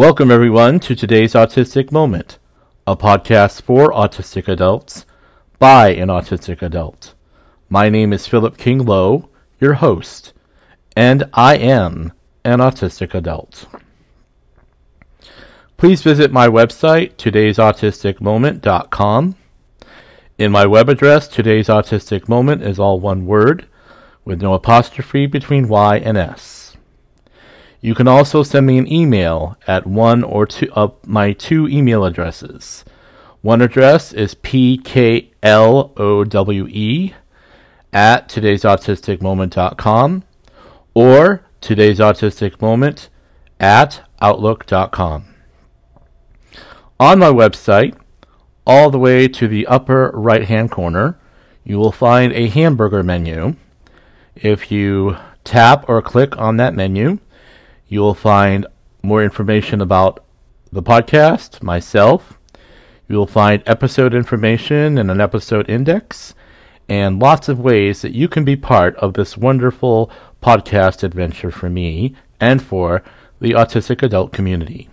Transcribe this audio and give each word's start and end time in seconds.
Welcome, 0.00 0.30
everyone, 0.30 0.80
to 0.80 0.96
today's 0.96 1.34
Autistic 1.34 1.92
Moment, 1.92 2.38
a 2.86 2.96
podcast 2.96 3.60
for 3.60 3.92
autistic 3.92 4.48
adults 4.48 5.04
by 5.58 5.90
an 5.90 6.08
autistic 6.08 6.62
adult. 6.62 7.12
My 7.68 7.90
name 7.90 8.14
is 8.14 8.26
Philip 8.26 8.56
King 8.56 8.86
Lowe, 8.86 9.28
your 9.60 9.74
host, 9.74 10.32
and 10.96 11.24
I 11.34 11.58
am 11.58 12.14
an 12.46 12.60
autistic 12.60 13.12
adult. 13.12 13.66
Please 15.76 16.00
visit 16.00 16.32
my 16.32 16.48
website, 16.48 17.16
today'sautisticmoment.com. 17.16 19.36
In 20.38 20.50
my 20.50 20.64
web 20.64 20.88
address, 20.88 21.28
today's 21.28 21.68
autistic 21.68 22.26
moment 22.26 22.62
is 22.62 22.78
all 22.78 22.98
one 22.98 23.26
word, 23.26 23.66
with 24.24 24.40
no 24.40 24.54
apostrophe 24.54 25.26
between 25.26 25.68
Y 25.68 25.98
and 25.98 26.16
S. 26.16 26.59
You 27.80 27.94
can 27.94 28.06
also 28.06 28.42
send 28.42 28.66
me 28.66 28.76
an 28.78 28.92
email 28.92 29.56
at 29.66 29.86
one 29.86 30.22
or 30.22 30.46
two 30.46 30.70
of 30.72 30.94
my 31.06 31.32
two 31.32 31.66
email 31.68 32.04
addresses. 32.04 32.84
One 33.40 33.62
address 33.62 34.12
is 34.12 34.34
pklowe 34.34 35.94
at 37.92 38.28
today'sautisticmoment.com 38.28 40.22
or 40.92 41.42
today'sautisticmoment 41.62 43.08
at 43.58 44.02
outlook.com. 44.20 45.24
On 46.98 47.18
my 47.18 47.30
website, 47.30 47.96
all 48.66 48.90
the 48.90 48.98
way 48.98 49.26
to 49.26 49.48
the 49.48 49.66
upper 49.66 50.10
right 50.12 50.44
hand 50.44 50.70
corner, 50.70 51.18
you 51.64 51.78
will 51.78 51.92
find 51.92 52.32
a 52.34 52.48
hamburger 52.48 53.02
menu. 53.02 53.56
If 54.36 54.70
you 54.70 55.16
tap 55.44 55.88
or 55.88 56.02
click 56.02 56.36
on 56.36 56.58
that 56.58 56.74
menu, 56.74 57.18
you 57.90 58.00
will 58.00 58.14
find 58.14 58.66
more 59.02 59.22
information 59.22 59.80
about 59.80 60.24
the 60.72 60.82
podcast, 60.82 61.60
myself. 61.60 62.38
You 63.08 63.16
will 63.16 63.26
find 63.26 63.64
episode 63.66 64.14
information 64.14 64.96
and 64.96 65.10
an 65.10 65.20
episode 65.20 65.68
index, 65.68 66.34
and 66.88 67.18
lots 67.18 67.48
of 67.48 67.58
ways 67.58 68.00
that 68.02 68.14
you 68.14 68.28
can 68.28 68.44
be 68.44 68.54
part 68.54 68.94
of 68.96 69.14
this 69.14 69.36
wonderful 69.36 70.08
podcast 70.40 71.02
adventure 71.02 71.50
for 71.50 71.68
me 71.68 72.14
and 72.38 72.62
for 72.62 73.02
the 73.40 73.50
autistic 73.50 74.04
adult 74.04 74.32
community. 74.32 74.88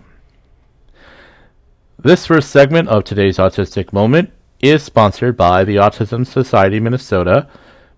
This 2.00 2.26
first 2.26 2.50
segment 2.50 2.88
of 2.88 3.04
today's 3.04 3.38
Autistic 3.38 3.92
Moment 3.92 4.32
is 4.58 4.82
sponsored 4.82 5.36
by 5.36 5.62
the 5.62 5.76
Autism 5.76 6.26
Society 6.26 6.80
Minnesota, 6.80 7.48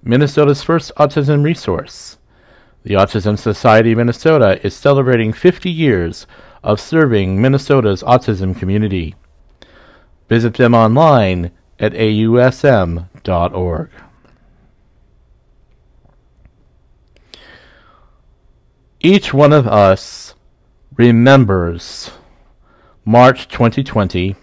Minnesota's 0.03 0.63
first 0.63 0.95
autism 0.97 1.43
resource. 1.43 2.19
The 2.83 2.95
Autism 2.95 3.39
Society 3.39 3.95
Minnesota 3.95 4.59
is 4.65 4.75
celebrating 4.75 5.35
50 5.35 5.71
years 5.71 6.27
of 6.63 6.81
serving 6.81 7.41
Minnesota's 7.41 8.03
autism 8.03 8.59
community. 8.59 9.15
Visit 10.31 10.55
them 10.55 10.75
online 10.75 11.51
at 11.79 11.93
ausm.org. 11.93 13.01
Each 19.03 19.35
one 19.35 19.53
of 19.53 19.67
us 19.67 20.35
remembers 20.97 22.11
March 23.05 23.49
2020. 23.49 24.37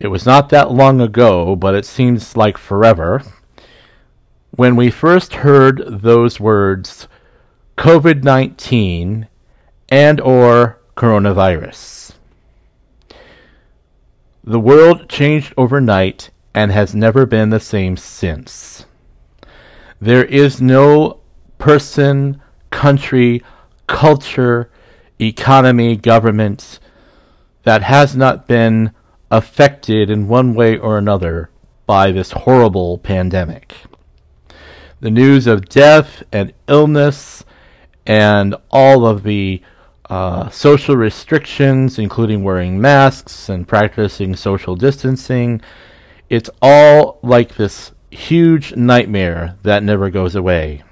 It 0.00 0.08
was 0.08 0.26
not 0.26 0.50
that 0.50 0.70
long 0.70 1.00
ago, 1.00 1.56
but 1.56 1.74
it 1.74 1.86
seems 1.86 2.36
like 2.36 2.58
forever. 2.58 3.22
When 4.50 4.76
we 4.76 4.90
first 4.90 5.34
heard 5.34 5.82
those 5.86 6.40
words, 6.40 7.08
COVID-19 7.76 9.28
and 9.88 10.20
or 10.20 10.78
coronavirus. 10.96 12.12
The 14.44 14.60
world 14.60 15.08
changed 15.08 15.54
overnight 15.56 16.30
and 16.54 16.72
has 16.72 16.94
never 16.94 17.26
been 17.26 17.50
the 17.50 17.60
same 17.60 17.96
since. 17.96 18.86
There 20.00 20.24
is 20.24 20.60
no 20.60 21.20
person, 21.58 22.42
country, 22.70 23.42
culture, 23.86 24.70
economy, 25.20 25.96
government 25.96 26.78
that 27.62 27.82
has 27.82 28.16
not 28.16 28.48
been 28.48 28.92
affected 29.30 30.10
in 30.10 30.28
one 30.28 30.54
way 30.54 30.76
or 30.76 30.98
another 30.98 31.50
by 31.86 32.12
this 32.12 32.32
horrible 32.32 32.98
pandemic. 32.98 33.74
The 35.00 35.10
news 35.10 35.46
of 35.46 35.68
death 35.68 36.22
and 36.32 36.52
illness 36.68 37.44
and 38.06 38.54
all 38.70 39.06
of 39.06 39.22
the 39.22 39.62
uh, 40.10 40.50
social 40.50 40.96
restrictions, 40.96 41.98
including 41.98 42.44
wearing 42.44 42.80
masks 42.80 43.48
and 43.48 43.66
practicing 43.66 44.36
social 44.36 44.76
distancing, 44.76 45.60
it's 46.28 46.50
all 46.60 47.18
like 47.22 47.54
this 47.56 47.92
huge 48.10 48.74
nightmare 48.76 49.56
that 49.62 49.82
never 49.82 50.10
goes 50.10 50.34
away. 50.34 50.82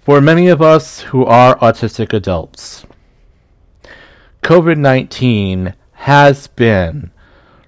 For 0.00 0.22
many 0.22 0.48
of 0.48 0.62
us 0.62 1.00
who 1.00 1.26
are 1.26 1.58
autistic 1.58 2.14
adults, 2.14 2.86
COVID 4.42 4.78
19 4.78 5.74
has 5.92 6.46
been 6.46 7.10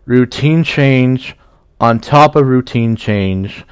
routine 0.06 0.64
change 0.64 1.36
on 1.80 1.98
top 1.98 2.36
of 2.36 2.46
routine 2.46 2.94
change 2.94 3.64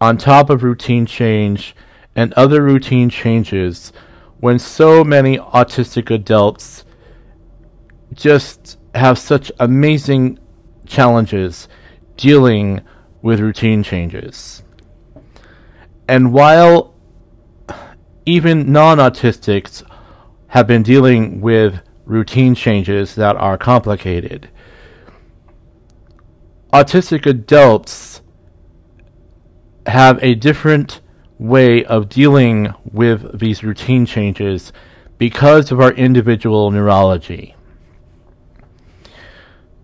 on 0.00 0.18
top 0.18 0.50
of 0.50 0.64
routine 0.64 1.06
change 1.06 1.76
and 2.16 2.32
other 2.32 2.60
routine 2.60 3.08
changes 3.08 3.92
when 4.40 4.58
so 4.58 5.04
many 5.04 5.38
autistic 5.38 6.10
adults 6.10 6.84
just 8.12 8.78
have 8.96 9.16
such 9.16 9.52
amazing 9.60 10.36
challenges 10.86 11.68
dealing 12.16 12.80
with 13.22 13.38
routine 13.38 13.82
changes. 13.84 14.64
And 16.08 16.32
while 16.32 16.92
even 18.26 18.72
non 18.72 18.98
autistics 18.98 19.84
have 20.48 20.66
been 20.66 20.82
dealing 20.82 21.40
with 21.40 21.80
routine 22.04 22.56
changes 22.56 23.14
that 23.14 23.36
are 23.36 23.56
complicated. 23.56 24.48
Autistic 26.72 27.26
adults 27.26 28.22
have 29.86 30.18
a 30.22 30.34
different 30.34 31.02
way 31.38 31.84
of 31.84 32.08
dealing 32.08 32.72
with 32.90 33.38
these 33.38 33.62
routine 33.62 34.06
changes 34.06 34.72
because 35.18 35.70
of 35.70 35.80
our 35.80 35.92
individual 35.92 36.70
neurology. 36.70 37.54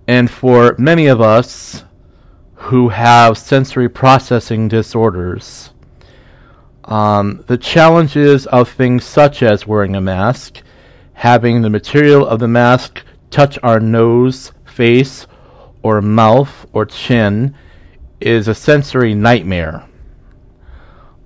And 0.07 0.31
for 0.31 0.75
many 0.79 1.09
of 1.09 1.21
us 1.21 1.85
who 2.55 2.89
have 2.89 3.37
sensory 3.37 3.91
processing 3.91 4.69
disorders, 4.69 5.75
um, 6.85 7.45
the 7.49 7.59
challenges 7.59 8.47
of 8.47 8.71
things 8.71 9.05
such 9.05 9.43
as 9.43 9.67
wearing 9.67 9.95
a 9.95 10.01
mask, 10.01 10.63
having 11.13 11.61
the 11.61 11.69
material 11.69 12.27
of 12.27 12.41
the 12.41 12.49
mask 12.49 13.03
touch 13.31 13.59
our 13.63 13.79
nose, 13.79 14.53
face, 14.65 15.27
or 15.83 16.01
mouth 16.01 16.67
or 16.79 16.87
chin 16.87 17.55
is 18.21 18.47
a 18.47 18.55
sensory 18.55 19.15
nightmare. 19.15 19.85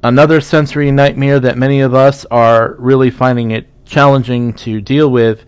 Another 0.02 0.40
sensory 0.40 0.90
nightmare 0.90 1.38
that 1.40 1.58
many 1.58 1.81
of 1.81 1.94
us 1.94 2.25
are 2.31 2.75
really 2.78 3.10
finding 3.10 3.50
it 3.50 3.69
challenging 3.84 4.54
to 4.54 4.81
deal 4.81 5.10
with 5.10 5.44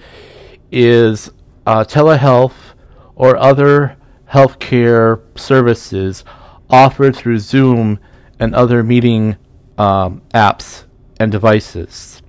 is 0.71 1.31
uh, 1.67 1.85
telehealth 1.85 2.75
or 3.15 3.37
other 3.39 3.97
healthcare 4.31 5.23
services 5.39 6.23
offered 6.69 7.17
through 7.17 7.39
Zoom 7.39 7.99
and 8.39 8.55
other 8.55 8.83
meeting 8.83 9.37
um, 9.79 10.21
apps 10.35 10.85
and 11.19 11.33
devices. 11.33 12.21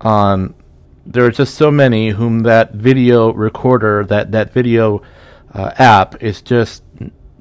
Um, 0.00 0.54
there 1.04 1.24
are 1.24 1.32
just 1.32 1.56
so 1.56 1.70
many 1.70 2.10
whom 2.10 2.40
that 2.44 2.74
video 2.74 3.32
recorder, 3.32 4.04
that 4.04 4.30
that 4.30 4.52
video 4.52 5.02
uh, 5.52 5.72
app, 5.78 6.22
is 6.22 6.40
just 6.40 6.81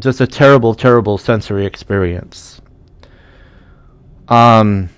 just 0.02 0.20
a 0.20 0.28
terrible, 0.28 0.74
terrible 0.74 1.18
sensory 1.18 1.66
experience. 1.66 2.62
Um, 4.28 4.90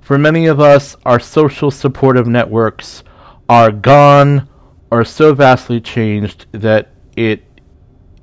for 0.00 0.18
many 0.18 0.46
of 0.46 0.60
us, 0.60 0.96
our 1.04 1.20
social 1.20 1.70
supportive 1.70 2.26
networks 2.26 3.02
are 3.48 3.70
gone 3.70 4.48
or 4.90 5.04
so 5.04 5.34
vastly 5.34 5.80
changed 5.80 6.46
that 6.52 6.90
it 7.16 7.42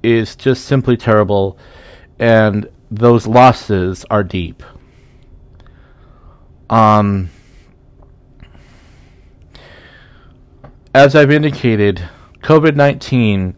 is 0.03 0.35
just 0.35 0.65
simply 0.65 0.97
terrible 0.97 1.57
and 2.19 2.67
those 2.89 3.25
losses 3.25 4.05
are 4.09 4.23
deep. 4.23 4.63
Um, 6.69 7.29
as 10.93 11.15
I've 11.15 11.31
indicated, 11.31 12.07
COVID 12.41 12.75
19 12.75 13.55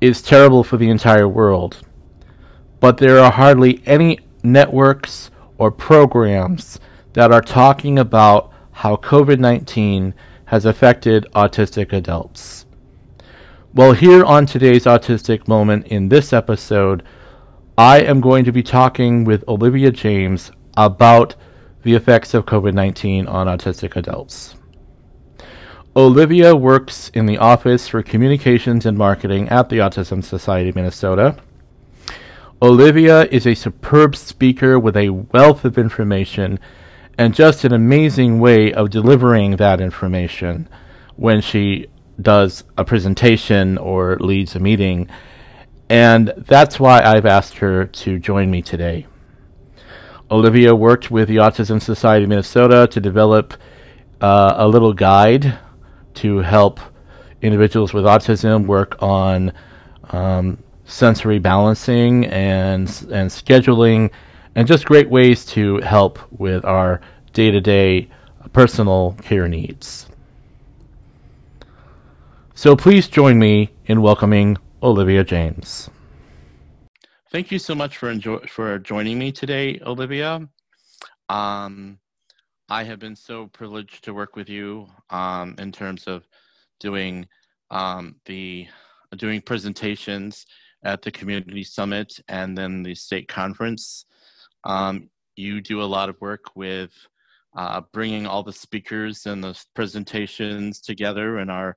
is 0.00 0.22
terrible 0.22 0.64
for 0.64 0.76
the 0.76 0.88
entire 0.88 1.28
world, 1.28 1.78
but 2.80 2.98
there 2.98 3.18
are 3.18 3.32
hardly 3.32 3.82
any 3.86 4.18
networks 4.42 5.30
or 5.58 5.70
programs 5.70 6.80
that 7.12 7.32
are 7.32 7.42
talking 7.42 7.98
about 7.98 8.52
how 8.72 8.96
COVID 8.96 9.38
19 9.38 10.14
has 10.46 10.64
affected 10.64 11.26
autistic 11.34 11.92
adults. 11.92 12.66
Well, 13.72 13.92
here 13.92 14.24
on 14.24 14.46
today's 14.46 14.84
Autistic 14.84 15.46
Moment 15.46 15.86
in 15.86 16.08
this 16.08 16.32
episode, 16.32 17.04
I 17.78 18.00
am 18.00 18.20
going 18.20 18.44
to 18.44 18.52
be 18.52 18.62
talking 18.62 19.24
with 19.24 19.44
Olivia 19.46 19.92
James 19.92 20.50
about 20.76 21.36
the 21.82 21.94
effects 21.94 22.34
of 22.34 22.46
COVID 22.46 22.74
19 22.74 23.26
on 23.26 23.46
autistic 23.46 23.96
adults. 23.96 24.56
Olivia 25.96 26.54
works 26.54 27.10
in 27.14 27.26
the 27.26 27.38
Office 27.38 27.88
for 27.88 28.00
Communications 28.00 28.86
and 28.86 28.96
Marketing 28.96 29.48
at 29.48 29.70
the 29.70 29.78
Autism 29.78 30.22
Society 30.22 30.70
Minnesota. 30.72 31.36
Olivia 32.62 33.24
is 33.24 33.44
a 33.44 33.56
superb 33.56 34.14
speaker 34.14 34.78
with 34.78 34.96
a 34.96 35.10
wealth 35.10 35.64
of 35.64 35.76
information 35.76 36.60
and 37.18 37.34
just 37.34 37.64
an 37.64 37.72
amazing 37.72 38.38
way 38.38 38.72
of 38.72 38.90
delivering 38.90 39.56
that 39.56 39.80
information 39.80 40.68
when 41.16 41.40
she 41.40 41.88
does 42.22 42.62
a 42.78 42.84
presentation 42.84 43.76
or 43.76 44.16
leads 44.20 44.54
a 44.54 44.60
meeting. 44.60 45.08
And 45.88 46.32
that's 46.36 46.78
why 46.78 47.02
I've 47.02 47.26
asked 47.26 47.56
her 47.56 47.84
to 47.84 48.20
join 48.20 48.48
me 48.48 48.62
today. 48.62 49.08
Olivia 50.30 50.72
worked 50.72 51.10
with 51.10 51.26
the 51.26 51.38
Autism 51.38 51.82
Society 51.82 52.26
Minnesota 52.26 52.86
to 52.92 53.00
develop 53.00 53.54
uh, 54.20 54.54
a 54.56 54.68
little 54.68 54.92
guide 54.92 55.58
to 56.14 56.38
help 56.38 56.80
individuals 57.42 57.92
with 57.92 58.04
autism 58.04 58.66
work 58.66 58.96
on 59.02 59.52
um, 60.10 60.58
sensory 60.84 61.38
balancing 61.38 62.26
and 62.26 62.88
and 63.10 63.30
scheduling, 63.30 64.10
and 64.54 64.66
just 64.66 64.84
great 64.84 65.08
ways 65.08 65.44
to 65.46 65.78
help 65.78 66.18
with 66.32 66.64
our 66.64 67.00
day-to-day 67.32 68.08
personal 68.52 69.16
care 69.22 69.48
needs. 69.48 70.08
So 72.54 72.76
please 72.76 73.08
join 73.08 73.38
me 73.38 73.70
in 73.86 74.02
welcoming 74.02 74.58
Olivia 74.82 75.24
James. 75.24 75.88
Thank 77.30 77.52
you 77.52 77.58
so 77.58 77.74
much 77.74 77.96
for 77.96 78.10
enjoy- 78.10 78.44
for 78.48 78.78
joining 78.78 79.18
me 79.18 79.30
today, 79.30 79.78
Olivia. 79.86 80.48
Um, 81.28 82.00
I 82.72 82.84
have 82.84 83.00
been 83.00 83.16
so 83.16 83.48
privileged 83.48 84.04
to 84.04 84.14
work 84.14 84.36
with 84.36 84.48
you 84.48 84.86
um, 85.10 85.56
in 85.58 85.72
terms 85.72 86.04
of 86.06 86.28
doing 86.78 87.26
um, 87.72 88.14
the 88.26 88.68
doing 89.16 89.40
presentations 89.40 90.46
at 90.84 91.02
the 91.02 91.10
community 91.10 91.64
summit 91.64 92.20
and 92.28 92.56
then 92.56 92.84
the 92.84 92.94
state 92.94 93.26
conference. 93.26 94.04
Um, 94.62 95.10
you 95.34 95.60
do 95.60 95.82
a 95.82 95.92
lot 95.96 96.08
of 96.08 96.20
work 96.20 96.54
with 96.54 96.92
uh, 97.56 97.80
bringing 97.92 98.24
all 98.24 98.44
the 98.44 98.52
speakers 98.52 99.26
and 99.26 99.42
the 99.42 99.60
presentations 99.74 100.80
together 100.80 101.38
and 101.38 101.50
our, 101.50 101.76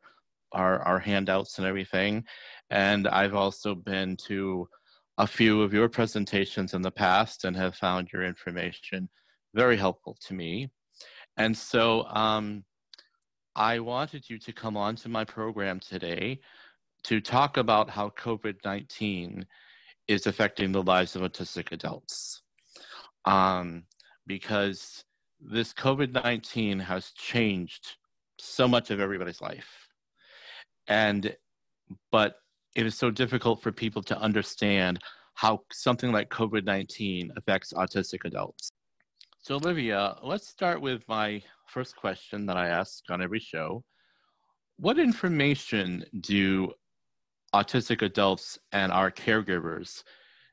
our 0.52 0.80
our 0.84 1.00
handouts 1.00 1.58
and 1.58 1.66
everything. 1.66 2.24
And 2.70 3.08
I've 3.08 3.34
also 3.34 3.74
been 3.74 4.16
to 4.28 4.70
a 5.18 5.26
few 5.26 5.64
of 5.64 5.74
your 5.74 5.90
presentations 5.90 6.76
in 6.76 6.84
the 6.84 6.92
past 6.92 7.46
and 7.46 7.56
have 7.56 7.76
found 7.76 8.12
your 8.14 8.24
information 8.24 9.10
very 9.56 9.78
helpful 9.78 10.16
to 10.28 10.36
me. 10.36 10.70
And 11.38 11.56
so 11.58 12.04
um, 12.06 12.64
I 13.56 13.80
wanted 13.80 14.30
you 14.30 14.38
to 14.40 14.54
come 14.54 14.78
on 14.78 14.96
to 14.98 15.10
my 15.10 15.24
program 15.24 15.80
today 15.80 16.40
to 17.06 17.20
talk 17.20 17.58
about 17.58 17.90
how 17.90 18.10
COVID 18.10 18.56
19 18.64 19.46
is 20.08 20.28
affecting 20.28 20.72
the 20.72 20.84
lives 20.84 21.16
of 21.16 21.22
autistic 21.22 21.72
adults. 21.72 22.42
Um, 23.26 23.84
because 24.28 25.04
this 25.40 25.74
COVID 25.74 26.24
19 26.24 26.80
has 26.80 27.12
changed 27.12 27.98
so 28.40 28.68
much 28.68 28.92
of 28.92 29.00
everybody's 29.00 29.42
life. 29.42 29.90
And, 30.88 31.36
but 32.12 32.36
it 32.76 32.86
is 32.86 32.98
so 32.98 33.12
difficult 33.12 33.62
for 33.62 33.72
people 33.72 34.02
to 34.04 34.18
understand 34.18 35.00
how 35.36 35.62
something 35.72 36.12
like 36.12 36.30
COVID 36.30 36.66
19 36.66 37.32
affects 37.36 37.74
autistic 37.74 38.26
adults. 38.26 38.72
So, 39.44 39.56
Olivia, 39.56 40.16
let's 40.24 40.48
start 40.48 40.80
with 40.80 41.04
my 41.10 41.44
first 41.68 41.98
question 41.98 42.46
that 42.46 42.56
I 42.56 42.70
ask 42.70 43.04
on 43.10 43.22
every 43.22 43.42
show. 43.42 43.84
What 44.78 44.98
information 44.98 46.06
do 46.22 46.72
autistic 47.54 48.02
adults 48.04 48.58
and 48.72 48.90
our 48.90 49.12
caregivers 49.12 50.04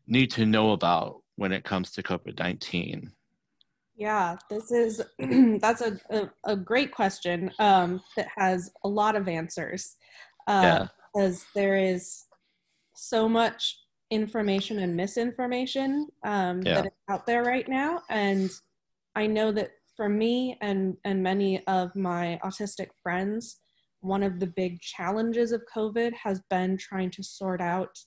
need 0.08 0.32
to 0.32 0.44
know 0.44 0.72
about 0.72 1.22
when 1.36 1.52
it 1.52 1.62
comes 1.62 1.92
to 1.92 2.02
COVID 2.02 2.36
19? 2.40 3.12
Yeah, 3.94 4.36
this 4.50 4.72
is 4.72 5.00
that's 5.60 5.82
a, 5.82 5.96
a, 6.10 6.30
a, 6.46 6.56
great 6.56 6.90
question 6.90 7.52
um, 7.60 8.02
that 8.16 8.26
has 8.36 8.72
a 8.82 8.88
lot 8.88 9.14
of 9.14 9.28
answers. 9.28 9.94
Uh, 10.48 10.62
yeah. 10.64 10.86
Because 11.14 11.46
there 11.54 11.76
is 11.76 12.24
so 12.96 13.28
much 13.28 13.78
information 14.10 14.80
and 14.80 14.96
misinformation 14.96 16.08
um, 16.24 16.60
yeah. 16.62 16.74
that 16.74 16.86
is 16.86 16.92
out 17.08 17.24
there 17.24 17.44
right 17.44 17.68
now. 17.68 18.02
And 18.10 18.50
I 19.14 19.26
know 19.26 19.52
that 19.52 19.70
for 19.96 20.08
me 20.08 20.56
and 20.60 20.96
and 21.04 21.22
many 21.22 21.64
of 21.66 21.94
my 21.94 22.38
autistic 22.44 22.88
friends, 23.02 23.58
one 24.00 24.22
of 24.22 24.40
the 24.40 24.46
big 24.46 24.80
challenges 24.80 25.52
of 25.52 25.62
COVID 25.74 26.12
has 26.14 26.40
been 26.48 26.76
trying 26.76 27.10
to 27.12 27.22
sort 27.22 27.60
out 27.60 27.98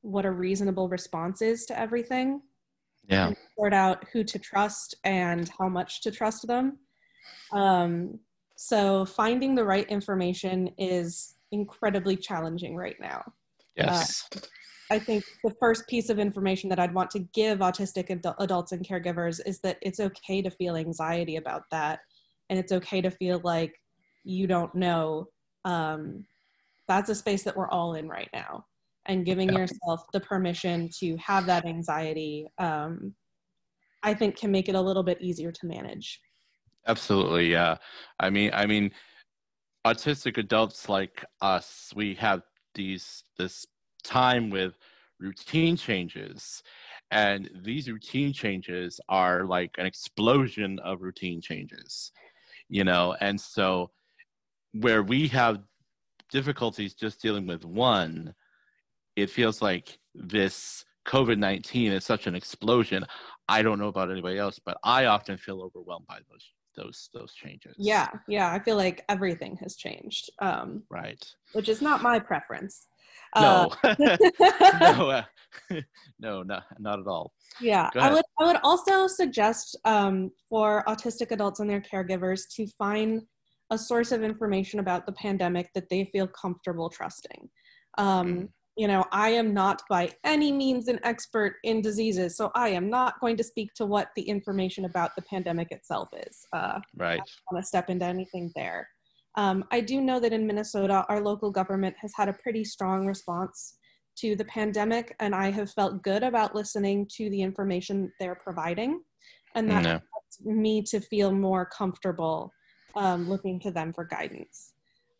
what 0.00 0.24
a 0.24 0.30
reasonable 0.30 0.88
response 0.88 1.42
is 1.42 1.64
to 1.66 1.78
everything. 1.78 2.42
Yeah. 3.08 3.32
Sort 3.56 3.74
out 3.74 4.04
who 4.12 4.24
to 4.24 4.38
trust 4.38 4.96
and 5.04 5.50
how 5.58 5.68
much 5.68 6.02
to 6.02 6.10
trust 6.10 6.46
them. 6.46 6.78
Um, 7.52 8.18
so 8.56 9.04
finding 9.04 9.54
the 9.54 9.64
right 9.64 9.88
information 9.88 10.70
is 10.78 11.36
incredibly 11.52 12.16
challenging 12.16 12.74
right 12.76 12.96
now. 13.00 13.22
Yes. 13.76 14.24
Uh, 14.34 14.40
I 14.92 14.98
think 14.98 15.24
the 15.42 15.54
first 15.58 15.88
piece 15.88 16.10
of 16.10 16.18
information 16.18 16.68
that 16.68 16.78
I'd 16.78 16.92
want 16.92 17.10
to 17.12 17.20
give 17.32 17.60
autistic 17.60 18.10
ad- 18.10 18.34
adults 18.38 18.72
and 18.72 18.86
caregivers 18.86 19.40
is 19.46 19.58
that 19.60 19.78
it's 19.80 20.00
okay 20.00 20.42
to 20.42 20.50
feel 20.50 20.76
anxiety 20.76 21.36
about 21.36 21.62
that. 21.70 22.00
And 22.50 22.58
it's 22.58 22.72
okay 22.72 23.00
to 23.00 23.10
feel 23.10 23.40
like 23.42 23.74
you 24.22 24.46
don't 24.46 24.74
know. 24.74 25.28
Um, 25.64 26.26
that's 26.88 27.08
a 27.08 27.14
space 27.14 27.42
that 27.44 27.56
we're 27.56 27.70
all 27.70 27.94
in 27.94 28.06
right 28.06 28.28
now. 28.34 28.66
And 29.06 29.24
giving 29.24 29.50
yeah. 29.50 29.60
yourself 29.60 30.04
the 30.12 30.20
permission 30.20 30.90
to 30.98 31.16
have 31.16 31.46
that 31.46 31.64
anxiety, 31.64 32.46
um, 32.58 33.14
I 34.02 34.12
think, 34.12 34.36
can 34.36 34.50
make 34.50 34.68
it 34.68 34.74
a 34.74 34.80
little 34.80 35.02
bit 35.02 35.22
easier 35.22 35.52
to 35.52 35.66
manage. 35.66 36.20
Absolutely, 36.86 37.50
yeah. 37.50 37.76
I 38.20 38.28
mean, 38.28 38.50
I 38.52 38.66
mean, 38.66 38.90
autistic 39.86 40.36
adults 40.36 40.90
like 40.90 41.24
us, 41.40 41.94
we 41.96 42.14
have 42.16 42.42
these 42.74 43.24
this 43.38 43.66
time 44.02 44.50
with 44.50 44.78
routine 45.20 45.76
changes. 45.76 46.62
And 47.10 47.50
these 47.62 47.88
routine 47.88 48.32
changes 48.32 49.00
are 49.08 49.44
like 49.44 49.76
an 49.78 49.86
explosion 49.86 50.78
of 50.80 51.02
routine 51.02 51.40
changes 51.40 52.12
you 52.72 52.84
know? 52.84 53.14
And 53.20 53.40
so 53.40 53.90
where 54.72 55.02
we 55.02 55.28
have 55.28 55.60
difficulties 56.30 56.94
just 56.94 57.20
dealing 57.20 57.46
with 57.46 57.64
one 57.64 58.34
it 59.16 59.28
feels 59.28 59.60
like 59.60 59.98
this 60.14 60.86
covid-19 61.06 61.92
is 61.92 62.06
such 62.06 62.26
an 62.26 62.34
explosion. 62.34 63.04
I 63.46 63.60
don't 63.60 63.78
know 63.78 63.88
about 63.88 64.10
anybody 64.10 64.38
else 64.38 64.58
but 64.64 64.78
i 64.82 65.04
often 65.04 65.36
feel 65.36 65.60
overwhelmed 65.60 66.06
by 66.06 66.20
those 66.30 66.50
those 66.74 67.10
those 67.12 67.34
changes. 67.34 67.74
Yeah 67.76 68.08
yeah 68.26 68.50
i 68.50 68.58
feel 68.58 68.76
like 68.76 69.04
everything 69.10 69.58
has 69.62 69.76
changed 69.76 70.30
um 70.38 70.84
right. 70.88 71.22
which 71.52 71.68
is 71.68 71.82
not 71.82 72.00
my 72.00 72.18
preference 72.18 72.86
uh, 73.34 73.68
no, 73.82 73.90
uh, 73.90 75.22
no, 76.20 76.42
not 76.42 76.64
not 76.78 77.00
at 77.00 77.06
all. 77.06 77.32
Yeah, 77.60 77.90
I 77.96 78.12
would 78.12 78.24
I 78.40 78.46
would 78.46 78.60
also 78.62 79.06
suggest 79.06 79.78
um, 79.84 80.30
for 80.48 80.84
autistic 80.86 81.30
adults 81.30 81.60
and 81.60 81.68
their 81.68 81.80
caregivers 81.80 82.42
to 82.56 82.66
find 82.78 83.22
a 83.70 83.78
source 83.78 84.12
of 84.12 84.22
information 84.22 84.80
about 84.80 85.06
the 85.06 85.12
pandemic 85.12 85.70
that 85.74 85.88
they 85.88 86.04
feel 86.12 86.26
comfortable 86.28 86.90
trusting. 86.90 87.48
Um, 87.96 88.34
mm. 88.34 88.48
You 88.76 88.88
know, 88.88 89.04
I 89.12 89.30
am 89.30 89.52
not 89.52 89.82
by 89.90 90.10
any 90.24 90.50
means 90.50 90.88
an 90.88 90.98
expert 91.02 91.56
in 91.62 91.82
diseases, 91.82 92.38
so 92.38 92.50
I 92.54 92.70
am 92.70 92.88
not 92.88 93.20
going 93.20 93.36
to 93.36 93.44
speak 93.44 93.74
to 93.74 93.84
what 93.84 94.08
the 94.16 94.22
information 94.22 94.86
about 94.86 95.10
the 95.14 95.22
pandemic 95.22 95.72
itself 95.72 96.08
is. 96.26 96.46
Uh, 96.54 96.80
right. 96.96 97.12
I 97.12 97.16
don't 97.16 97.52
want 97.52 97.62
to 97.62 97.66
step 97.68 97.90
into 97.90 98.06
anything 98.06 98.50
there. 98.56 98.88
Um, 99.36 99.64
I 99.70 99.80
do 99.80 100.00
know 100.00 100.20
that 100.20 100.32
in 100.32 100.46
Minnesota, 100.46 101.04
our 101.08 101.22
local 101.22 101.50
government 101.50 101.96
has 102.00 102.12
had 102.16 102.28
a 102.28 102.34
pretty 102.34 102.64
strong 102.64 103.06
response 103.06 103.78
to 104.18 104.36
the 104.36 104.44
pandemic, 104.44 105.16
and 105.20 105.34
I 105.34 105.50
have 105.50 105.70
felt 105.72 106.02
good 106.02 106.22
about 106.22 106.54
listening 106.54 107.08
to 107.16 107.30
the 107.30 107.40
information 107.40 108.12
they're 108.20 108.34
providing. 108.34 109.00
And 109.54 109.70
that 109.70 109.82
no. 109.82 109.90
helps 109.90 110.40
me 110.44 110.82
to 110.82 111.00
feel 111.00 111.32
more 111.32 111.66
comfortable 111.66 112.52
um, 112.94 113.28
looking 113.28 113.58
to 113.60 113.70
them 113.70 113.92
for 113.92 114.04
guidance. 114.04 114.72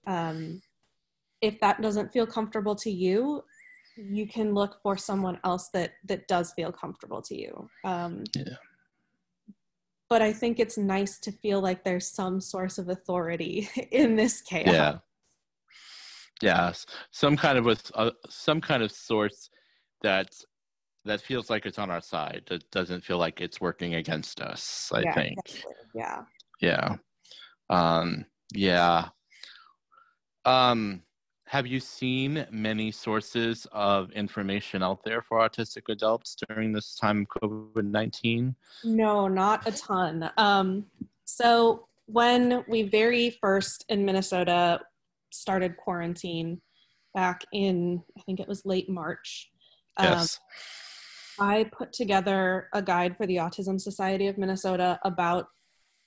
Um, 0.06 0.60
if 1.40 1.58
that 1.60 1.82
doesn't 1.82 2.12
feel 2.12 2.26
comfortable 2.26 2.74
to 2.76 2.90
you, 2.90 3.42
you 3.96 4.26
can 4.26 4.54
look 4.54 4.78
for 4.82 4.96
someone 4.96 5.38
else 5.44 5.68
that 5.74 5.92
that 6.04 6.26
does 6.28 6.52
feel 6.52 6.72
comfortable 6.72 7.20
to 7.22 7.34
you. 7.34 7.68
Um, 7.84 8.24
yeah. 8.34 8.54
But 10.12 10.20
I 10.20 10.30
think 10.30 10.60
it's 10.60 10.76
nice 10.76 11.18
to 11.20 11.32
feel 11.32 11.62
like 11.62 11.84
there's 11.84 12.06
some 12.06 12.38
source 12.38 12.76
of 12.76 12.90
authority 12.90 13.66
in 13.92 14.14
this 14.14 14.42
chaos. 14.42 14.74
Yeah. 14.74 14.98
Yes, 16.42 16.84
some 17.12 17.34
kind 17.34 17.56
of 17.56 17.66
a, 17.66 17.76
uh, 17.94 18.10
some 18.28 18.60
kind 18.60 18.82
of 18.82 18.92
source 18.92 19.48
that 20.02 20.28
that 21.06 21.22
feels 21.22 21.48
like 21.48 21.64
it's 21.64 21.78
on 21.78 21.90
our 21.90 22.02
side. 22.02 22.42
That 22.50 22.70
doesn't 22.70 23.02
feel 23.02 23.16
like 23.16 23.40
it's 23.40 23.58
working 23.58 23.94
against 23.94 24.42
us. 24.42 24.92
I 24.92 25.00
yeah, 25.00 25.14
think. 25.14 25.38
Exactly. 25.46 25.72
Yeah. 25.94 26.22
Yeah. 26.60 26.96
Um, 27.70 28.26
yeah. 28.52 29.08
Um, 30.44 31.04
have 31.52 31.66
you 31.66 31.80
seen 31.80 32.46
many 32.50 32.90
sources 32.90 33.66
of 33.72 34.10
information 34.12 34.82
out 34.82 35.04
there 35.04 35.20
for 35.20 35.38
autistic 35.46 35.82
adults 35.90 36.34
during 36.48 36.72
this 36.72 36.94
time 36.94 37.26
of 37.36 37.42
COVID 37.42 37.84
19? 37.84 38.56
No, 38.84 39.28
not 39.28 39.68
a 39.68 39.72
ton. 39.72 40.30
Um, 40.38 40.86
so, 41.26 41.88
when 42.06 42.64
we 42.68 42.84
very 42.84 43.36
first 43.38 43.84
in 43.90 44.02
Minnesota 44.02 44.80
started 45.30 45.76
quarantine 45.76 46.62
back 47.12 47.42
in, 47.52 48.02
I 48.16 48.22
think 48.22 48.40
it 48.40 48.48
was 48.48 48.64
late 48.64 48.88
March, 48.88 49.50
um, 49.98 50.06
yes. 50.06 50.40
I 51.38 51.64
put 51.70 51.92
together 51.92 52.70
a 52.72 52.80
guide 52.80 53.18
for 53.18 53.26
the 53.26 53.36
Autism 53.36 53.78
Society 53.78 54.26
of 54.26 54.38
Minnesota 54.38 54.98
about 55.04 55.48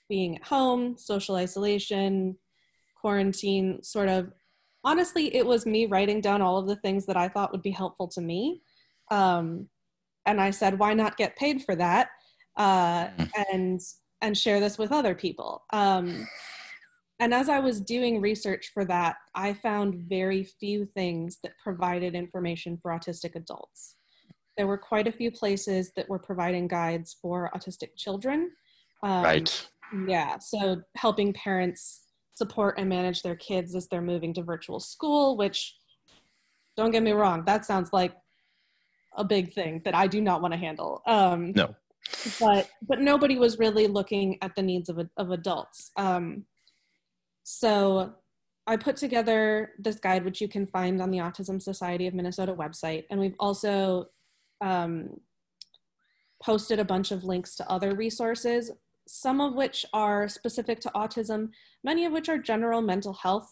being 0.09 0.37
at 0.37 0.43
home, 0.43 0.97
social 0.97 1.35
isolation, 1.35 2.35
quarantine, 2.99 3.83
sort 3.83 4.09
of. 4.09 4.31
Honestly, 4.85 5.35
it 5.35 5.45
was 5.45 5.65
me 5.65 5.87
writing 5.87 6.21
down 6.21 6.41
all 6.41 6.57
of 6.57 6.67
the 6.67 6.75
things 6.77 7.05
that 7.07 7.17
I 7.17 7.27
thought 7.27 7.51
would 7.51 7.63
be 7.63 7.71
helpful 7.71 8.07
to 8.09 8.21
me. 8.21 8.61
Um, 9.11 9.67
and 10.25 10.39
I 10.39 10.51
said, 10.51 10.79
why 10.79 10.93
not 10.93 11.17
get 11.17 11.35
paid 11.35 11.63
for 11.63 11.75
that 11.75 12.09
uh, 12.55 13.07
mm. 13.07 13.29
and 13.51 13.81
and 14.21 14.37
share 14.37 14.59
this 14.59 14.77
with 14.77 14.91
other 14.91 15.15
people? 15.15 15.63
Um, 15.73 16.27
and 17.19 17.33
as 17.33 17.49
I 17.49 17.59
was 17.59 17.79
doing 17.81 18.21
research 18.21 18.71
for 18.73 18.85
that, 18.85 19.15
I 19.33 19.53
found 19.53 19.95
very 20.07 20.43
few 20.43 20.85
things 20.85 21.39
that 21.43 21.53
provided 21.63 22.13
information 22.13 22.77
for 22.81 22.91
autistic 22.91 23.35
adults. 23.35 23.95
There 24.57 24.67
were 24.67 24.77
quite 24.77 25.07
a 25.07 25.11
few 25.11 25.31
places 25.31 25.91
that 25.95 26.09
were 26.09 26.19
providing 26.19 26.67
guides 26.67 27.17
for 27.21 27.49
autistic 27.55 27.95
children. 27.97 28.51
Um, 29.03 29.23
right. 29.23 29.67
Yeah, 30.07 30.39
so 30.39 30.81
helping 30.95 31.31
parents 31.33 32.04
support 32.35 32.77
and 32.77 32.87
manage 32.87 33.23
their 33.23 33.35
kids 33.35 33.75
as 33.75 33.87
they're 33.87 34.01
moving 34.01 34.33
to 34.35 34.43
virtual 34.43 34.79
school, 34.79 35.35
which, 35.37 35.75
don't 36.77 36.91
get 36.91 37.03
me 37.03 37.11
wrong, 37.11 37.43
that 37.45 37.65
sounds 37.65 37.91
like 37.91 38.13
a 39.17 39.23
big 39.23 39.53
thing 39.53 39.81
that 39.85 39.95
I 39.95 40.07
do 40.07 40.21
not 40.21 40.41
want 40.41 40.53
to 40.53 40.59
handle. 40.59 41.01
Um, 41.07 41.53
no. 41.55 41.75
But 42.39 42.69
but 42.87 43.01
nobody 43.01 43.37
was 43.37 43.57
really 43.57 43.87
looking 43.87 44.37
at 44.43 44.55
the 44.55 44.61
needs 44.61 44.89
of 44.89 44.99
of 45.17 45.31
adults. 45.31 45.91
Um, 45.95 46.45
so 47.43 48.13
I 48.67 48.77
put 48.77 48.95
together 48.95 49.71
this 49.79 49.95
guide, 49.95 50.23
which 50.23 50.39
you 50.39 50.47
can 50.47 50.67
find 50.67 51.01
on 51.01 51.09
the 51.09 51.17
Autism 51.17 51.59
Society 51.61 52.05
of 52.05 52.13
Minnesota 52.13 52.53
website, 52.53 53.05
and 53.09 53.19
we've 53.19 53.35
also 53.39 54.05
um, 54.61 55.19
posted 56.43 56.79
a 56.79 56.85
bunch 56.85 57.11
of 57.11 57.23
links 57.23 57.55
to 57.55 57.71
other 57.71 57.95
resources 57.95 58.71
some 59.07 59.41
of 59.41 59.53
which 59.53 59.85
are 59.93 60.27
specific 60.27 60.79
to 60.81 60.91
autism, 60.95 61.49
many 61.83 62.05
of 62.05 62.11
which 62.11 62.29
are 62.29 62.37
general 62.37 62.81
mental 62.81 63.13
health 63.13 63.51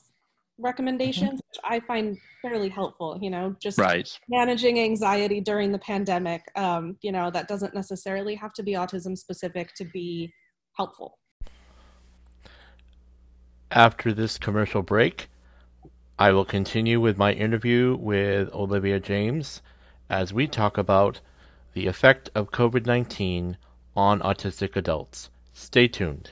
recommendations, 0.57 1.31
mm-hmm. 1.31 1.35
which 1.35 1.59
I 1.63 1.79
find 1.81 2.17
fairly 2.41 2.69
helpful. 2.69 3.17
You 3.21 3.29
know, 3.29 3.55
just 3.61 3.77
right. 3.77 4.07
managing 4.29 4.79
anxiety 4.79 5.41
during 5.41 5.71
the 5.71 5.79
pandemic. 5.79 6.43
Um, 6.55 6.97
you 7.01 7.11
know, 7.11 7.29
that 7.31 7.47
doesn't 7.47 7.73
necessarily 7.73 8.35
have 8.35 8.53
to 8.53 8.63
be 8.63 8.73
autism 8.73 9.17
specific 9.17 9.73
to 9.75 9.85
be 9.85 10.33
helpful. 10.77 11.19
After 13.71 14.13
this 14.13 14.37
commercial 14.37 14.83
break, 14.83 15.29
I 16.19 16.31
will 16.31 16.45
continue 16.45 17.01
with 17.01 17.17
my 17.17 17.33
interview 17.33 17.97
with 17.99 18.53
Olivia 18.53 18.99
James 18.99 19.61
as 20.09 20.31
we 20.31 20.47
talk 20.47 20.77
about 20.77 21.21
the 21.73 21.87
effect 21.87 22.29
of 22.35 22.51
COVID 22.51 22.85
19 22.85 23.57
on 23.95 24.19
autistic 24.19 24.75
adults. 24.75 25.29
Stay 25.53 25.87
tuned. 25.87 26.31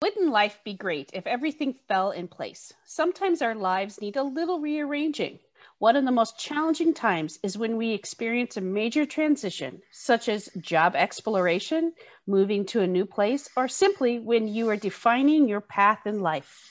Wouldn't 0.00 0.32
life 0.32 0.58
be 0.64 0.74
great 0.74 1.10
if 1.12 1.26
everything 1.26 1.74
fell 1.86 2.10
in 2.10 2.28
place? 2.28 2.72
Sometimes 2.84 3.40
our 3.40 3.54
lives 3.54 4.00
need 4.00 4.16
a 4.16 4.22
little 4.22 4.58
rearranging. 4.58 5.38
One 5.82 5.96
of 5.96 6.04
the 6.04 6.12
most 6.12 6.38
challenging 6.38 6.94
times 6.94 7.40
is 7.42 7.58
when 7.58 7.76
we 7.76 7.90
experience 7.90 8.56
a 8.56 8.60
major 8.60 9.04
transition, 9.04 9.82
such 9.90 10.28
as 10.28 10.48
job 10.60 10.94
exploration, 10.94 11.92
moving 12.24 12.64
to 12.66 12.82
a 12.82 12.86
new 12.86 13.04
place, 13.04 13.48
or 13.56 13.66
simply 13.66 14.20
when 14.20 14.46
you 14.46 14.68
are 14.68 14.76
defining 14.76 15.48
your 15.48 15.60
path 15.60 16.06
in 16.06 16.20
life. 16.20 16.70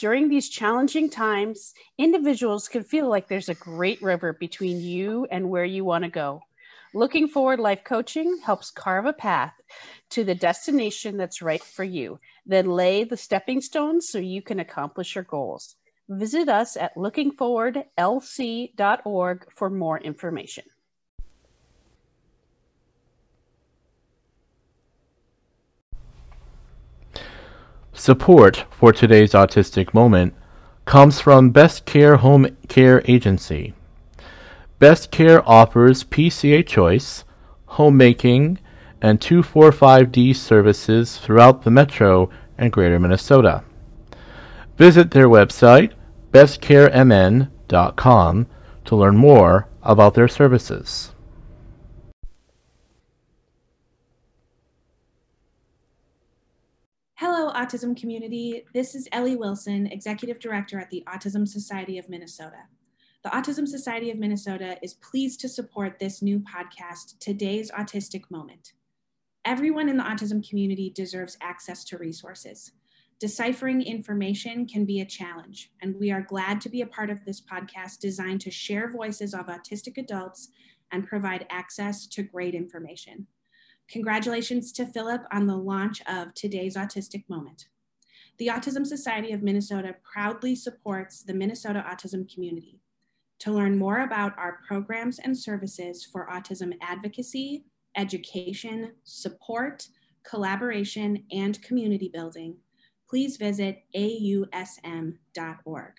During 0.00 0.30
these 0.30 0.48
challenging 0.48 1.10
times, 1.10 1.74
individuals 1.98 2.66
can 2.66 2.82
feel 2.82 3.10
like 3.10 3.28
there's 3.28 3.50
a 3.50 3.54
great 3.54 4.00
river 4.00 4.32
between 4.32 4.80
you 4.80 5.26
and 5.30 5.50
where 5.50 5.66
you 5.66 5.84
want 5.84 6.04
to 6.04 6.10
go. 6.10 6.40
Looking 6.94 7.28
Forward 7.28 7.60
Life 7.60 7.84
Coaching 7.84 8.38
helps 8.42 8.70
carve 8.70 9.04
a 9.04 9.12
path 9.12 9.52
to 10.12 10.24
the 10.24 10.34
destination 10.34 11.18
that's 11.18 11.42
right 11.42 11.62
for 11.62 11.84
you, 11.84 12.20
then 12.46 12.70
lay 12.70 13.04
the 13.04 13.18
stepping 13.18 13.60
stones 13.60 14.08
so 14.08 14.16
you 14.16 14.40
can 14.40 14.60
accomplish 14.60 15.14
your 15.14 15.24
goals. 15.24 15.75
Visit 16.08 16.48
us 16.48 16.76
at 16.76 16.94
lookingforwardlc.org 16.94 19.46
for 19.52 19.70
more 19.70 19.98
information. 19.98 20.62
Support 27.92 28.66
for 28.70 28.92
today's 28.92 29.32
autistic 29.32 29.92
moment 29.94 30.34
comes 30.84 31.18
from 31.18 31.50
Best 31.50 31.86
Care 31.86 32.18
Home 32.18 32.56
Care 32.68 33.02
Agency. 33.06 33.74
Best 34.78 35.10
Care 35.10 35.42
offers 35.48 36.04
PCA 36.04 36.64
choice, 36.64 37.24
homemaking, 37.64 38.60
and 39.00 39.18
245D 39.18 40.36
services 40.36 41.18
throughout 41.18 41.62
the 41.62 41.70
metro 41.70 42.30
and 42.56 42.70
greater 42.70 43.00
Minnesota. 43.00 43.64
Visit 44.76 45.10
their 45.10 45.28
website, 45.28 45.92
bestcaremn.com, 46.32 48.46
to 48.84 48.96
learn 48.96 49.16
more 49.16 49.68
about 49.82 50.12
their 50.12 50.28
services. 50.28 51.14
Hello, 57.14 57.50
autism 57.52 57.98
community. 57.98 58.66
This 58.74 58.94
is 58.94 59.08
Ellie 59.12 59.36
Wilson, 59.36 59.86
Executive 59.86 60.38
Director 60.38 60.78
at 60.78 60.90
the 60.90 61.02
Autism 61.08 61.48
Society 61.48 61.96
of 61.96 62.10
Minnesota. 62.10 62.64
The 63.24 63.30
Autism 63.30 63.66
Society 63.66 64.10
of 64.10 64.18
Minnesota 64.18 64.76
is 64.82 64.92
pleased 64.94 65.40
to 65.40 65.48
support 65.48 65.98
this 65.98 66.20
new 66.20 66.40
podcast, 66.40 67.18
Today's 67.18 67.70
Autistic 67.70 68.30
Moment. 68.30 68.74
Everyone 69.46 69.88
in 69.88 69.96
the 69.96 70.04
autism 70.04 70.46
community 70.46 70.90
deserves 70.90 71.38
access 71.40 71.82
to 71.84 71.96
resources. 71.96 72.72
Deciphering 73.18 73.80
information 73.80 74.66
can 74.66 74.84
be 74.84 75.00
a 75.00 75.06
challenge, 75.06 75.70
and 75.80 75.96
we 75.98 76.10
are 76.10 76.20
glad 76.20 76.60
to 76.60 76.68
be 76.68 76.82
a 76.82 76.86
part 76.86 77.08
of 77.08 77.24
this 77.24 77.40
podcast 77.40 77.98
designed 77.98 78.42
to 78.42 78.50
share 78.50 78.92
voices 78.92 79.32
of 79.32 79.46
autistic 79.46 79.96
adults 79.96 80.50
and 80.92 81.06
provide 81.06 81.46
access 81.48 82.06
to 82.08 82.22
great 82.22 82.54
information. 82.54 83.26
Congratulations 83.88 84.70
to 84.72 84.84
Philip 84.84 85.22
on 85.32 85.46
the 85.46 85.56
launch 85.56 86.02
of 86.06 86.34
today's 86.34 86.76
Autistic 86.76 87.24
Moment. 87.26 87.68
The 88.36 88.48
Autism 88.48 88.86
Society 88.86 89.32
of 89.32 89.42
Minnesota 89.42 89.94
proudly 90.02 90.54
supports 90.54 91.22
the 91.22 91.32
Minnesota 91.32 91.82
autism 91.88 92.30
community. 92.30 92.82
To 93.40 93.50
learn 93.50 93.78
more 93.78 94.00
about 94.00 94.38
our 94.38 94.60
programs 94.68 95.20
and 95.20 95.38
services 95.38 96.04
for 96.04 96.28
autism 96.30 96.74
advocacy, 96.82 97.64
education, 97.96 98.92
support, 99.04 99.88
collaboration, 100.22 101.24
and 101.30 101.62
community 101.62 102.10
building, 102.12 102.56
please 103.08 103.36
visit 103.36 103.84
ausm.org. 103.94 105.92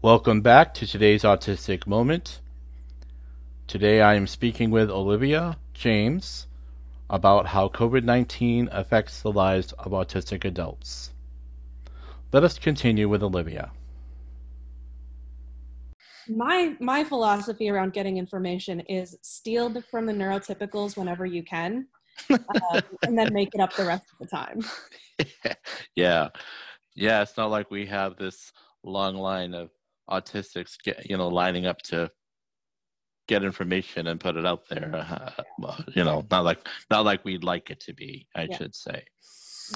Welcome 0.00 0.40
back 0.40 0.72
to 0.74 0.86
today's 0.86 1.22
Autistic 1.22 1.86
Moment. 1.86 2.40
Today 3.66 4.00
I 4.00 4.14
am 4.14 4.26
speaking 4.26 4.70
with 4.70 4.90
Olivia 4.90 5.58
James 5.74 6.47
about 7.10 7.46
how 7.46 7.68
COVID 7.68 8.04
19 8.04 8.68
affects 8.72 9.22
the 9.22 9.32
lives 9.32 9.72
of 9.72 9.92
autistic 9.92 10.44
adults. 10.44 11.12
Let 12.32 12.44
us 12.44 12.58
continue 12.58 13.08
with 13.08 13.22
Olivia. 13.22 13.72
My 16.28 16.76
my 16.78 17.04
philosophy 17.04 17.70
around 17.70 17.94
getting 17.94 18.18
information 18.18 18.80
is 18.80 19.16
steal 19.22 19.80
from 19.90 20.04
the 20.04 20.12
neurotypicals 20.12 20.96
whenever 20.96 21.24
you 21.24 21.42
can, 21.42 21.86
um, 22.30 22.38
and 23.02 23.18
then 23.18 23.32
make 23.32 23.54
it 23.54 23.60
up 23.60 23.74
the 23.74 23.86
rest 23.86 24.04
of 24.12 24.18
the 24.18 24.26
time. 24.26 24.60
yeah, 25.96 26.28
yeah. 26.94 27.22
It's 27.22 27.38
not 27.38 27.50
like 27.50 27.70
we 27.70 27.86
have 27.86 28.16
this 28.16 28.52
long 28.84 29.16
line 29.16 29.54
of 29.54 29.70
autistics, 30.10 30.76
get, 30.82 31.08
you 31.08 31.16
know, 31.16 31.28
lining 31.28 31.66
up 31.66 31.80
to 31.82 32.10
get 33.28 33.44
information 33.44 34.08
and 34.08 34.18
put 34.18 34.36
it 34.36 34.44
out 34.44 34.68
there. 34.68 35.06
Uh, 35.60 35.76
you 35.94 36.02
know, 36.02 36.26
not 36.30 36.44
like 36.44 36.66
not 36.90 37.04
like 37.04 37.24
we'd 37.24 37.44
like 37.44 37.70
it 37.70 37.78
to 37.80 37.92
be. 37.94 38.26
I 38.34 38.48
yeah. 38.50 38.56
should 38.56 38.74
say. 38.74 39.04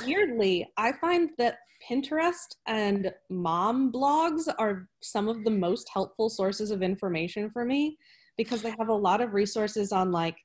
Weirdly, 0.05 0.67
I 0.77 0.93
find 0.93 1.31
that 1.39 1.59
Pinterest 1.89 2.57
and 2.67 3.13
mom 3.31 3.93
blogs 3.93 4.49
are 4.59 4.89
some 5.03 5.29
of 5.29 5.45
the 5.45 5.51
most 5.51 5.89
helpful 5.93 6.31
sources 6.31 6.71
of 6.71 6.83
information 6.83 7.51
for 7.51 7.65
me 7.65 7.99
because 8.37 8.63
they 8.63 8.75
have 8.79 8.89
a 8.89 8.95
lot 8.95 9.21
of 9.21 9.35
resources 9.35 9.93
on 9.93 10.11
like 10.11 10.37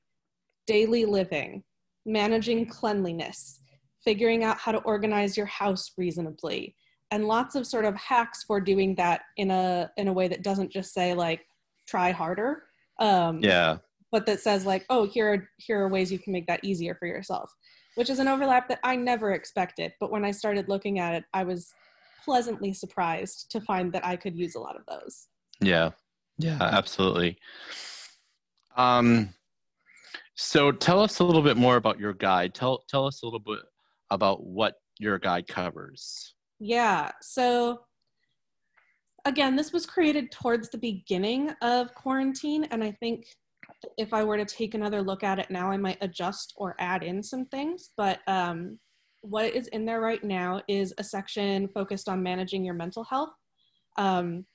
daily 0.66 1.04
living, 1.04 1.62
managing 2.04 2.66
cleanliness, 2.66 3.60
figuring 4.04 4.44
out 4.44 4.58
how 4.58 4.72
to 4.72 4.78
organize 4.78 5.36
your 5.36 5.46
house 5.46 5.92
reasonably, 5.96 6.74
and 7.10 7.26
lots 7.26 7.54
of 7.54 7.66
sort 7.66 7.86
of 7.86 7.96
hacks 7.96 8.44
for 8.44 8.60
doing 8.60 8.94
that 8.96 9.22
in 9.38 9.50
a 9.50 9.90
in 9.96 10.08
a 10.08 10.12
way 10.12 10.28
that 10.28 10.42
doesn't 10.42 10.70
just 10.70 10.92
say 10.92 11.14
like 11.14 11.40
try 11.86 12.10
harder 12.10 12.64
um, 12.98 13.40
yeah. 13.42 13.78
But 14.10 14.24
that 14.26 14.40
says 14.40 14.64
like, 14.64 14.86
oh, 14.88 15.06
here 15.06 15.32
are 15.32 15.48
here 15.58 15.80
are 15.80 15.88
ways 15.88 16.10
you 16.10 16.18
can 16.18 16.32
make 16.32 16.46
that 16.46 16.64
easier 16.64 16.94
for 16.94 17.06
yourself, 17.06 17.52
which 17.96 18.08
is 18.08 18.18
an 18.18 18.28
overlap 18.28 18.68
that 18.68 18.80
I 18.82 18.96
never 18.96 19.32
expected. 19.32 19.92
But 20.00 20.10
when 20.10 20.24
I 20.24 20.30
started 20.30 20.68
looking 20.68 20.98
at 20.98 21.14
it, 21.14 21.24
I 21.34 21.44
was 21.44 21.72
pleasantly 22.24 22.72
surprised 22.72 23.50
to 23.50 23.60
find 23.60 23.92
that 23.92 24.04
I 24.04 24.16
could 24.16 24.36
use 24.36 24.54
a 24.54 24.60
lot 24.60 24.76
of 24.76 24.82
those. 24.86 25.28
Yeah. 25.60 25.90
Yeah, 26.38 26.58
absolutely. 26.60 27.36
Um, 28.76 29.30
so 30.36 30.70
tell 30.70 31.00
us 31.00 31.18
a 31.18 31.24
little 31.24 31.42
bit 31.42 31.56
more 31.56 31.76
about 31.76 31.98
your 31.98 32.14
guide. 32.14 32.54
Tell 32.54 32.84
tell 32.88 33.06
us 33.06 33.22
a 33.22 33.26
little 33.26 33.40
bit 33.40 33.58
about 34.10 34.44
what 34.44 34.74
your 35.00 35.18
guide 35.18 35.48
covers. 35.48 36.34
Yeah. 36.60 37.10
So 37.20 37.80
again, 39.28 39.54
this 39.54 39.72
was 39.72 39.86
created 39.86 40.32
towards 40.32 40.70
the 40.70 40.78
beginning 40.78 41.50
of 41.62 41.94
quarantine, 41.94 42.64
and 42.70 42.82
I 42.82 42.92
think 42.92 43.26
if 43.98 44.14
I 44.14 44.24
were 44.24 44.38
to 44.38 44.44
take 44.44 44.74
another 44.74 45.02
look 45.02 45.22
at 45.22 45.38
it 45.38 45.50
now, 45.50 45.70
I 45.70 45.76
might 45.76 45.98
adjust 46.00 46.54
or 46.56 46.74
add 46.80 47.04
in 47.04 47.22
some 47.22 47.44
things. 47.46 47.90
But 47.96 48.20
um, 48.26 48.78
what 49.20 49.54
is 49.54 49.68
in 49.68 49.84
there 49.84 50.00
right 50.00 50.24
now 50.24 50.62
is 50.66 50.94
a 50.98 51.04
section 51.04 51.68
focused 51.68 52.08
on 52.08 52.22
managing 52.22 52.64
your 52.64 52.74
mental 52.74 53.04
health. 53.04 53.30
Um, 53.98 54.46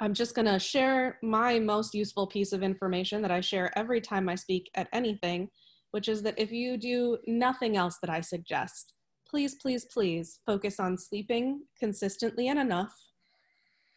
I'm 0.00 0.14
just 0.14 0.34
going 0.34 0.46
to 0.46 0.58
share 0.58 1.18
my 1.22 1.58
most 1.58 1.92
useful 1.92 2.26
piece 2.26 2.52
of 2.52 2.62
information 2.62 3.20
that 3.22 3.30
I 3.30 3.40
share 3.40 3.76
every 3.76 4.00
time 4.00 4.28
I 4.28 4.36
speak 4.36 4.70
at 4.74 4.88
anything, 4.92 5.48
which 5.90 6.08
is 6.08 6.22
that 6.22 6.38
if 6.38 6.50
you 6.50 6.78
do 6.78 7.18
nothing 7.26 7.76
else 7.76 7.98
that 8.00 8.10
I 8.10 8.22
suggest, 8.22 8.94
please, 9.28 9.56
please, 9.60 9.86
please 9.92 10.40
focus 10.46 10.80
on 10.80 10.96
sleeping 10.96 11.62
consistently 11.78 12.48
and 12.48 12.58
enough 12.58 12.94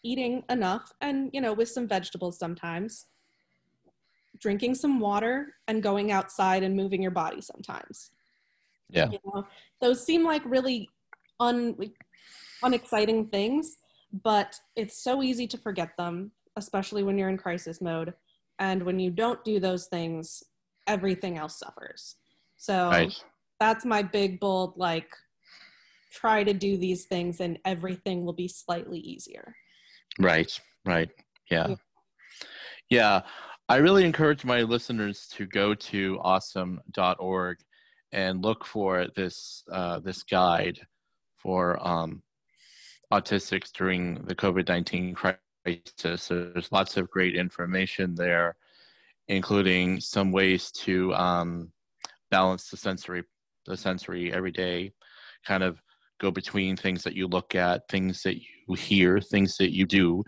eating 0.04 0.44
enough 0.50 0.92
and 1.02 1.30
you 1.34 1.42
know 1.42 1.54
with 1.54 1.70
some 1.70 1.88
vegetables 1.88 2.38
sometimes. 2.38 3.06
Drinking 4.40 4.76
some 4.76 5.00
water 5.00 5.56
and 5.68 5.84
going 5.84 6.12
outside 6.12 6.64
and 6.64 6.76
moving 6.76 7.02
your 7.02 7.12
body 7.12 7.42
sometimes. 7.42 8.12
Yeah. 8.90 9.10
You 9.12 9.20
know, 9.26 9.46
those 9.82 10.04
seem 10.04 10.24
like 10.24 10.42
really 10.46 10.90
un 11.40 11.76
unexciting 12.64 13.28
things 13.28 13.78
but 14.24 14.60
it's 14.76 15.02
so 15.02 15.24
easy 15.24 15.48
to 15.48 15.58
forget 15.58 15.96
them 15.98 16.32
especially 16.58 17.04
when 17.04 17.18
you're 17.18 17.30
in 17.30 17.38
crisis 17.38 17.82
mode. 17.82 18.14
And 18.60 18.84
when 18.84 19.00
you 19.00 19.10
don't 19.10 19.44
do 19.44 19.60
those 19.60 19.88
things 19.88 20.44
everything 20.88 21.38
else 21.38 21.60
suffers. 21.60 22.16
So 22.58 22.90
right. 22.90 23.24
that's 23.60 23.86
my 23.86 24.02
big 24.02 24.40
bold 24.40 24.74
like 24.78 25.10
try 26.12 26.44
to 26.44 26.54
do 26.54 26.78
these 26.78 27.06
things 27.06 27.40
and 27.40 27.58
everything 27.66 28.26
will 28.26 28.34
be 28.34 28.48
slightly 28.48 29.00
easier 29.00 29.56
Right, 30.20 30.60
right. 30.86 31.10
Yeah. 31.50 31.68
yeah. 31.70 31.76
Yeah. 32.90 33.22
I 33.70 33.78
really 33.78 34.04
encourage 34.04 34.44
my 34.44 34.64
listeners 34.64 35.28
to 35.34 35.46
go 35.46 35.74
to 35.74 36.20
ausm.org 36.26 37.58
and 38.12 38.44
look 38.44 38.66
for 38.66 39.08
this 39.16 39.64
uh, 39.72 40.00
this 40.00 40.24
guide 40.24 40.80
for 41.38 41.86
um, 41.88 42.22
autistics 43.14 43.72
during 43.72 44.16
the 44.26 44.36
COVID 44.36 44.68
nineteen 44.68 45.16
crisis. 45.16 45.42
So 46.18 46.50
There's 46.54 46.72
lots 46.72 46.98
of 46.98 47.10
great 47.10 47.36
information 47.36 48.14
there, 48.14 48.58
including 49.30 50.02
some 50.02 50.34
ways 50.34 50.72
to 50.84 51.14
um, 51.14 51.72
balance 52.30 52.70
the 52.70 52.78
sensory 52.78 53.24
the 53.66 53.78
sensory 53.78 54.34
every 54.34 54.52
day, 54.52 54.92
kind 55.46 55.64
of 55.64 55.82
go 56.22 56.32
between 56.32 56.78
things 56.78 57.04
that 57.04 57.16
you 57.16 57.28
look 57.28 57.56
at, 57.56 57.88
things 57.90 58.22
that 58.22 58.38
you 58.38 58.76
hear, 58.76 59.20
things 59.20 59.58
that 59.58 59.74
you 59.74 59.86
do, 59.86 60.24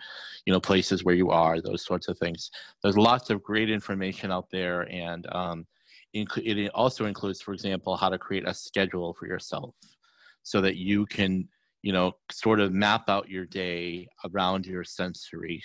you 0.46 0.52
know, 0.52 0.60
places 0.60 1.04
where 1.04 1.16
you 1.16 1.30
are, 1.30 1.62
those 1.62 1.86
sorts 1.86 2.08
of 2.08 2.18
things. 2.18 2.50
There's 2.82 2.98
lots 2.98 3.30
of 3.30 3.44
great 3.44 3.70
information 3.70 4.32
out 4.32 4.48
there, 4.52 4.82
and 4.92 5.28
um, 5.32 5.68
it 6.14 6.72
also 6.74 7.06
includes, 7.06 7.42
for 7.42 7.54
example, 7.54 7.96
how 7.96 8.10
to 8.10 8.18
create 8.18 8.48
a 8.48 8.54
schedule 8.54 9.14
for 9.14 9.28
yourself 9.28 9.76
so 10.42 10.60
that 10.62 10.76
you 10.76 11.06
can, 11.06 11.48
you 11.84 11.94
know, 11.94 12.14
sort 12.32 12.60
of 12.60 12.74
map 12.74 13.10
out 13.10 13.30
your 13.30 13.46
day 13.46 14.08
around 14.26 14.66
your 14.66 14.84
sensory 14.84 15.64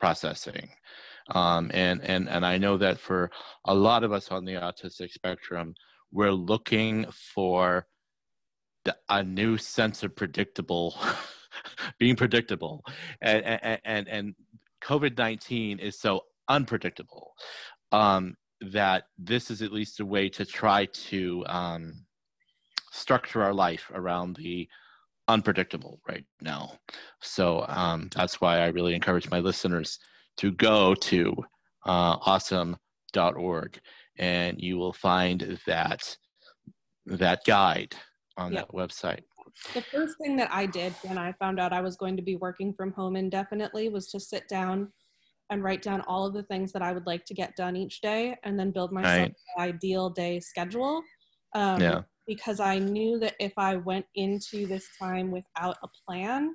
processing. 0.00 0.68
Um, 1.30 1.70
and 1.74 2.00
and 2.02 2.28
and 2.28 2.46
I 2.46 2.56
know 2.56 2.78
that 2.78 2.98
for 2.98 3.30
a 3.66 3.74
lot 3.74 4.02
of 4.02 4.12
us 4.12 4.30
on 4.30 4.44
the 4.44 4.54
autistic 4.54 5.12
spectrum, 5.12 5.74
we're 6.10 6.32
looking 6.32 7.04
for 7.34 7.86
a 9.08 9.22
new 9.22 9.56
sense 9.56 10.02
of 10.02 10.14
predictable 10.14 10.94
being 11.98 12.16
predictable. 12.16 12.84
And 13.20 13.44
and 13.44 13.80
and, 13.84 14.08
and 14.08 14.34
covid-19 14.82 15.80
is 15.80 15.98
so 15.98 16.22
unpredictable 16.48 17.34
um, 17.92 18.36
that 18.60 19.04
this 19.18 19.50
is 19.50 19.62
at 19.62 19.72
least 19.72 20.00
a 20.00 20.06
way 20.06 20.28
to 20.28 20.44
try 20.44 20.86
to 20.86 21.44
um, 21.46 22.04
structure 22.92 23.42
our 23.42 23.54
life 23.54 23.90
around 23.94 24.36
the 24.36 24.68
unpredictable 25.26 26.00
right 26.08 26.24
now. 26.40 26.72
So 27.20 27.64
um, 27.68 28.08
that's 28.14 28.40
why 28.40 28.60
i 28.60 28.68
really 28.68 28.94
encourage 28.94 29.30
my 29.30 29.40
listeners 29.40 29.98
to 30.38 30.52
go 30.52 30.94
to 30.94 31.34
uh, 31.84 32.18
ausm.org 32.18 33.80
and 34.18 34.60
you 34.60 34.76
will 34.78 34.92
find 34.92 35.58
that 35.66 36.16
that 37.06 37.44
guide 37.44 37.94
on 38.38 38.54
that 38.54 38.70
website? 38.72 39.20
The 39.74 39.82
first 39.82 40.16
thing 40.18 40.36
that 40.36 40.52
I 40.52 40.66
did 40.66 40.94
when 41.02 41.18
I 41.18 41.32
found 41.32 41.58
out 41.58 41.72
I 41.72 41.80
was 41.80 41.96
going 41.96 42.16
to 42.16 42.22
be 42.22 42.36
working 42.36 42.72
from 42.72 42.92
home 42.92 43.16
indefinitely 43.16 43.88
was 43.88 44.08
to 44.10 44.20
sit 44.20 44.48
down 44.48 44.92
and 45.50 45.62
write 45.62 45.82
down 45.82 46.02
all 46.02 46.26
of 46.26 46.34
the 46.34 46.42
things 46.44 46.72
that 46.72 46.82
I 46.82 46.92
would 46.92 47.06
like 47.06 47.24
to 47.26 47.34
get 47.34 47.56
done 47.56 47.74
each 47.76 48.00
day 48.00 48.36
and 48.44 48.58
then 48.58 48.70
build 48.70 48.92
myself 48.92 49.18
right. 49.18 49.34
an 49.56 49.62
ideal 49.62 50.10
day 50.10 50.40
schedule. 50.40 51.02
Um, 51.54 51.80
yeah. 51.80 52.02
Because 52.26 52.60
I 52.60 52.78
knew 52.78 53.18
that 53.20 53.34
if 53.40 53.52
I 53.56 53.76
went 53.76 54.04
into 54.14 54.66
this 54.66 54.86
time 55.00 55.30
without 55.30 55.76
a 55.82 55.88
plan, 56.06 56.54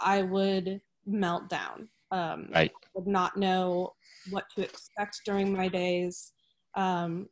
I 0.00 0.22
would 0.22 0.80
melt 1.04 1.48
down. 1.48 1.88
Um, 2.12 2.48
right. 2.54 2.70
I 2.72 2.88
would 2.94 3.08
not 3.08 3.36
know 3.36 3.94
what 4.30 4.44
to 4.54 4.62
expect 4.62 5.20
during 5.26 5.52
my 5.52 5.66
days. 5.66 6.32
Um, 6.76 7.28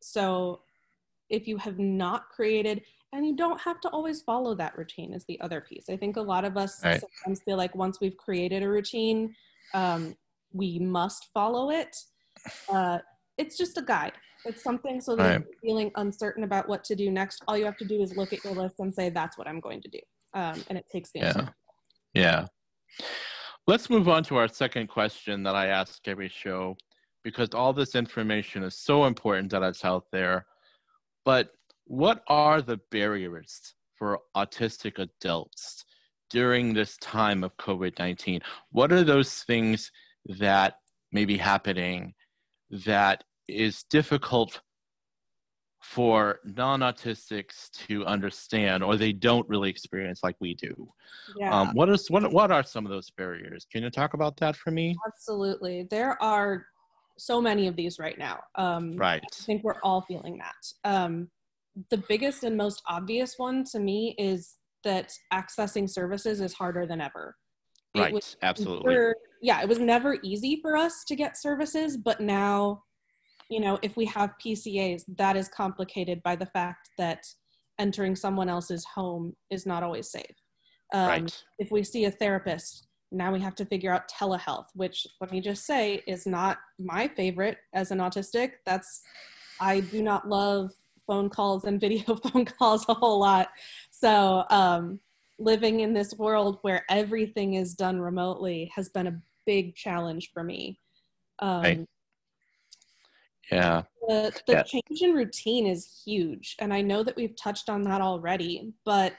so 0.00 0.62
if 1.32 1.48
you 1.48 1.56
have 1.56 1.78
not 1.78 2.28
created 2.28 2.82
and 3.12 3.26
you 3.26 3.34
don't 3.34 3.60
have 3.60 3.80
to 3.80 3.88
always 3.88 4.22
follow 4.22 4.54
that 4.54 4.78
routine 4.78 5.12
is 5.12 5.24
the 5.24 5.40
other 5.40 5.60
piece. 5.60 5.86
I 5.90 5.96
think 5.96 6.16
a 6.16 6.22
lot 6.22 6.44
of 6.44 6.56
us 6.56 6.82
right. 6.84 7.00
sometimes 7.00 7.42
feel 7.42 7.56
like 7.56 7.74
once 7.74 8.00
we've 8.00 8.16
created 8.16 8.62
a 8.62 8.68
routine 8.68 9.34
um, 9.74 10.14
we 10.52 10.78
must 10.78 11.30
follow 11.32 11.70
it. 11.70 11.96
Uh, 12.68 12.98
it's 13.38 13.56
just 13.56 13.78
a 13.78 13.82
guide. 13.82 14.12
It's 14.44 14.62
something 14.62 15.00
so 15.00 15.16
that 15.16 15.22
right. 15.22 15.40
you're 15.40 15.58
feeling 15.62 15.90
uncertain 15.96 16.44
about 16.44 16.68
what 16.68 16.84
to 16.84 16.96
do 16.96 17.10
next 17.10 17.42
all 17.46 17.56
you 17.56 17.64
have 17.64 17.76
to 17.76 17.84
do 17.84 18.02
is 18.02 18.16
look 18.16 18.32
at 18.32 18.44
your 18.44 18.54
list 18.54 18.74
and 18.80 18.92
say 18.92 19.08
that's 19.08 19.38
what 19.38 19.46
i'm 19.46 19.60
going 19.60 19.80
to 19.82 19.88
do. 19.88 20.00
Um, 20.34 20.62
and 20.68 20.76
it 20.76 20.86
takes 20.90 21.12
the 21.12 21.20
yeah. 21.20 21.48
yeah. 22.14 22.46
Let's 23.68 23.88
move 23.88 24.08
on 24.08 24.24
to 24.24 24.36
our 24.36 24.48
second 24.48 24.88
question 24.88 25.44
that 25.44 25.54
i 25.54 25.68
ask 25.68 26.06
every 26.08 26.28
show 26.28 26.76
because 27.22 27.50
all 27.54 27.72
this 27.72 27.94
information 27.94 28.64
is 28.64 28.76
so 28.76 29.04
important 29.04 29.50
that 29.52 29.62
it's 29.62 29.84
out 29.84 30.06
there 30.10 30.46
but 31.24 31.50
what 31.86 32.22
are 32.28 32.62
the 32.62 32.80
barriers 32.90 33.74
for 33.96 34.20
autistic 34.36 34.98
adults 34.98 35.84
during 36.30 36.72
this 36.72 36.96
time 36.98 37.44
of 37.44 37.56
COVID 37.56 37.98
19? 37.98 38.40
What 38.70 38.92
are 38.92 39.04
those 39.04 39.42
things 39.42 39.90
that 40.38 40.76
may 41.12 41.24
be 41.24 41.36
happening 41.36 42.14
that 42.70 43.24
is 43.48 43.84
difficult 43.90 44.60
for 45.82 46.38
non-autistics 46.44 47.68
to 47.72 48.06
understand 48.06 48.84
or 48.84 48.96
they 48.96 49.12
don't 49.12 49.48
really 49.48 49.68
experience 49.68 50.20
like 50.22 50.36
we 50.40 50.54
do 50.54 50.88
yeah. 51.36 51.52
Um, 51.52 51.72
what 51.74 51.90
is 51.90 52.08
what, 52.08 52.32
what 52.32 52.52
are 52.52 52.62
some 52.62 52.86
of 52.86 52.92
those 52.92 53.10
barriers 53.10 53.66
can 53.70 53.82
you 53.82 53.90
talk 53.90 54.14
about 54.14 54.36
that 54.38 54.54
for 54.54 54.70
me 54.70 54.96
absolutely 55.06 55.82
there 55.90 56.22
are 56.22 56.66
so 57.24 57.40
many 57.40 57.66
of 57.66 57.76
these 57.76 57.98
right 57.98 58.18
now. 58.18 58.40
Um, 58.56 58.96
right. 58.96 59.22
I 59.22 59.44
think 59.44 59.62
we're 59.64 59.80
all 59.82 60.02
feeling 60.02 60.38
that. 60.38 60.90
Um, 60.90 61.28
the 61.90 62.02
biggest 62.08 62.44
and 62.44 62.56
most 62.56 62.82
obvious 62.88 63.34
one 63.38 63.64
to 63.72 63.80
me 63.80 64.14
is 64.18 64.56
that 64.84 65.12
accessing 65.32 65.88
services 65.88 66.40
is 66.40 66.52
harder 66.52 66.86
than 66.86 67.00
ever. 67.00 67.36
Right. 67.94 68.36
absolutely. 68.40 68.90
never, 68.90 69.14
yeah 69.42 69.60
it 69.60 69.68
was 69.68 69.78
never 69.78 70.16
easy 70.22 70.58
for 70.62 70.78
us 70.78 71.04
to 71.08 71.14
get 71.14 71.36
services 71.36 71.98
but 71.98 72.22
now 72.22 72.80
you 73.52 73.60
know, 73.60 73.78
if 73.82 73.98
we 73.98 74.06
have 74.06 74.30
PCAs, 74.44 75.02
that 75.18 75.36
is 75.36 75.48
complicated 75.48 76.22
by 76.22 76.36
the 76.36 76.46
fact 76.46 76.88
that 76.96 77.22
entering 77.78 78.16
someone 78.16 78.48
else's 78.48 78.84
home 78.94 79.34
is 79.50 79.66
not 79.66 79.82
always 79.82 80.10
safe. 80.10 80.36
Um, 80.94 81.06
right. 81.06 81.44
If 81.58 81.70
we 81.70 81.84
see 81.84 82.06
a 82.06 82.10
therapist, 82.10 82.86
now 83.12 83.32
we 83.32 83.40
have 83.40 83.54
to 83.56 83.64
figure 83.64 83.92
out 83.92 84.10
telehealth, 84.10 84.66
which 84.74 85.06
let 85.20 85.30
me 85.30 85.40
just 85.40 85.66
say 85.66 86.02
is 86.06 86.26
not 86.26 86.58
my 86.78 87.06
favorite 87.08 87.58
as 87.74 87.90
an 87.90 87.98
autistic. 87.98 88.52
That's, 88.64 89.02
I 89.60 89.80
do 89.80 90.02
not 90.02 90.28
love 90.28 90.72
phone 91.06 91.28
calls 91.28 91.64
and 91.64 91.80
video 91.86 92.16
phone 92.16 92.44
calls 92.44 92.86
a 92.88 92.94
whole 92.94 93.20
lot. 93.20 93.48
So, 93.90 94.44
um, 94.50 94.98
living 95.38 95.80
in 95.80 95.92
this 95.92 96.14
world 96.14 96.58
where 96.62 96.84
everything 96.88 97.54
is 97.54 97.74
done 97.74 98.00
remotely 98.00 98.70
has 98.74 98.88
been 98.90 99.08
a 99.08 99.20
big 99.44 99.74
challenge 99.74 100.30
for 100.32 100.44
me. 100.44 100.78
Um, 101.40 101.62
right. 101.62 101.86
Yeah. 103.50 103.82
The, 104.08 104.32
the 104.46 104.52
yeah. 104.52 104.62
change 104.62 105.02
in 105.02 105.12
routine 105.12 105.66
is 105.66 106.02
huge. 106.04 106.56
And 106.60 106.72
I 106.72 106.80
know 106.80 107.02
that 107.02 107.16
we've 107.16 107.36
touched 107.36 107.68
on 107.68 107.82
that 107.82 108.00
already, 108.00 108.72
but 108.84 109.14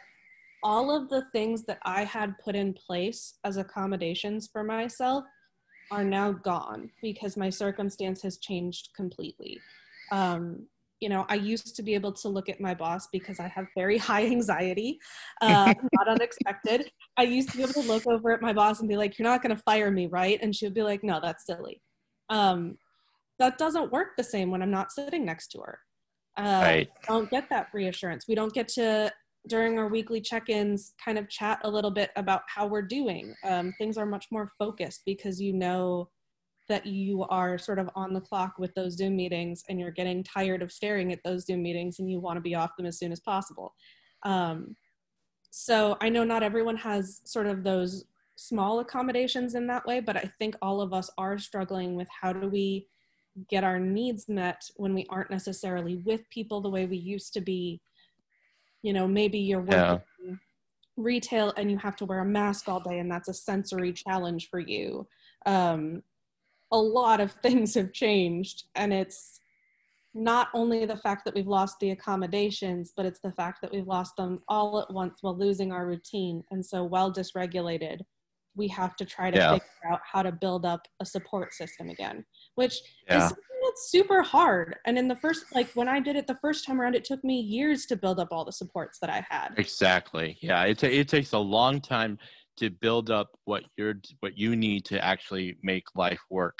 all 0.63 0.95
of 0.95 1.09
the 1.09 1.25
things 1.31 1.63
that 1.65 1.79
I 1.83 2.03
had 2.03 2.37
put 2.43 2.55
in 2.55 2.73
place 2.73 3.35
as 3.43 3.57
accommodations 3.57 4.49
for 4.51 4.63
myself 4.63 5.25
are 5.91 6.03
now 6.03 6.31
gone 6.31 6.89
because 7.01 7.37
my 7.37 7.49
circumstance 7.49 8.21
has 8.21 8.37
changed 8.37 8.89
completely. 8.95 9.59
Um, 10.11 10.65
you 10.99 11.09
know, 11.09 11.25
I 11.27 11.35
used 11.35 11.75
to 11.75 11.83
be 11.83 11.93
able 11.95 12.13
to 12.13 12.29
look 12.29 12.47
at 12.47 12.61
my 12.61 12.73
boss 12.73 13.07
because 13.11 13.39
I 13.39 13.49
have 13.49 13.65
very 13.75 13.97
high 14.09 14.25
anxiety, 14.25 14.99
uh, 15.41 15.73
not 15.93 16.07
unexpected. 16.07 16.89
I 17.17 17.23
used 17.23 17.51
to 17.51 17.57
be 17.57 17.63
able 17.63 17.73
to 17.73 17.81
look 17.81 18.07
over 18.07 18.31
at 18.31 18.41
my 18.41 18.53
boss 18.53 18.79
and 18.79 18.87
be 18.87 18.95
like, 18.95 19.19
"You're 19.19 19.27
not 19.27 19.43
going 19.43 19.55
to 19.55 19.61
fire 19.63 19.91
me, 19.91 20.07
right?" 20.07 20.39
And 20.41 20.55
she 20.55 20.65
would 20.65 20.73
be 20.73 20.81
like, 20.81 21.03
"No, 21.03 21.19
that's 21.21 21.45
silly." 21.45 21.81
Um, 22.29 22.77
that 23.39 23.57
doesn't 23.57 23.91
work 23.91 24.15
the 24.17 24.23
same 24.23 24.49
when 24.49 24.61
I'm 24.61 24.71
not 24.71 24.91
sitting 24.91 25.25
next 25.25 25.49
to 25.49 25.59
her. 25.59 25.79
Uh, 26.37 26.61
right. 26.63 26.89
Don't 27.07 27.29
get 27.29 27.49
that 27.49 27.67
reassurance. 27.73 28.25
We 28.27 28.35
don't 28.35 28.53
get 28.53 28.69
to 28.69 29.11
during 29.47 29.77
our 29.77 29.87
weekly 29.87 30.21
check-ins 30.21 30.93
kind 31.03 31.17
of 31.17 31.29
chat 31.29 31.59
a 31.63 31.69
little 31.69 31.91
bit 31.91 32.11
about 32.15 32.41
how 32.47 32.65
we're 32.65 32.81
doing. 32.81 33.33
Um, 33.43 33.73
things 33.77 33.97
are 33.97 34.05
much 34.05 34.27
more 34.31 34.51
focused 34.57 35.01
because 35.05 35.41
you 35.41 35.53
know 35.53 36.09
that 36.69 36.85
you 36.85 37.23
are 37.23 37.57
sort 37.57 37.79
of 37.79 37.89
on 37.95 38.13
the 38.13 38.21
clock 38.21 38.53
with 38.57 38.73
those 38.73 38.95
Zoom 38.95 39.17
meetings 39.17 39.63
and 39.67 39.79
you're 39.79 39.91
getting 39.91 40.23
tired 40.23 40.61
of 40.61 40.71
staring 40.71 41.11
at 41.11 41.19
those 41.25 41.45
Zoom 41.45 41.61
meetings 41.61 41.99
and 41.99 42.09
you 42.09 42.19
want 42.19 42.37
to 42.37 42.41
be 42.41 42.55
off 42.55 42.75
them 42.77 42.85
as 42.85 42.97
soon 42.97 43.11
as 43.11 43.19
possible. 43.19 43.73
Um, 44.23 44.75
so 45.49 45.97
I 45.99 46.07
know 46.07 46.23
not 46.23 46.41
everyone 46.41 46.77
has 46.77 47.21
sort 47.25 47.47
of 47.47 47.63
those 47.63 48.05
small 48.35 48.79
accommodations 48.79 49.55
in 49.55 49.67
that 49.67 49.85
way, 49.85 49.99
but 49.99 50.15
I 50.15 50.31
think 50.39 50.55
all 50.61 50.81
of 50.81 50.93
us 50.93 51.09
are 51.17 51.37
struggling 51.37 51.95
with 51.95 52.07
how 52.21 52.31
do 52.33 52.47
we 52.47 52.87
get 53.49 53.63
our 53.63 53.79
needs 53.79 54.29
met 54.29 54.63
when 54.75 54.93
we 54.93 55.05
aren't 55.09 55.31
necessarily 55.31 55.97
with 55.97 56.21
people 56.29 56.61
the 56.61 56.69
way 56.69 56.85
we 56.85 56.97
used 56.97 57.33
to 57.33 57.41
be 57.41 57.81
you 58.83 58.93
know 58.93 59.07
maybe 59.07 59.39
you're 59.39 59.61
working 59.61 60.01
yeah. 60.27 60.35
retail 60.97 61.51
and 61.57 61.71
you 61.71 61.77
have 61.77 61.95
to 61.95 62.05
wear 62.05 62.19
a 62.19 62.25
mask 62.25 62.69
all 62.69 62.79
day 62.79 62.99
and 62.99 63.09
that's 63.09 63.29
a 63.29 63.33
sensory 63.33 63.91
challenge 63.91 64.49
for 64.49 64.59
you 64.59 65.07
um, 65.47 66.03
a 66.71 66.77
lot 66.77 67.19
of 67.19 67.31
things 67.43 67.73
have 67.73 67.91
changed 67.91 68.65
and 68.75 68.93
it's 68.93 69.39
not 70.15 70.49
only 70.53 70.85
the 70.85 70.97
fact 70.97 71.25
that 71.25 71.33
we've 71.33 71.47
lost 71.47 71.79
the 71.79 71.89
accommodations 71.89 72.93
but 72.95 73.05
it's 73.05 73.21
the 73.21 73.31
fact 73.31 73.59
that 73.61 73.71
we've 73.71 73.87
lost 73.87 74.15
them 74.15 74.43
all 74.47 74.79
at 74.79 74.93
once 74.93 75.17
while 75.21 75.35
losing 75.35 75.71
our 75.71 75.87
routine 75.87 76.43
and 76.51 76.63
so 76.63 76.83
well 76.83 77.11
dysregulated 77.11 78.01
we 78.55 78.67
have 78.67 78.95
to 78.97 79.05
try 79.05 79.31
to 79.31 79.37
yeah. 79.37 79.53
figure 79.53 79.91
out 79.91 79.99
how 80.09 80.21
to 80.23 80.31
build 80.31 80.65
up 80.65 80.87
a 80.99 81.05
support 81.05 81.53
system 81.53 81.89
again, 81.89 82.25
which 82.55 82.79
yeah. 83.07 83.27
is 83.27 83.33
super 83.75 84.21
hard. 84.21 84.75
And 84.85 84.97
in 84.97 85.07
the 85.07 85.15
first, 85.15 85.45
like 85.53 85.69
when 85.73 85.87
I 85.87 85.99
did 85.99 86.15
it 86.15 86.27
the 86.27 86.37
first 86.41 86.65
time 86.65 86.79
around, 86.79 86.95
it 86.95 87.05
took 87.05 87.23
me 87.23 87.39
years 87.39 87.85
to 87.87 87.95
build 87.95 88.19
up 88.19 88.29
all 88.31 88.45
the 88.45 88.51
supports 88.51 88.99
that 88.99 89.09
I 89.09 89.25
had. 89.29 89.53
Exactly. 89.57 90.37
Yeah. 90.41 90.63
It, 90.63 90.79
t- 90.79 90.87
it 90.87 91.07
takes 91.07 91.33
a 91.33 91.39
long 91.39 91.81
time 91.81 92.17
to 92.57 92.69
build 92.69 93.09
up 93.09 93.29
what 93.45 93.63
you're, 93.77 93.95
what 94.19 94.37
you 94.37 94.55
need 94.55 94.85
to 94.85 95.03
actually 95.03 95.57
make 95.63 95.85
life 95.95 96.21
work 96.29 96.59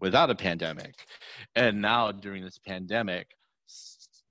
without 0.00 0.30
a 0.30 0.34
pandemic. 0.34 0.94
And 1.54 1.82
now 1.82 2.10
during 2.12 2.42
this 2.42 2.58
pandemic, 2.66 3.26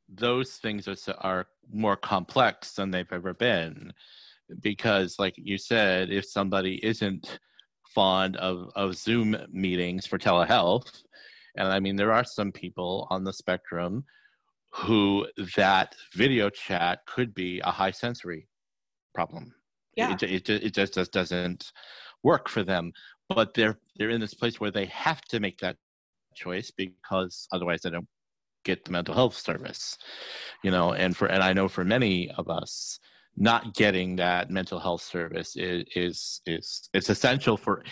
those 0.09 0.53
things 0.53 0.87
are, 0.87 0.95
are 1.19 1.45
more 1.71 1.95
complex 1.95 2.73
than 2.73 2.91
they've 2.91 3.11
ever 3.11 3.33
been 3.33 3.93
because 4.61 5.17
like 5.19 5.33
you 5.37 5.57
said 5.57 6.11
if 6.11 6.25
somebody 6.25 6.83
isn't 6.83 7.39
fond 7.93 8.35
of, 8.37 8.69
of 8.75 8.95
zoom 8.95 9.35
meetings 9.51 10.05
for 10.05 10.17
telehealth 10.17 11.03
and 11.57 11.67
i 11.67 11.79
mean 11.79 11.95
there 11.95 12.11
are 12.11 12.23
some 12.23 12.51
people 12.51 13.07
on 13.09 13.23
the 13.23 13.33
spectrum 13.33 14.03
who 14.73 15.25
that 15.55 15.95
video 16.15 16.49
chat 16.49 16.99
could 17.05 17.33
be 17.33 17.59
a 17.63 17.71
high 17.71 17.91
sensory 17.91 18.47
problem 19.13 19.53
yeah. 19.95 20.13
it, 20.13 20.23
it, 20.23 20.49
it 20.49 20.73
just, 20.73 20.95
just 20.95 21.11
doesn't 21.11 21.71
work 22.23 22.49
for 22.49 22.63
them 22.63 22.91
but 23.29 23.53
they're 23.53 23.77
they're 23.97 24.09
in 24.09 24.21
this 24.21 24.33
place 24.33 24.59
where 24.59 24.71
they 24.71 24.85
have 24.85 25.21
to 25.21 25.39
make 25.39 25.59
that 25.59 25.75
choice 26.35 26.71
because 26.75 27.47
otherwise 27.51 27.81
they 27.81 27.89
don't 27.89 28.07
get 28.65 28.83
the 28.85 28.91
mental 28.91 29.13
health 29.13 29.37
service 29.37 29.97
you 30.63 30.71
know 30.71 30.93
and 30.93 31.15
for 31.15 31.27
and 31.27 31.43
i 31.43 31.53
know 31.53 31.67
for 31.67 31.83
many 31.83 32.31
of 32.31 32.49
us 32.49 32.99
not 33.35 33.73
getting 33.73 34.15
that 34.15 34.49
mental 34.51 34.79
health 34.79 35.01
service 35.01 35.55
is 35.55 35.83
is 35.95 36.41
is 36.45 36.89
it's 36.93 37.09
essential 37.09 37.57
for 37.57 37.83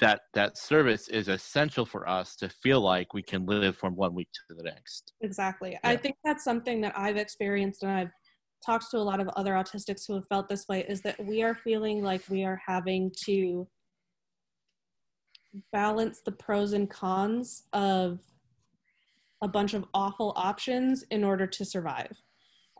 that 0.00 0.22
that 0.34 0.56
service 0.56 1.08
is 1.08 1.28
essential 1.28 1.84
for 1.84 2.08
us 2.08 2.36
to 2.36 2.48
feel 2.48 2.80
like 2.80 3.14
we 3.14 3.22
can 3.22 3.46
live 3.46 3.76
from 3.76 3.94
one 3.94 4.14
week 4.14 4.28
to 4.32 4.54
the 4.54 4.62
next 4.62 5.12
exactly 5.20 5.72
yeah. 5.72 5.78
i 5.84 5.96
think 5.96 6.16
that's 6.24 6.42
something 6.42 6.80
that 6.80 6.92
i've 6.96 7.16
experienced 7.16 7.82
and 7.82 7.92
i've 7.92 8.10
talked 8.64 8.90
to 8.90 8.96
a 8.96 8.98
lot 8.98 9.20
of 9.20 9.28
other 9.28 9.52
autistics 9.52 10.02
who 10.06 10.14
have 10.14 10.26
felt 10.26 10.48
this 10.48 10.66
way 10.68 10.84
is 10.88 11.00
that 11.02 11.16
we 11.24 11.42
are 11.42 11.54
feeling 11.54 12.02
like 12.02 12.22
we 12.28 12.42
are 12.42 12.60
having 12.66 13.10
to 13.16 13.68
balance 15.72 16.22
the 16.24 16.32
pros 16.32 16.72
and 16.72 16.90
cons 16.90 17.64
of 17.72 18.18
a 19.42 19.48
bunch 19.48 19.74
of 19.74 19.84
awful 19.94 20.32
options 20.34 21.04
in 21.12 21.22
order 21.22 21.46
to 21.46 21.64
survive 21.64 22.20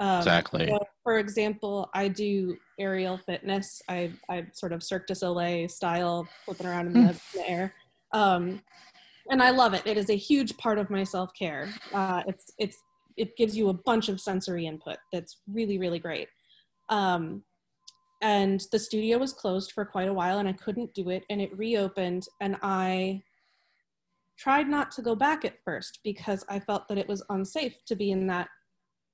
um, 0.01 0.19
exactly. 0.19 0.69
So 0.69 0.79
for 1.09 1.17
example, 1.17 1.89
I 1.95 2.09
do 2.09 2.59
aerial 2.79 3.17
fitness. 3.17 3.81
I 3.89 4.13
I 4.29 4.45
sort 4.53 4.75
of 4.75 4.83
Cirque 4.83 5.07
du 5.07 5.15
Soleil 5.15 5.67
style, 5.67 6.29
flipping 6.45 6.67
around 6.67 6.89
in 6.89 6.93
the, 6.93 7.09
in 7.09 7.17
the 7.35 7.49
air, 7.49 7.75
um, 8.13 8.61
and 9.31 9.43
I 9.43 9.49
love 9.49 9.73
it. 9.73 9.87
It 9.87 9.97
is 9.97 10.11
a 10.11 10.17
huge 10.17 10.55
part 10.59 10.77
of 10.77 10.91
my 10.91 11.05
self 11.05 11.31
care. 11.33 11.71
Uh, 11.95 12.25
it's 12.27 12.53
it's 12.59 12.77
it 13.17 13.39
gives 13.39 13.57
you 13.57 13.71
a 13.71 13.73
bunch 13.73 14.11
of 14.11 14.21
sensory 14.21 14.67
input 14.67 14.99
that's 15.11 15.39
really 15.51 15.79
really 15.79 15.99
great. 15.99 16.29
Um, 16.91 17.43
and 18.21 18.63
the 18.71 18.79
studio 18.79 19.17
was 19.17 19.33
closed 19.33 19.73
for 19.73 19.87
quite 19.87 20.09
a 20.09 20.13
while, 20.13 20.41
and 20.41 20.49
I 20.49 20.53
couldn't 20.53 20.93
do 20.93 21.09
it. 21.09 21.25
And 21.31 21.41
it 21.41 21.57
reopened, 21.57 22.27
and 22.43 22.59
I 22.63 23.23
tried 24.37 24.69
not 24.69 24.91
to 24.91 25.01
go 25.01 25.15
back 25.15 25.47
at 25.47 25.65
first 25.65 26.01
because 26.05 26.45
I 26.51 26.61
felt 26.61 26.87
that 26.89 26.99
it 26.99 27.09
was 27.09 27.25
unsafe 27.31 27.83
to 27.87 27.97
be 27.97 28.11
in 28.11 28.27
that 28.27 28.51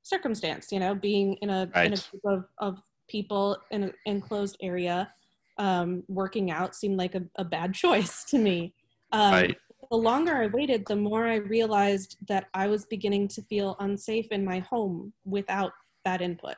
circumstance 0.04 0.70
you 0.70 0.78
know 0.78 0.94
being 0.94 1.34
in 1.40 1.50
a, 1.50 1.68
right. 1.74 1.86
in 1.86 1.94
a 1.94 1.96
group 1.96 2.22
of, 2.26 2.44
of 2.58 2.82
people 3.08 3.56
in 3.70 3.82
an 3.84 3.92
enclosed 4.06 4.56
area 4.62 5.10
um, 5.58 6.02
working 6.08 6.50
out 6.50 6.74
seemed 6.74 6.96
like 6.96 7.14
a, 7.14 7.22
a, 7.36 7.44
bad 7.44 7.74
choice 7.84 8.22
to 8.24 8.38
me 8.38 8.74
um, 9.12 9.32
right. 9.32 9.56
the 9.90 9.96
longer 9.96 10.36
i 10.36 10.46
waited 10.46 10.84
the 10.86 10.94
more 10.96 11.26
i 11.26 11.36
realized 11.36 12.18
that 12.28 12.46
i 12.54 12.66
was 12.66 12.84
beginning 12.86 13.26
to 13.26 13.42
feel 13.42 13.76
unsafe 13.80 14.26
in 14.30 14.44
my 14.44 14.58
home 14.60 15.12
without 15.24 15.72
that 16.04 16.20
input 16.20 16.56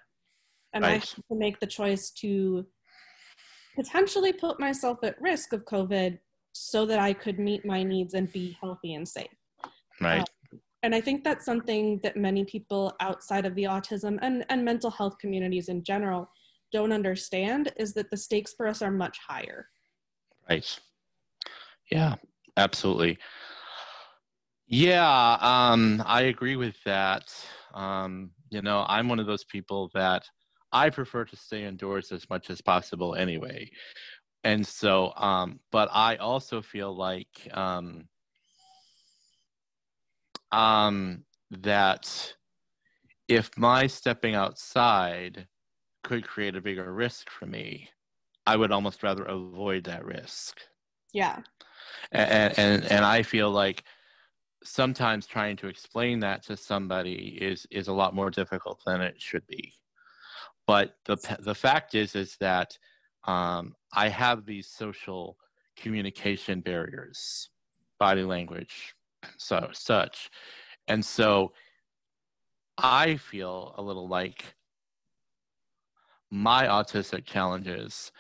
and 0.75 0.83
right. 0.83 0.91
i 0.91 0.95
had 0.95 1.03
to 1.03 1.23
make 1.31 1.59
the 1.61 1.67
choice 1.67 2.11
to 2.11 2.67
potentially 3.77 4.33
put 4.33 4.59
myself 4.59 4.99
at 5.05 5.21
risk 5.21 5.53
of 5.53 5.65
covid 5.67 6.19
so 6.53 6.85
that 6.85 6.99
i 6.99 7.13
could 7.13 7.39
meet 7.39 7.65
my 7.65 7.83
needs 7.85 8.15
and 8.15 8.33
be 8.33 8.57
healthy 8.61 8.95
and 8.95 9.07
safe 9.07 9.29
right 10.01 10.21
um, 10.21 10.27
and 10.87 10.95
I 10.95 11.01
think 11.01 11.25
that's 11.25 11.45
something 11.45 11.99
that 12.05 12.17
many 12.17 12.45
people 12.45 12.95
outside 13.01 13.45
of 13.45 13.57
the 13.57 13.65
autism 13.65 14.21
and, 14.23 14.47
and 14.49 14.65
mental 14.65 14.89
health 14.89 15.19
communities 15.19 15.69
in 15.69 15.83
general 15.83 16.31
don't 16.71 16.93
understand 16.93 17.73
is 17.77 17.93
that 17.95 18.09
the 18.09 18.17
stakes 18.17 18.55
for 18.55 18.69
us 18.69 18.83
are 18.83 18.93
much 18.93 19.19
higher. 19.19 19.67
Right. 20.49 20.79
Yeah, 21.91 22.15
absolutely. 22.57 23.19
Yeah, 24.69 25.39
um, 25.41 26.05
I 26.07 26.23
agree 26.23 26.55
with 26.55 26.77
that. 26.85 27.35
Um, 27.75 28.31
you 28.51 28.63
know, 28.63 28.85
I'm 28.89 29.09
one 29.09 29.19
of 29.19 29.27
those 29.27 29.43
people 29.43 29.91
that 29.93 30.25
I 30.71 30.91
prefer 30.91 31.25
to 31.25 31.37
stay 31.37 31.65
indoors 31.65 32.13
as 32.13 32.31
much 32.31 32.49
as 32.49 32.61
possible 32.61 33.17
anyway. 33.17 33.69
And 34.45 34.65
so, 34.65 35.13
um, 35.17 35.59
but 35.73 35.89
I 35.93 36.15
also 36.17 36.63
feel 36.63 36.97
like 36.97 37.49
um, 37.53 38.05
um, 40.57 41.23
that 41.51 42.35
if 43.29 43.51
my 43.59 43.87
stepping 43.87 44.35
outside 44.35 45.47
could 46.03 46.27
create 46.27 46.57
a 46.57 46.61
bigger 46.63 46.93
risk 46.93 47.29
for 47.31 47.47
me, 47.47 47.91
I 48.47 48.57
would 48.57 48.73
almost 48.73 49.03
rather 49.03 49.25
avoid 49.25 49.85
that 49.85 50.05
risk. 50.05 50.61
Yeah. 51.13 51.41
And 52.11 52.59
and 52.59 52.85
and 52.91 53.05
I 53.05 53.23
feel 53.23 53.51
like 53.51 53.85
sometimes 54.65 55.27
trying 55.27 55.57
to 55.57 55.69
explain 55.69 56.21
that 56.21 56.43
to 56.45 56.57
somebody 56.57 57.39
is 57.41 57.67
is 57.71 57.89
a 57.89 57.93
lot 57.93 58.15
more 58.15 58.31
difficult 58.31 58.81
than 58.87 59.03
it 59.03 59.21
should 59.21 59.47
be. 59.47 59.75
But 60.67 60.95
the 61.05 61.17
the 61.41 61.55
fact 61.55 61.95
is 61.95 62.15
is 62.17 62.37
that 62.41 62.79
um, 63.25 63.75
I 63.93 64.09
have 64.09 64.47
these 64.47 64.69
social 64.69 65.37
communication 65.77 66.61
barriers, 66.61 67.51
body 67.99 68.23
language, 68.23 68.96
so 69.37 69.69
such, 69.73 70.31
and 70.89 71.05
so 71.05 71.53
I 72.79 73.17
feel 73.17 73.75
a 73.77 73.83
little 73.83 74.09
like 74.09 74.55
my 76.31 76.67
autistic 76.67 77.25
challenges 77.25 78.13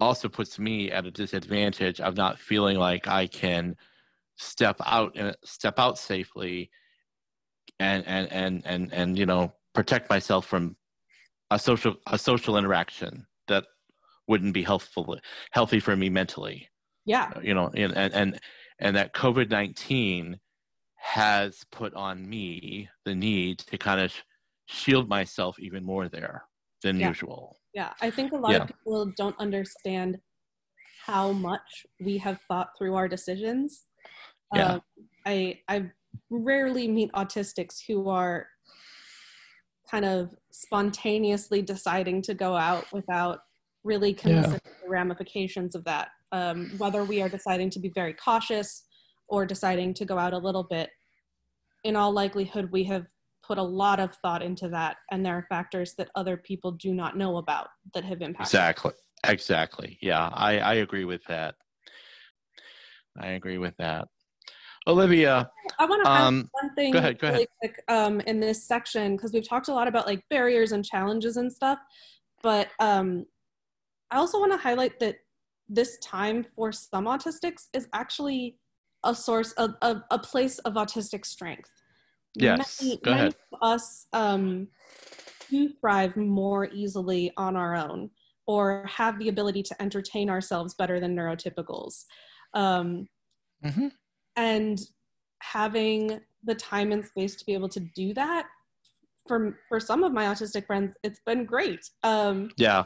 also 0.00 0.28
puts 0.28 0.58
me 0.58 0.90
at 0.90 1.06
a 1.06 1.10
disadvantage 1.10 2.00
of 2.00 2.16
not 2.16 2.38
feeling 2.38 2.78
like 2.78 3.08
I 3.08 3.26
can 3.26 3.76
step 4.36 4.76
out 4.84 5.12
and 5.16 5.34
step 5.44 5.78
out 5.78 5.98
safely 5.98 6.70
and 7.80 8.06
and 8.06 8.30
and 8.30 8.62
and 8.66 8.92
and 8.92 9.18
you 9.18 9.26
know 9.26 9.52
protect 9.74 10.10
myself 10.10 10.46
from 10.46 10.76
a 11.50 11.58
social 11.58 11.96
a 12.08 12.18
social 12.18 12.56
interaction 12.56 13.26
that 13.48 13.64
wouldn't 14.28 14.52
be 14.52 14.62
helpful 14.62 15.18
healthy 15.52 15.80
for 15.80 15.96
me 15.96 16.10
mentally. 16.10 16.68
Yeah. 17.04 17.30
You 17.42 17.54
know 17.54 17.70
and 17.74 17.96
and 17.96 18.14
and 18.14 18.40
that 18.78 19.14
covid-19 19.14 20.38
has 20.96 21.60
put 21.70 21.94
on 21.94 22.28
me 22.28 22.88
the 23.04 23.14
need 23.14 23.58
to 23.58 23.78
kind 23.78 24.00
of 24.00 24.12
shield 24.66 25.08
myself 25.08 25.58
even 25.60 25.84
more 25.84 26.08
there 26.08 26.44
than 26.82 26.98
yeah. 26.98 27.08
usual. 27.08 27.56
Yeah, 27.74 27.92
I 28.00 28.10
think 28.10 28.32
a 28.32 28.36
lot 28.36 28.52
yeah. 28.52 28.62
of 28.62 28.68
people 28.68 29.12
don't 29.16 29.38
understand 29.38 30.18
how 31.04 31.32
much 31.32 31.86
we 32.00 32.18
have 32.18 32.38
thought 32.48 32.70
through 32.76 32.94
our 32.94 33.08
decisions. 33.08 33.84
Yeah. 34.54 34.74
Um, 34.74 34.80
I 35.26 35.60
I 35.68 35.90
rarely 36.30 36.88
meet 36.88 37.12
autistics 37.12 37.76
who 37.86 38.08
are 38.08 38.46
kind 39.90 40.04
of 40.04 40.30
spontaneously 40.50 41.62
deciding 41.62 42.22
to 42.22 42.34
go 42.34 42.56
out 42.56 42.84
without 42.92 43.40
really 43.84 44.12
considering 44.12 44.60
yeah. 44.64 44.72
the 44.82 44.88
ramifications 44.88 45.74
of 45.74 45.84
that. 45.84 46.08
Um, 46.32 46.72
whether 46.78 47.04
we 47.04 47.22
are 47.22 47.28
deciding 47.28 47.70
to 47.70 47.78
be 47.78 47.90
very 47.90 48.12
cautious 48.12 48.84
or 49.28 49.46
deciding 49.46 49.94
to 49.94 50.04
go 50.04 50.18
out 50.18 50.32
a 50.32 50.38
little 50.38 50.64
bit, 50.64 50.90
in 51.84 51.96
all 51.96 52.12
likelihood, 52.12 52.70
we 52.72 52.84
have 52.84 53.06
put 53.46 53.58
a 53.58 53.62
lot 53.62 54.00
of 54.00 54.14
thought 54.16 54.42
into 54.42 54.68
that, 54.68 54.96
and 55.12 55.24
there 55.24 55.34
are 55.34 55.46
factors 55.48 55.94
that 55.98 56.10
other 56.16 56.36
people 56.36 56.72
do 56.72 56.92
not 56.92 57.16
know 57.16 57.36
about 57.36 57.68
that 57.94 58.04
have 58.04 58.22
impacted. 58.22 58.46
Exactly. 58.46 58.92
Exactly. 59.24 59.98
Yeah, 60.00 60.28
I, 60.32 60.58
I 60.58 60.74
agree 60.74 61.04
with 61.04 61.24
that. 61.24 61.54
I 63.18 63.28
agree 63.28 63.58
with 63.58 63.76
that. 63.78 64.08
Olivia, 64.88 65.50
I 65.80 65.84
want 65.84 66.04
to 66.04 66.10
um, 66.10 66.48
one 66.52 66.74
thing 66.76 66.92
go 66.92 66.98
ahead, 66.98 67.18
go 67.18 67.28
really 67.28 67.38
ahead. 67.38 67.48
quick 67.58 67.84
um, 67.88 68.20
in 68.20 68.38
this 68.38 68.62
section 68.62 69.16
because 69.16 69.32
we've 69.32 69.48
talked 69.48 69.66
a 69.66 69.74
lot 69.74 69.88
about 69.88 70.06
like 70.06 70.22
barriers 70.30 70.70
and 70.70 70.84
challenges 70.84 71.38
and 71.38 71.52
stuff, 71.52 71.78
but 72.42 72.68
um, 72.78 73.26
I 74.12 74.18
also 74.18 74.38
want 74.38 74.52
to 74.52 74.58
highlight 74.58 75.00
that 75.00 75.16
this 75.68 75.98
time 75.98 76.46
for 76.54 76.72
some 76.72 77.06
autistics 77.06 77.66
is 77.72 77.88
actually 77.92 78.58
a 79.04 79.14
source 79.14 79.52
of 79.52 79.74
a, 79.82 79.96
a 80.10 80.18
place 80.18 80.58
of 80.60 80.74
autistic 80.74 81.24
strength. 81.24 81.70
Yes, 82.34 82.82
many, 82.82 82.96
go 82.98 83.12
ahead. 83.12 83.34
of 83.52 83.58
us 83.62 84.06
um, 84.12 84.68
do 85.50 85.70
thrive 85.80 86.16
more 86.16 86.66
easily 86.66 87.32
on 87.36 87.56
our 87.56 87.74
own 87.74 88.10
or 88.46 88.84
have 88.86 89.18
the 89.18 89.28
ability 89.28 89.62
to 89.62 89.82
entertain 89.82 90.30
ourselves 90.30 90.74
better 90.74 91.00
than 91.00 91.16
neurotypicals. 91.16 92.04
Um, 92.54 93.08
mm-hmm. 93.64 93.88
And 94.36 94.80
having 95.40 96.20
the 96.44 96.54
time 96.54 96.92
and 96.92 97.04
space 97.04 97.36
to 97.36 97.44
be 97.44 97.54
able 97.54 97.68
to 97.70 97.80
do 97.80 98.14
that 98.14 98.46
for 99.26 99.58
for 99.68 99.80
some 99.80 100.04
of 100.04 100.12
my 100.12 100.24
autistic 100.26 100.66
friends, 100.66 100.92
it's 101.02 101.20
been 101.26 101.44
great. 101.44 101.80
Um, 102.02 102.50
yeah, 102.56 102.84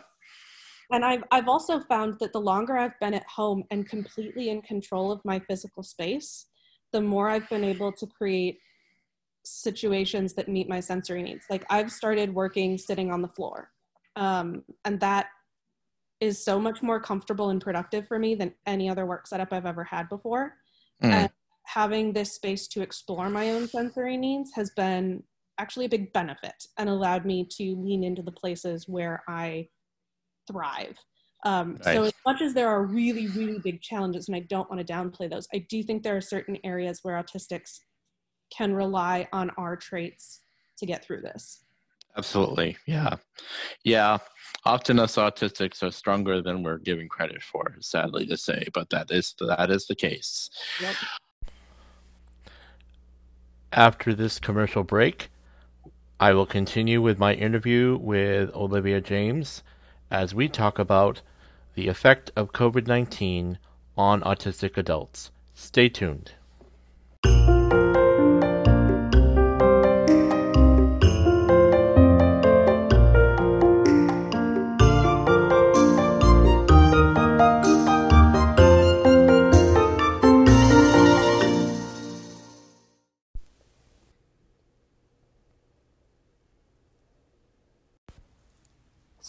and 0.93 1.05
I've 1.05 1.25
I've 1.31 1.49
also 1.49 1.81
found 1.81 2.17
that 2.21 2.33
the 2.33 2.41
longer 2.41 2.77
I've 2.77 2.99
been 3.01 3.15
at 3.15 3.27
home 3.27 3.65
and 3.71 3.89
completely 3.89 4.51
in 4.51 4.63
control 4.63 5.13
of 5.13 5.21
my 5.25 5.39
physical 5.39 5.83
space, 5.83 6.47
the 6.93 7.01
more 7.01 7.29
I've 7.29 7.49
been 7.49 7.65
able 7.65 7.93
to 7.93 8.07
create 8.07 8.59
situations 9.45 10.35
that 10.35 10.49
meet 10.49 10.69
my 10.69 10.81
sensory 10.81 11.23
needs. 11.23 11.45
Like 11.49 11.65
I've 11.71 11.91
started 11.91 12.35
working 12.35 12.77
sitting 12.77 13.11
on 13.11 13.23
the 13.23 13.29
floor, 13.29 13.71
um, 14.17 14.65
and 14.85 15.01
that 15.01 15.27
is 16.21 16.45
so 16.45 16.61
much 16.61 16.83
more 16.83 17.01
comfortable 17.01 17.49
and 17.51 17.61
productive 17.61 18.07
for 18.07 18.19
me 18.19 18.35
than 18.35 18.53
any 18.67 18.91
other 18.91 19.07
work 19.07 19.27
setup 19.27 19.53
I've 19.53 19.67
ever 19.67 19.85
had 19.85 20.09
before. 20.09 20.55
Mm. 21.03 21.13
And 21.13 21.31
having 21.65 22.13
this 22.13 22.35
space 22.35 22.69
to 22.69 22.83
explore 22.83 23.31
my 23.31 23.51
own 23.51 23.69
sensory 23.69 24.17
needs 24.17 24.51
has 24.55 24.71
been 24.71 25.23
actually 25.59 25.87
a 25.87 25.91
big 25.91 26.13
benefit 26.13 26.67
and 26.79 26.89
allowed 26.89 27.25
me 27.25 27.47
to 27.59 27.77
lean 27.77 28.03
into 28.03 28.23
the 28.23 28.33
places 28.33 28.89
where 28.89 29.23
I 29.29 29.69
thrive. 30.51 30.97
Um, 31.45 31.79
nice. 31.85 31.95
So, 31.95 32.03
as 32.05 32.13
much 32.27 32.43
as 32.43 32.55
there 32.55 32.69
are 32.69 32.85
really, 32.85 33.29
really 33.29 33.59
big 33.59 33.81
challenges, 33.81 34.29
and 34.29 34.37
I 34.37 34.41
don't 34.41 34.69
want 34.71 34.87
to 34.87 34.93
downplay 34.93 35.31
those, 35.31 35.49
I 35.55 35.67
do 35.71 35.83
think 35.83 36.03
there 36.03 36.17
are 36.17 36.21
certain 36.21 36.59
areas 36.65 37.01
where 37.03 37.23
autistics 37.23 37.79
can 38.55 38.75
rely 38.75 39.29
on 39.33 39.51
our 39.57 39.77
traits 39.77 40.43
to 40.79 40.87
get 40.87 41.05
through 41.05 41.23
this. 41.23 41.65
Absolutely. 42.17 42.77
Yeah. 42.87 43.17
Yeah. 43.85 44.19
Often 44.65 44.99
us 44.99 45.17
autistics 45.17 45.83
are 45.83 45.93
stronger 45.93 46.43
than 46.43 46.63
we're 46.63 46.79
giving 46.79 47.09
credit 47.09 47.43
for, 47.43 47.77
sadly 47.81 48.27
to 48.27 48.37
say, 48.37 48.67
but 48.75 48.91
that 48.91 49.11
is 49.11 49.35
that 49.41 49.71
is 49.71 49.87
the 49.87 49.95
case. 49.95 50.51
Yep. 50.81 50.95
After 53.73 54.13
this 54.13 54.41
commercial 54.41 54.83
break, 54.83 55.31
I 56.19 56.33
will 56.33 56.47
continue 56.47 57.01
with 57.01 57.19
my 57.19 57.35
interview 57.35 57.97
with 58.01 58.53
Olivia 58.55 59.01
James 59.01 59.63
as 60.11 60.35
we 60.35 60.49
talk 60.49 60.79
about 60.79 61.23
the 61.75 61.89
effect 61.89 62.31
of 62.35 62.53
COVID 62.53 62.87
19 62.87 63.59
on 63.97 64.21
autistic 64.23 64.77
adults. 64.77 65.31
Stay 65.55 65.89
tuned. 65.89 66.33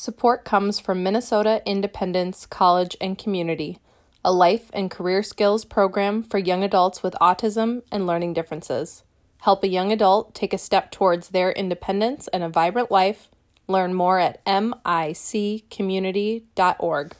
Support 0.01 0.45
comes 0.45 0.79
from 0.79 1.03
Minnesota 1.03 1.61
Independence 1.63 2.47
College 2.47 2.97
and 2.99 3.19
Community, 3.19 3.77
a 4.25 4.33
life 4.33 4.71
and 4.73 4.89
career 4.89 5.21
skills 5.21 5.63
program 5.63 6.23
for 6.23 6.39
young 6.39 6.63
adults 6.63 7.03
with 7.03 7.13
autism 7.21 7.83
and 7.91 8.07
learning 8.07 8.33
differences. 8.33 9.03
Help 9.41 9.63
a 9.63 9.67
young 9.67 9.91
adult 9.91 10.33
take 10.33 10.53
a 10.53 10.57
step 10.57 10.89
towards 10.89 11.29
their 11.29 11.51
independence 11.51 12.27
and 12.29 12.41
a 12.41 12.49
vibrant 12.49 12.89
life. 12.89 13.29
Learn 13.67 13.93
more 13.93 14.17
at 14.17 14.43
miccommunity.org. 14.45 17.15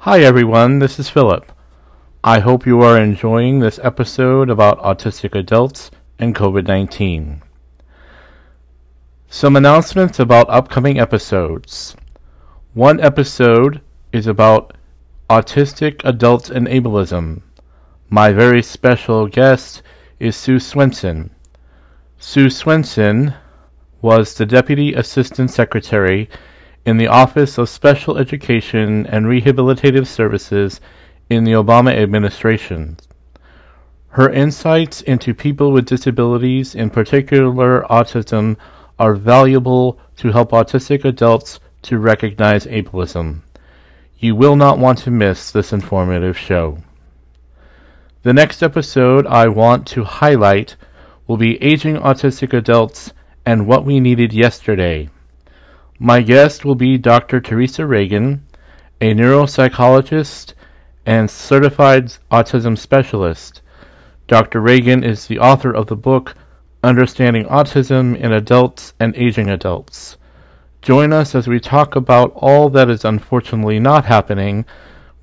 Hi 0.00 0.20
everyone, 0.20 0.78
this 0.78 0.98
is 0.98 1.08
Philip. 1.08 1.50
I 2.22 2.40
hope 2.40 2.66
you 2.66 2.82
are 2.82 3.00
enjoying 3.00 3.60
this 3.60 3.80
episode 3.82 4.50
about 4.50 4.78
autistic 4.80 5.34
adults 5.34 5.90
and 6.22 6.36
COVID 6.36 6.68
19. 6.68 7.42
Some 9.28 9.56
announcements 9.56 10.20
about 10.20 10.48
upcoming 10.48 11.00
episodes. 11.00 11.96
One 12.74 13.00
episode 13.00 13.80
is 14.12 14.28
about 14.28 14.76
autistic 15.28 16.00
adults 16.04 16.48
and 16.48 16.68
ableism. 16.68 17.42
My 18.08 18.30
very 18.30 18.62
special 18.62 19.26
guest 19.26 19.82
is 20.20 20.36
Sue 20.36 20.60
Swenson. 20.60 21.34
Sue 22.18 22.50
Swenson 22.50 23.34
was 24.00 24.34
the 24.34 24.46
Deputy 24.46 24.94
Assistant 24.94 25.50
Secretary 25.50 26.30
in 26.86 26.98
the 26.98 27.08
Office 27.08 27.58
of 27.58 27.68
Special 27.68 28.16
Education 28.16 29.06
and 29.08 29.26
Rehabilitative 29.26 30.06
Services 30.06 30.80
in 31.28 31.42
the 31.42 31.52
Obama 31.52 31.92
administration. 31.92 32.96
Her 34.12 34.28
insights 34.28 35.00
into 35.00 35.32
people 35.32 35.72
with 35.72 35.86
disabilities, 35.86 36.74
in 36.74 36.90
particular 36.90 37.80
autism, 37.88 38.58
are 38.98 39.14
valuable 39.14 39.98
to 40.18 40.30
help 40.32 40.50
autistic 40.50 41.06
adults 41.06 41.60
to 41.84 41.98
recognize 41.98 42.66
ableism. 42.66 43.40
You 44.18 44.36
will 44.36 44.54
not 44.54 44.78
want 44.78 44.98
to 44.98 45.10
miss 45.10 45.50
this 45.50 45.72
informative 45.72 46.36
show. 46.36 46.76
The 48.22 48.34
next 48.34 48.62
episode 48.62 49.26
I 49.26 49.48
want 49.48 49.86
to 49.88 50.04
highlight 50.04 50.76
will 51.26 51.38
be 51.38 51.62
Aging 51.62 51.96
Autistic 51.96 52.52
Adults 52.52 53.14
and 53.46 53.66
What 53.66 53.86
We 53.86 53.98
Needed 53.98 54.34
Yesterday. 54.34 55.08
My 55.98 56.20
guest 56.20 56.66
will 56.66 56.74
be 56.74 56.98
Dr. 56.98 57.40
Teresa 57.40 57.86
Regan, 57.86 58.44
a 59.00 59.14
neuropsychologist 59.14 60.52
and 61.06 61.30
certified 61.30 62.12
autism 62.30 62.76
specialist. 62.76 63.61
Dr. 64.28 64.60
Regan 64.60 65.02
is 65.02 65.26
the 65.26 65.38
author 65.38 65.72
of 65.72 65.88
the 65.88 65.96
book 65.96 66.34
Understanding 66.84 67.44
Autism 67.46 68.16
in 68.16 68.32
Adults 68.32 68.94
and 69.00 69.14
Aging 69.16 69.50
Adults. 69.50 70.16
Join 70.80 71.12
us 71.12 71.34
as 71.34 71.48
we 71.48 71.60
talk 71.60 71.96
about 71.96 72.32
all 72.34 72.68
that 72.70 72.88
is 72.88 73.04
unfortunately 73.04 73.78
not 73.78 74.04
happening 74.04 74.64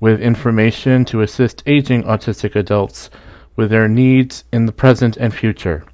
with 0.00 0.20
information 0.20 1.04
to 1.06 1.22
assist 1.22 1.62
aging 1.66 2.02
autistic 2.04 2.54
adults 2.54 3.10
with 3.56 3.70
their 3.70 3.88
needs 3.88 4.44
in 4.52 4.66
the 4.66 4.72
present 4.72 5.16
and 5.16 5.34
future. 5.34 5.84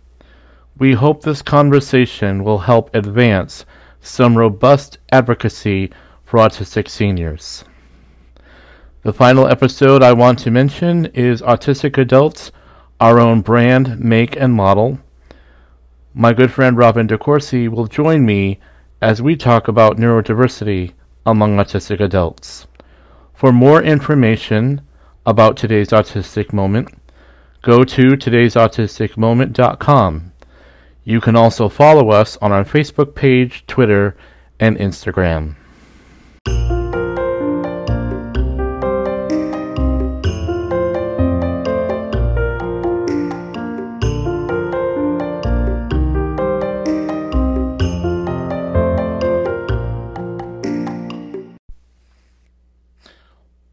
We 0.78 0.92
hope 0.92 1.22
this 1.22 1.42
conversation 1.42 2.44
will 2.44 2.58
help 2.58 2.94
advance 2.94 3.64
some 4.00 4.36
robust 4.36 4.98
advocacy 5.10 5.90
for 6.24 6.38
autistic 6.38 6.88
seniors. 6.88 7.64
The 9.02 9.12
final 9.12 9.46
episode 9.46 10.02
I 10.02 10.12
want 10.12 10.40
to 10.40 10.50
mention 10.50 11.06
is 11.06 11.40
Autistic 11.42 11.96
Adults, 11.98 12.50
Our 13.00 13.18
Own 13.20 13.42
Brand, 13.42 14.00
Make, 14.00 14.34
and 14.36 14.54
Model. 14.54 14.98
My 16.14 16.32
good 16.32 16.50
friend 16.50 16.78
Robin 16.78 17.06
DeCourcy 17.06 17.68
will 17.68 17.86
join 17.86 18.24
me 18.24 18.58
as 19.02 19.20
we 19.20 19.36
talk 19.36 19.68
about 19.68 19.98
neurodiversity 19.98 20.94
among 21.26 21.56
autistic 21.56 22.00
adults. 22.00 22.66
For 23.34 23.52
more 23.52 23.82
information 23.82 24.80
about 25.26 25.58
today's 25.58 25.90
autistic 25.90 26.54
moment, 26.54 26.88
go 27.60 27.84
to 27.84 28.16
today'sautisticmoment.com. 28.16 30.32
You 31.04 31.20
can 31.20 31.36
also 31.36 31.68
follow 31.68 32.08
us 32.10 32.38
on 32.40 32.50
our 32.50 32.64
Facebook 32.64 33.14
page, 33.14 33.66
Twitter, 33.66 34.16
and 34.58 34.78
Instagram. 34.78 35.56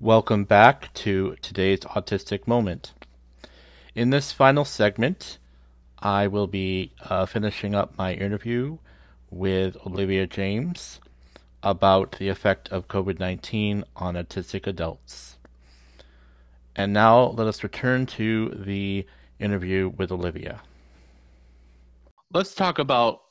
Welcome 0.03 0.43
back 0.43 0.93
to 0.95 1.37
today's 1.41 1.79
Autistic 1.79 2.45
Moment. 2.45 2.91
In 3.95 4.09
this 4.09 4.33
final 4.33 4.65
segment, 4.65 5.37
I 5.97 6.27
will 6.27 6.45
be 6.45 6.91
uh, 7.09 7.25
finishing 7.25 7.73
up 7.73 7.97
my 7.97 8.13
interview 8.13 8.79
with 9.31 9.77
Olivia 9.87 10.27
James 10.27 10.99
about 11.63 12.17
the 12.19 12.27
effect 12.27 12.67
of 12.67 12.89
COVID 12.89 13.17
19 13.17 13.85
on 13.95 14.15
autistic 14.15 14.67
adults. 14.67 15.37
And 16.75 16.91
now 16.91 17.27
let 17.27 17.47
us 17.47 17.63
return 17.63 18.05
to 18.07 18.49
the 18.49 19.07
interview 19.39 19.87
with 19.87 20.11
Olivia. 20.11 20.59
Let's 22.33 22.53
talk 22.53 22.77
about 22.77 23.21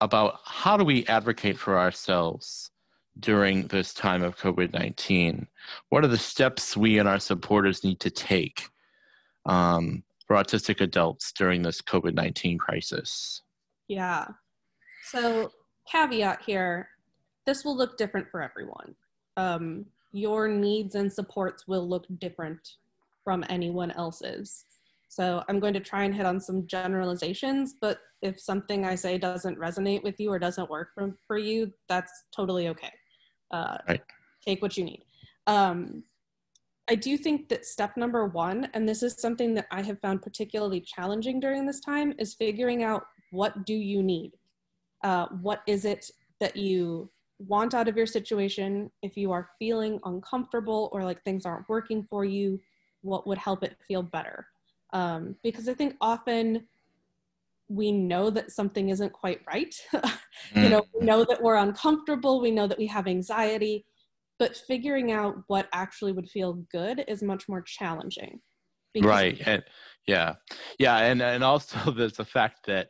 about 0.00 0.40
how 0.44 0.76
do 0.76 0.82
we 0.82 1.06
advocate 1.06 1.58
for 1.58 1.78
ourselves 1.78 2.72
during 3.20 3.66
this 3.68 3.92
time 3.94 4.22
of 4.22 4.36
COVID 4.36 4.72
19? 4.72 5.46
What 5.88 6.04
are 6.04 6.08
the 6.08 6.18
steps 6.18 6.76
we 6.76 6.98
and 6.98 7.08
our 7.08 7.18
supporters 7.18 7.84
need 7.84 8.00
to 8.00 8.10
take 8.10 8.68
um, 9.46 10.02
for 10.26 10.36
autistic 10.36 10.80
adults 10.80 11.32
during 11.32 11.62
this 11.62 11.80
COVID 11.82 12.14
19 12.14 12.58
crisis? 12.58 13.42
Yeah. 13.88 14.26
So, 15.04 15.50
caveat 15.90 16.42
here 16.44 16.88
this 17.46 17.64
will 17.64 17.76
look 17.76 17.96
different 17.96 18.30
for 18.30 18.42
everyone. 18.42 18.94
Um, 19.38 19.86
your 20.12 20.48
needs 20.48 20.94
and 20.96 21.10
supports 21.10 21.66
will 21.66 21.88
look 21.88 22.04
different 22.18 22.60
from 23.24 23.42
anyone 23.48 23.90
else's. 23.92 24.66
So, 25.08 25.42
I'm 25.48 25.58
going 25.58 25.72
to 25.74 25.80
try 25.80 26.04
and 26.04 26.14
hit 26.14 26.26
on 26.26 26.40
some 26.40 26.66
generalizations, 26.66 27.74
but 27.80 28.00
if 28.20 28.38
something 28.38 28.84
I 28.84 28.94
say 28.94 29.16
doesn't 29.16 29.58
resonate 29.58 30.02
with 30.02 30.20
you 30.20 30.30
or 30.30 30.38
doesn't 30.38 30.68
work 30.68 30.90
for, 30.94 31.16
for 31.26 31.38
you, 31.38 31.72
that's 31.88 32.12
totally 32.34 32.68
okay. 32.68 32.92
Uh, 33.50 33.78
right. 33.88 34.02
Take 34.44 34.62
what 34.62 34.76
you 34.76 34.84
need. 34.84 35.04
Um, 35.46 36.04
I 36.90 36.94
do 36.94 37.18
think 37.18 37.48
that 37.50 37.66
step 37.66 37.96
number 37.96 38.26
one, 38.26 38.68
and 38.72 38.88
this 38.88 39.02
is 39.02 39.20
something 39.20 39.54
that 39.54 39.66
I 39.70 39.82
have 39.82 40.00
found 40.00 40.22
particularly 40.22 40.80
challenging 40.80 41.38
during 41.38 41.66
this 41.66 41.80
time, 41.80 42.14
is 42.18 42.34
figuring 42.34 42.82
out 42.82 43.04
what 43.30 43.66
do 43.66 43.74
you 43.74 44.02
need? 44.02 44.32
Uh, 45.04 45.26
what 45.42 45.62
is 45.66 45.84
it 45.84 46.10
that 46.40 46.56
you 46.56 47.10
want 47.38 47.74
out 47.74 47.88
of 47.88 47.96
your 47.96 48.06
situation? 48.06 48.90
If 49.02 49.16
you 49.16 49.32
are 49.32 49.50
feeling 49.58 50.00
uncomfortable 50.04 50.88
or 50.92 51.04
like 51.04 51.22
things 51.24 51.44
aren't 51.44 51.68
working 51.68 52.06
for 52.08 52.24
you, 52.24 52.58
what 53.02 53.26
would 53.26 53.38
help 53.38 53.62
it 53.62 53.76
feel 53.86 54.02
better? 54.02 54.46
Um, 54.92 55.36
because 55.42 55.68
I 55.68 55.74
think 55.74 55.94
often 56.00 56.66
we 57.68 57.92
know 57.92 58.30
that 58.30 58.50
something 58.50 58.88
isn't 58.88 59.12
quite 59.12 59.40
right. 59.46 59.74
you 60.54 60.68
know, 60.68 60.82
we 60.94 61.04
know 61.04 61.24
that 61.24 61.42
we're 61.42 61.56
uncomfortable, 61.56 62.40
we 62.40 62.50
know 62.50 62.66
that 62.66 62.78
we 62.78 62.86
have 62.86 63.06
anxiety, 63.06 63.84
but 64.38 64.56
figuring 64.56 65.12
out 65.12 65.36
what 65.48 65.68
actually 65.72 66.12
would 66.12 66.28
feel 66.28 66.54
good 66.72 67.04
is 67.08 67.22
much 67.22 67.48
more 67.48 67.62
challenging 67.62 68.40
right 69.02 69.40
and 69.46 69.62
yeah 70.06 70.34
yeah 70.78 70.98
and 70.98 71.22
and 71.22 71.44
also 71.44 71.90
there's 71.96 72.14
the 72.14 72.24
fact 72.24 72.66
that 72.66 72.88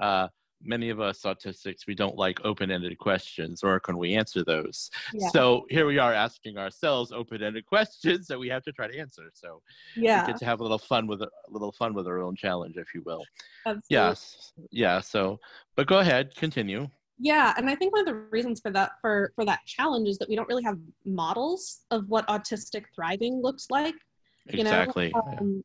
uh 0.00 0.28
many 0.62 0.90
of 0.90 1.00
us 1.00 1.22
autistics 1.22 1.86
we 1.86 1.94
don't 1.94 2.16
like 2.16 2.40
open-ended 2.44 2.96
questions 2.98 3.62
or 3.62 3.78
can 3.80 3.96
we 3.96 4.14
answer 4.14 4.44
those. 4.44 4.90
Yeah. 5.12 5.28
so 5.28 5.66
here 5.70 5.86
we 5.86 5.98
are 5.98 6.12
asking 6.12 6.58
ourselves 6.58 7.12
open-ended 7.12 7.66
questions 7.66 8.26
that 8.26 8.38
we 8.38 8.48
have 8.48 8.62
to 8.64 8.72
try 8.72 8.88
to 8.88 8.98
answer. 8.98 9.30
So 9.34 9.62
yeah. 9.96 10.22
we 10.22 10.32
get 10.32 10.38
to 10.40 10.44
have 10.44 10.60
a 10.60 10.62
little 10.62 10.78
fun 10.78 11.06
with 11.06 11.22
a, 11.22 11.30
little 11.48 11.72
fun 11.72 11.94
with 11.94 12.06
our 12.06 12.20
own 12.20 12.36
challenge 12.36 12.76
if 12.76 12.94
you 12.94 13.02
will. 13.04 13.24
Absolutely. 13.66 13.84
yes. 13.88 14.52
Yeah 14.70 15.00
so 15.00 15.38
but 15.76 15.86
go 15.86 15.98
ahead 15.98 16.34
continue. 16.34 16.88
Yeah 17.20 17.52
and 17.56 17.68
i 17.68 17.74
think 17.74 17.92
one 17.92 18.00
of 18.00 18.06
the 18.06 18.14
reasons 18.30 18.60
for 18.60 18.70
that 18.70 18.92
for 19.00 19.32
for 19.34 19.44
that 19.44 19.60
challenge 19.66 20.08
is 20.08 20.18
that 20.18 20.28
we 20.28 20.36
don't 20.36 20.48
really 20.48 20.62
have 20.62 20.78
models 21.04 21.80
of 21.90 22.08
what 22.08 22.26
autistic 22.28 22.84
thriving 22.94 23.42
looks 23.42 23.66
like 23.70 23.94
you 24.52 24.60
exactly. 24.60 25.12
Know 25.14 25.36
um, 25.40 25.64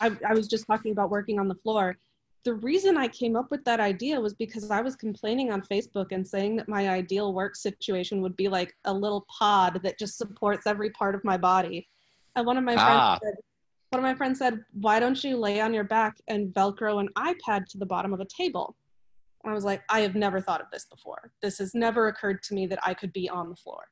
I, 0.00 0.16
I 0.28 0.34
was 0.34 0.48
just 0.48 0.66
talking 0.66 0.92
about 0.92 1.10
working 1.10 1.38
on 1.38 1.48
the 1.48 1.54
floor 1.56 1.96
the 2.44 2.54
reason 2.54 2.96
i 2.96 3.06
came 3.08 3.36
up 3.36 3.50
with 3.50 3.64
that 3.64 3.80
idea 3.80 4.20
was 4.20 4.34
because 4.34 4.70
i 4.70 4.80
was 4.80 4.96
complaining 4.96 5.50
on 5.52 5.60
facebook 5.62 6.06
and 6.12 6.26
saying 6.26 6.56
that 6.56 6.68
my 6.68 6.88
ideal 6.88 7.32
work 7.34 7.56
situation 7.56 8.20
would 8.20 8.36
be 8.36 8.48
like 8.48 8.74
a 8.84 8.92
little 8.92 9.26
pod 9.38 9.80
that 9.82 9.98
just 9.98 10.18
supports 10.18 10.66
every 10.66 10.90
part 10.90 11.14
of 11.14 11.22
my 11.24 11.36
body 11.36 11.88
and 12.36 12.46
one 12.46 12.56
of 12.56 12.64
my 12.64 12.74
ah. 12.76 13.18
friends 13.18 13.20
said 13.22 13.42
one 13.90 13.98
of 13.98 14.04
my 14.04 14.14
friends 14.14 14.38
said 14.38 14.64
why 14.72 15.00
don't 15.00 15.22
you 15.24 15.36
lay 15.36 15.60
on 15.60 15.74
your 15.74 15.84
back 15.84 16.16
and 16.28 16.54
velcro 16.54 17.00
an 17.00 17.08
ipad 17.16 17.66
to 17.66 17.78
the 17.78 17.86
bottom 17.86 18.12
of 18.12 18.20
a 18.20 18.26
table 18.26 18.76
I 19.44 19.54
was 19.54 19.64
like, 19.64 19.82
I 19.88 20.00
have 20.00 20.14
never 20.14 20.40
thought 20.40 20.60
of 20.60 20.66
this 20.70 20.84
before. 20.84 21.32
This 21.40 21.58
has 21.58 21.74
never 21.74 22.08
occurred 22.08 22.42
to 22.44 22.54
me 22.54 22.66
that 22.66 22.78
I 22.82 22.94
could 22.94 23.12
be 23.12 23.28
on 23.28 23.48
the 23.48 23.56
floor. 23.56 23.84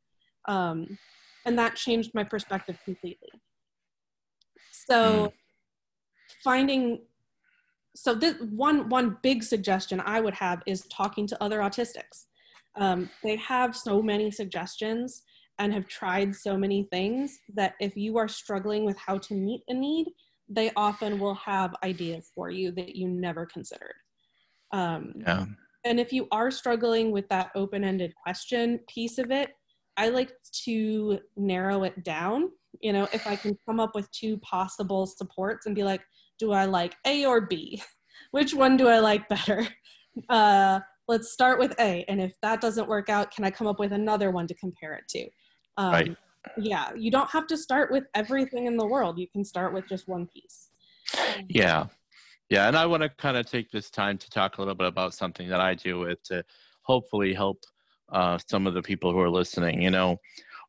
Um, 0.47 0.99
and 1.47 1.59
that 1.59 1.75
changed 1.75 2.13
my 2.15 2.25
perspective 2.25 2.79
completely. 2.85 3.31
So 4.73 5.29
mm. 5.29 5.33
finding 6.45 7.01
so 8.01 8.15
this 8.15 8.37
one 8.39 8.89
one 8.89 9.17
big 9.23 9.43
suggestion 9.43 10.01
I 10.01 10.21
would 10.21 10.35
have 10.35 10.63
is 10.67 10.83
talking 10.87 11.27
to 11.27 11.43
other 11.43 11.59
autistics. 11.59 12.27
Um, 12.77 13.11
they 13.25 13.35
have 13.37 13.75
so 13.75 14.01
many 14.01 14.31
suggestions 14.31 15.23
and 15.59 15.75
have 15.75 15.89
tried 15.89 16.33
so 16.33 16.57
many 16.57 16.87
things 16.93 17.41
that 17.57 17.75
if 17.81 17.97
you 17.97 18.17
are 18.17 18.29
struggling 18.29 18.85
with 18.85 18.97
how 18.99 19.19
to 19.19 19.35
meet 19.35 19.63
a 19.69 19.75
need, 19.75 20.07
they 20.49 20.71
often 20.77 21.19
will 21.19 21.35
have 21.35 21.75
ideas 21.83 22.31
for 22.37 22.51
you 22.51 22.71
that 22.71 22.95
you 22.95 23.09
never 23.09 23.47
considered. 23.47 23.97
Um, 24.71 25.15
yeah. 25.17 25.47
And 25.85 25.99
if 25.99 26.13
you 26.13 26.29
are 26.31 26.53
struggling 26.53 27.11
with 27.11 27.29
that 27.31 27.51
open 27.57 27.83
ended 27.83 28.15
question 28.23 28.79
piece 28.89 29.19
of 29.19 29.33
it, 29.33 29.51
I 29.97 30.11
like 30.11 30.31
to 30.67 31.19
narrow 31.37 31.83
it 31.83 32.05
down. 32.05 32.51
You 32.81 32.93
know, 32.93 33.09
if 33.13 33.27
I 33.27 33.35
can 33.35 33.59
come 33.67 33.81
up 33.81 33.97
with 33.97 34.09
two 34.13 34.39
possible 34.39 35.05
supports 35.05 35.67
and 35.67 35.75
be 35.75 35.83
like, 35.83 36.03
do 36.39 36.53
I 36.53 36.65
like 36.65 36.97
A 37.07 37.25
or 37.25 37.43
B? 37.43 37.83
which 38.31 38.55
one 38.55 38.77
do 38.77 38.89
I 38.89 38.99
like 38.99 39.29
better? 39.29 39.67
Uh, 40.29 40.81
let's 41.07 41.31
start 41.31 41.61
with 41.61 41.79
A. 41.79 42.05
And 42.09 42.21
if 42.21 42.33
that 42.43 42.61
doesn't 42.61 42.89
work 42.89 43.09
out, 43.09 43.31
can 43.31 43.45
I 43.45 43.53
come 43.53 43.69
up 43.69 43.79
with 43.79 43.93
another 43.93 44.33
one 44.33 44.49
to 44.49 44.55
compare 44.55 44.95
it 44.95 45.05
to? 45.11 45.29
Um, 45.77 45.93
right. 45.93 46.17
Yeah, 46.57 46.91
you 46.97 47.13
don't 47.13 47.31
have 47.31 47.47
to 47.47 47.57
start 47.57 47.93
with 47.93 48.03
everything 48.17 48.67
in 48.67 48.77
the 48.77 48.85
world. 48.85 49.17
You 49.17 49.29
can 49.29 49.45
start 49.45 49.73
with 49.73 49.89
just 49.89 50.09
one 50.09 50.27
piece. 50.27 50.71
Yeah. 51.49 51.87
Yeah. 52.51 52.67
And 52.67 52.77
I 52.77 52.85
want 52.87 53.05
to 53.05 53.11
kind 53.11 53.37
of 53.37 53.47
take 53.47 53.71
this 53.71 53.91
time 53.91 54.19
to 54.19 54.29
talk 54.29 54.59
a 54.59 54.61
little 54.61 54.75
bit 54.75 54.89
about 54.89 55.15
something 55.15 55.49
that 55.49 55.61
I 55.61 55.75
do 55.75 56.01
with 56.01 56.21
to 56.25 56.45
hopefully 56.83 57.33
help 57.33 57.63
uh, 58.13 58.39
some 58.51 58.67
of 58.67 58.75
the 58.75 58.83
people 58.83 59.13
who 59.13 59.21
are 59.21 59.31
listening. 59.31 59.81
You 59.81 59.91
know, 59.91 60.17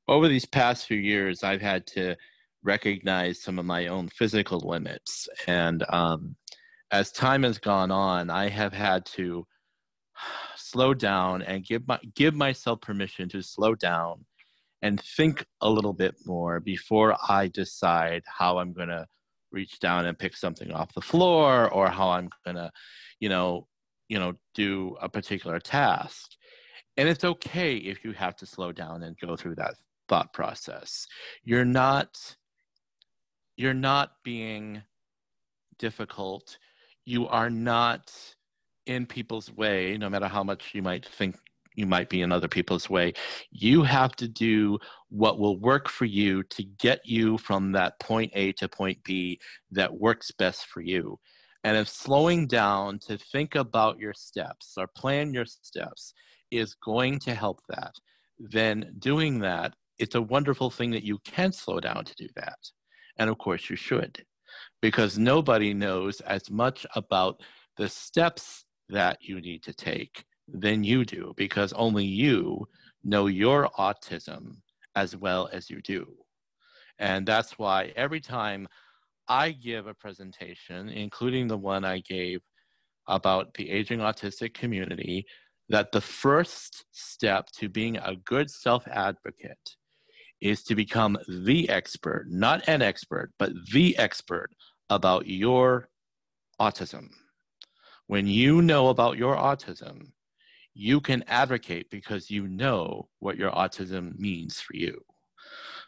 over 0.08 0.28
these 0.28 0.46
past 0.46 0.86
few 0.86 0.98
years, 0.98 1.44
I've 1.44 1.62
had 1.62 1.88
to 1.88 2.16
recognize 2.64 3.42
some 3.42 3.60
of 3.60 3.66
my 3.66 3.88
own 3.88 4.10
physical 4.10 4.60
limits. 4.60 5.28
And 5.48 5.84
um, 5.90 6.36
as 6.92 7.12
time 7.12 7.44
has 7.44 7.58
gone 7.58 7.92
on, 7.92 8.30
I 8.30 8.50
have 8.50 8.74
had 8.74 9.06
to 9.08 9.46
slow 10.56 10.94
down 10.94 11.42
and 11.42 11.66
give 11.66 11.88
my 11.88 12.00
give 12.16 12.36
myself 12.36 12.82
permission 12.82 13.30
to 13.30 13.42
slow 13.42 13.76
down 13.76 14.26
and 14.82 15.02
think 15.02 15.46
a 15.62 15.70
little 15.70 15.94
bit 15.94 16.16
more 16.26 16.60
before 16.60 17.16
I 17.28 17.48
decide 17.48 18.24
how 18.26 18.60
I'm 18.60 18.74
going 18.74 18.90
to 18.90 19.06
reach 19.52 19.80
down 19.80 20.06
and 20.06 20.18
pick 20.18 20.38
something 20.38 20.72
off 20.72 20.94
the 20.94 21.02
floor 21.02 21.70
or 21.72 21.90
how 21.90 22.10
I'm 22.10 22.30
going 22.46 22.56
to, 22.56 22.72
you 23.20 23.30
know, 23.30 23.68
you 24.08 24.20
know, 24.20 24.34
do 24.54 24.96
a 25.02 25.10
particular 25.10 25.60
task. 25.60 26.32
And 26.98 27.08
it's 27.10 27.24
okay 27.24 27.76
if 27.76 28.04
you 28.04 28.12
have 28.14 28.36
to 28.38 28.46
slow 28.46 28.72
down 28.72 29.04
and 29.04 29.18
go 29.20 29.36
through 29.36 29.56
that 29.56 29.76
thought 30.08 30.34
process. 30.34 31.06
You're 31.44 31.66
not 31.66 32.18
you're 33.60 33.74
not 33.74 34.14
being 34.24 34.82
difficult. 35.80 36.58
You 37.06 37.28
are 37.28 37.50
not 37.50 38.10
in 38.86 39.06
people's 39.06 39.52
way, 39.52 39.98
no 39.98 40.10
matter 40.10 40.30
how 40.30 40.46
much 40.46 40.74
you 40.74 40.82
might 40.82 41.06
think 41.06 41.36
you 41.76 41.86
might 41.86 42.08
be 42.08 42.22
in 42.22 42.32
other 42.32 42.48
people's 42.48 42.90
way. 42.90 43.12
You 43.52 43.84
have 43.84 44.16
to 44.16 44.30
do 44.30 44.80
what 45.10 45.40
will 45.40 45.60
work 45.60 45.90
for 45.90 46.06
you 46.06 46.42
to 46.44 46.64
get 46.64 47.02
you 47.06 47.38
from 47.38 47.74
that 47.74 48.00
point 48.00 48.32
A 48.34 48.54
to 48.54 48.70
point 48.70 49.04
B 49.04 49.42
that 49.72 49.94
works 49.94 50.32
best 50.32 50.68
for 50.68 50.80
you. 50.80 51.20
And 51.66 51.76
if 51.76 51.90
slowing 51.90 52.48
down 52.48 52.98
to 53.00 53.18
think 53.18 53.56
about 53.56 54.00
your 54.00 54.14
steps 54.14 54.76
or 54.78 54.88
plan 54.88 55.34
your 55.34 55.46
steps 55.46 56.14
is 56.50 56.76
going 56.76 57.20
to 57.20 57.36
help 57.36 57.60
that, 57.68 57.94
then 58.40 58.96
doing 59.00 59.40
that, 59.40 59.74
it's 59.98 60.16
a 60.16 60.22
wonderful 60.22 60.70
thing 60.70 60.92
that 60.92 61.04
you 61.04 61.20
can 61.26 61.52
slow 61.52 61.82
down 61.82 62.06
to 62.06 62.16
do 62.16 62.28
that. 62.38 62.58
And 63.20 63.30
of 63.30 63.38
course, 63.38 63.70
you 63.70 63.76
should, 63.76 64.26
because 64.82 65.18
nobody 65.20 65.74
knows 65.74 66.22
as 66.22 66.50
much 66.50 66.86
about 66.96 67.42
the 67.78 67.90
steps 67.90 68.66
that 68.88 69.18
you 69.22 69.40
need 69.42 69.62
to 69.64 69.74
take 69.74 70.26
than 70.48 70.84
you 70.84 71.06
do, 71.06 71.34
because 71.38 71.74
only 71.74 72.06
you 72.06 72.68
know 73.04 73.28
your 73.28 73.70
autism 73.78 74.56
as 74.96 75.16
well 75.16 75.50
as 75.54 75.70
you 75.70 75.82
do. 75.82 76.06
And 76.98 77.26
that's 77.26 77.60
why 77.60 77.94
every 77.96 78.20
time 78.20 78.68
I 79.28 79.52
give 79.52 79.86
a 79.86 79.94
presentation, 79.94 80.90
including 80.90 81.48
the 81.48 81.58
one 81.58 81.86
I 81.86 82.00
gave 82.00 82.42
about 83.08 83.54
the 83.54 83.70
aging 83.70 84.00
autistic 84.00 84.54
community, 84.54 85.26
that 85.70 85.92
the 85.92 86.02
first 86.02 86.86
step 86.92 87.48
to 87.58 87.70
being 87.70 87.98
a 87.98 88.16
good 88.16 88.50
self 88.50 88.88
advocate 88.88 89.78
is 90.42 90.64
to 90.64 90.76
become 90.76 91.18
the 91.28 91.70
expert, 91.70 92.28
not 92.30 92.68
an 92.68 92.82
expert, 92.82 93.32
but 93.38 93.52
the 93.72 93.98
expert 93.98 94.50
about 94.90 95.28
your 95.28 95.90
autism. 96.60 97.10
When 98.08 98.26
you 98.26 98.62
know 98.62 98.90
about 98.90 99.18
your 99.18 99.36
autism, 99.36 100.12
you 100.74 101.02
can 101.02 101.24
advocate 101.28 101.90
because 101.90 102.30
you 102.30 102.48
know 102.48 103.10
what 103.20 103.38
your 103.38 103.52
autism 103.52 104.18
means 104.18 104.60
for 104.60 104.76
you. 104.76 105.00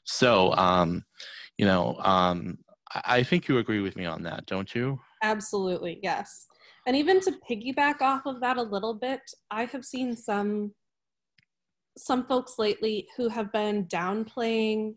So, 0.04 0.54
um, 0.56 1.04
you 1.58 1.66
know, 1.66 1.98
um, 2.00 2.58
I 3.06 3.24
think 3.24 3.48
you 3.48 3.60
agree 3.60 3.80
with 3.80 3.96
me 3.96 4.06
on 4.06 4.24
that, 4.24 4.46
don't 4.46 4.74
you? 4.76 5.00
Absolutely, 5.24 6.00
yes. 6.04 6.48
And 6.88 6.96
even 6.96 7.22
to 7.22 7.34
piggyback 7.50 8.02
off 8.02 8.26
of 8.26 8.42
that 8.42 8.58
a 8.58 8.62
little 8.64 8.96
bit, 8.96 9.22
I 9.50 9.66
have 9.66 9.86
seen 9.86 10.16
some 10.16 10.74
some 12.02 12.26
folks 12.26 12.58
lately 12.58 13.08
who 13.16 13.30
have 13.30 13.52
been 13.52 13.86
downplaying 13.86 14.96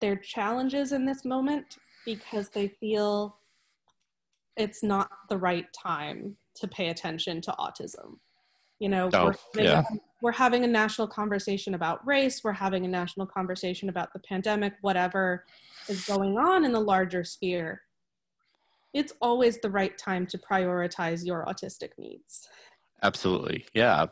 their 0.00 0.16
challenges 0.16 0.92
in 0.92 1.06
this 1.06 1.24
moment 1.24 1.76
because 2.04 2.48
they 2.48 2.68
feel 2.68 3.38
it's 4.56 4.82
not 4.82 5.08
the 5.28 5.36
right 5.36 5.66
time 5.72 6.36
to 6.56 6.66
pay 6.66 6.88
attention 6.88 7.40
to 7.42 7.52
autism. 7.52 8.16
You 8.80 8.88
know, 8.88 9.08
oh, 9.12 9.32
we're, 9.54 9.62
yeah. 9.62 9.82
we're 10.20 10.32
having 10.32 10.64
a 10.64 10.66
national 10.66 11.06
conversation 11.06 11.74
about 11.74 12.06
race, 12.06 12.42
we're 12.42 12.52
having 12.52 12.84
a 12.84 12.88
national 12.88 13.26
conversation 13.26 13.88
about 13.88 14.12
the 14.12 14.18
pandemic, 14.20 14.74
whatever 14.80 15.44
is 15.88 16.04
going 16.04 16.36
on 16.36 16.64
in 16.64 16.72
the 16.72 16.80
larger 16.80 17.22
sphere. 17.24 17.82
It's 18.92 19.12
always 19.20 19.60
the 19.60 19.70
right 19.70 19.96
time 19.96 20.26
to 20.26 20.38
prioritize 20.38 21.24
your 21.24 21.44
autistic 21.46 21.90
needs. 21.98 22.48
Absolutely. 23.02 23.66
Yeah. 23.74 24.06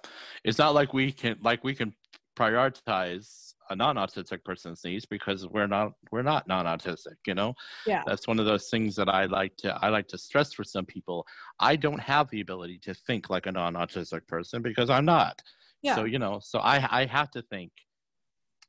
It's 0.44 0.58
not 0.58 0.74
like 0.74 0.92
we 0.92 1.12
can 1.12 1.36
like 1.42 1.64
we 1.64 1.74
can 1.74 1.94
prioritize 2.36 3.54
a 3.70 3.76
non-autistic 3.76 4.44
person's 4.44 4.84
needs 4.84 5.06
because 5.06 5.46
we're 5.48 5.66
not 5.66 5.92
we're 6.10 6.22
not 6.22 6.46
non-autistic 6.46 7.16
you 7.26 7.34
know 7.34 7.54
yeah 7.86 8.02
that's 8.06 8.28
one 8.28 8.38
of 8.38 8.44
those 8.44 8.68
things 8.68 8.94
that 8.94 9.08
i 9.08 9.24
like 9.24 9.56
to 9.56 9.72
i 9.82 9.88
like 9.88 10.06
to 10.06 10.18
stress 10.18 10.52
for 10.52 10.64
some 10.64 10.84
people 10.84 11.26
i 11.60 11.74
don't 11.74 12.00
have 12.00 12.28
the 12.30 12.40
ability 12.40 12.78
to 12.78 12.92
think 12.92 13.30
like 13.30 13.46
a 13.46 13.52
non-autistic 13.52 14.26
person 14.26 14.60
because 14.60 14.90
i'm 14.90 15.04
not 15.04 15.40
yeah. 15.82 15.94
so 15.94 16.04
you 16.04 16.18
know 16.18 16.38
so 16.42 16.58
i 16.58 16.86
i 16.90 17.04
have 17.06 17.30
to 17.30 17.40
think 17.42 17.72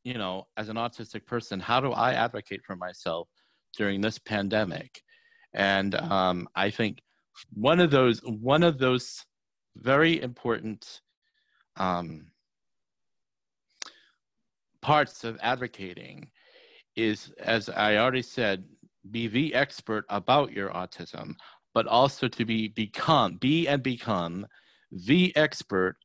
you 0.03 0.13
know 0.13 0.45
as 0.55 0.70
an 0.70 0.78
autistic 0.78 1.26
person 1.26 1.59
how 1.59 1.80
do 1.80 1.91
i 1.91 2.13
advocate 2.13 2.61
for 2.66 2.76
myself 2.76 3.28
during 3.78 3.99
this 3.99 4.18
pandemic 4.18 5.01
and 5.53 5.95
um, 5.95 6.47
i 6.55 6.70
think 6.70 7.01
one 7.53 7.82
of 7.82 7.91
those 7.91 8.22
one 8.24 8.63
of 8.63 8.78
those 8.78 9.26
very 9.76 10.21
important 10.21 11.01
um, 11.78 12.28
parts 14.82 15.23
of 15.23 15.38
advocating 15.41 16.30
is, 16.95 17.34
as 17.39 17.69
I 17.69 17.97
already 17.97 18.21
said, 18.21 18.63
be 19.11 19.28
the 19.28 19.53
expert 19.53 20.05
about 20.09 20.51
your 20.51 20.69
autism, 20.69 21.36
but 21.73 21.88
also 21.88 22.28
to 22.28 22.45
be 22.45 22.69
become, 22.69 23.38
be 23.38 23.67
and 23.67 23.84
become 23.84 24.47
the 24.91 25.36
expert 25.36 25.97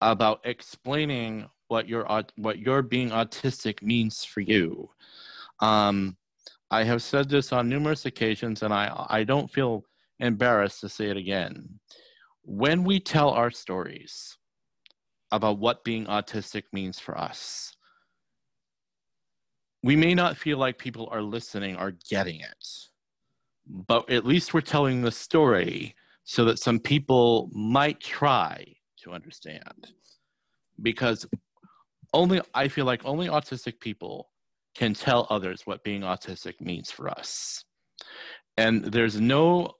about 0.00 0.40
explaining 0.44 1.48
what 1.68 1.88
your 1.88 2.06
what 2.36 2.58
your 2.58 2.82
being 2.82 3.10
autistic 3.10 3.82
means 3.82 4.24
for 4.24 4.40
you. 4.40 4.90
Um, 5.60 6.16
I 6.70 6.82
have 6.82 7.02
said 7.02 7.28
this 7.28 7.52
on 7.52 7.68
numerous 7.68 8.04
occasions, 8.06 8.62
and 8.62 8.74
I 8.74 9.06
I 9.08 9.24
don't 9.24 9.50
feel 9.50 9.84
embarrassed 10.18 10.80
to 10.80 10.88
say 10.88 11.06
it 11.10 11.16
again 11.16 11.78
when 12.46 12.84
we 12.84 13.00
tell 13.00 13.30
our 13.30 13.50
stories 13.50 14.38
about 15.32 15.58
what 15.58 15.82
being 15.82 16.06
autistic 16.06 16.62
means 16.72 17.00
for 17.00 17.18
us, 17.18 17.76
we 19.82 19.96
may 19.96 20.14
not 20.14 20.36
feel 20.36 20.56
like 20.56 20.78
people 20.78 21.08
are 21.10 21.22
listening 21.22 21.76
or 21.76 21.94
getting 22.08 22.40
it, 22.40 22.66
but 23.66 24.08
at 24.08 24.24
least 24.24 24.54
we're 24.54 24.60
telling 24.60 25.02
the 25.02 25.10
story 25.10 25.96
so 26.22 26.44
that 26.44 26.60
some 26.60 26.78
people 26.78 27.50
might 27.52 27.98
try 28.00 28.64
to 29.02 29.12
understand. 29.12 29.88
Because 30.80 31.26
only, 32.12 32.40
I 32.54 32.68
feel 32.68 32.84
like 32.84 33.04
only 33.04 33.26
autistic 33.26 33.80
people 33.80 34.30
can 34.76 34.94
tell 34.94 35.26
others 35.30 35.62
what 35.64 35.82
being 35.82 36.02
autistic 36.02 36.60
means 36.60 36.92
for 36.92 37.10
us. 37.10 37.64
And 38.56 38.84
there's 38.84 39.20
no, 39.20 39.72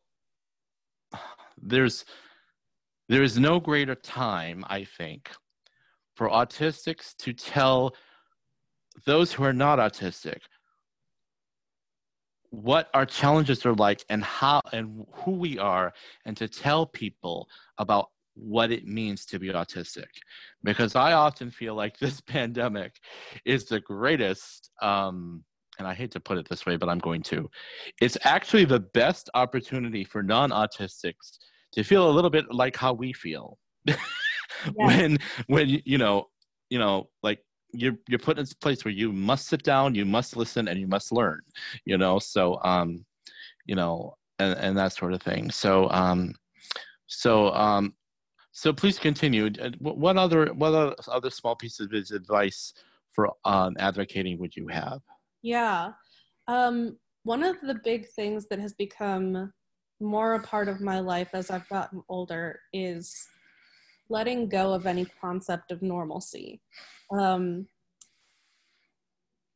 there's, 1.61 2.05
there 3.09 3.23
is 3.23 3.39
no 3.39 3.61
greater 3.61 3.95
time, 3.95 4.65
I 4.69 4.85
think, 4.85 5.31
for 6.15 6.29
autistics 6.29 7.15
to 7.19 7.33
tell 7.33 7.95
those 9.05 9.33
who 9.33 9.45
are 9.45 9.53
not 9.53 9.79
autistic 9.79 10.41
what 12.51 12.89
our 12.95 13.05
challenges 13.05 13.67
are 13.67 13.75
like 13.75 14.05
and 14.09 14.25
how 14.25 14.61
and 14.73 15.05
who 15.13 15.33
we 15.33 15.59
are 15.59 15.93
and 16.25 16.37
to 16.37 16.49
tell 16.49 16.87
people 16.87 17.49
about 17.79 18.09
what 18.35 18.71
it 18.71 18.87
means 18.87 19.27
to 19.27 19.39
be 19.39 19.49
autistic. 19.49 20.07
Because 20.63 20.97
i 20.97 21.13
often 21.13 21.51
feel 21.51 21.75
like 21.75 21.99
this 22.01 22.21
pandemic 22.21 22.99
is 23.45 23.67
the 23.67 23.81
greatest 23.81 24.71
um, 24.81 25.45
and 25.79 25.87
i 25.87 25.93
hate 25.93 26.13
to 26.13 26.21
put 26.21 26.39
it 26.39 26.49
this 26.49 26.65
way 26.65 26.77
but 26.77 26.89
i'm 26.89 26.99
going 26.99 27.23
to. 27.23 27.49
It's 28.01 28.17
actually 28.25 28.65
the 28.65 28.81
best 28.81 29.29
opportunity 29.35 30.05
for 30.05 30.23
non-autistics 30.23 31.39
to 31.73 31.83
feel 31.83 32.09
a 32.09 32.13
little 32.13 32.31
bit 32.31 32.53
like 32.53 32.77
how 32.77 32.93
we 32.93 33.13
feel 33.13 33.59
yeah. 33.87 33.95
when 34.77 35.19
when 35.47 35.81
you 35.85 35.99
know 35.99 36.27
you 36.71 36.79
know 36.79 37.09
like 37.23 37.41
you're 37.73 37.97
you're 38.09 38.19
put 38.19 38.39
in 38.39 38.45
a 38.45 38.57
place 38.63 38.85
where 38.85 38.95
you 38.95 39.13
must 39.13 39.47
sit 39.49 39.63
down 39.63 39.95
you 39.95 40.05
must 40.05 40.37
listen 40.37 40.69
and 40.69 40.81
you 40.81 40.87
must 40.87 41.13
learn 41.13 41.41
you 41.85 41.99
know 41.99 42.19
so 42.19 42.59
um 42.65 43.05
you 43.67 43.75
know 43.75 44.15
and, 44.39 44.59
and 44.59 44.79
that 44.79 44.93
sort 44.93 45.13
of 45.13 45.23
thing 45.23 45.51
so 45.51 45.91
um 45.91 46.35
So, 47.07 47.53
um, 47.53 47.95
so 48.53 48.73
please 48.73 48.99
continue. 48.99 49.51
What 49.81 50.17
other 50.17 50.47
what 50.55 50.97
other 51.09 51.31
small 51.31 51.57
pieces 51.57 51.87
of 51.87 52.17
advice 52.17 52.73
for 53.13 53.33
um, 53.45 53.77
advocating 53.79 54.39
would 54.39 54.57
you 54.57 54.67
have? 54.69 55.01
Yeah, 55.43 55.93
um, 56.49 56.99
one 57.23 57.43
of 57.43 57.61
the 57.61 57.79
big 57.85 58.09
things 58.09 58.47
that 58.51 58.59
has 58.59 58.75
become 58.75 59.53
more 60.01 60.35
a 60.35 60.43
part 60.43 60.69
of 60.69 60.81
my 60.81 61.01
life 61.01 61.31
as 61.33 61.51
I've 61.51 61.69
gotten 61.69 62.03
older 62.09 62.61
is 62.73 63.29
letting 64.09 64.49
go 64.49 64.73
of 64.73 64.87
any 64.87 65.07
concept 65.21 65.71
of 65.71 65.83
normalcy. 65.83 66.61
Um, 67.11 67.67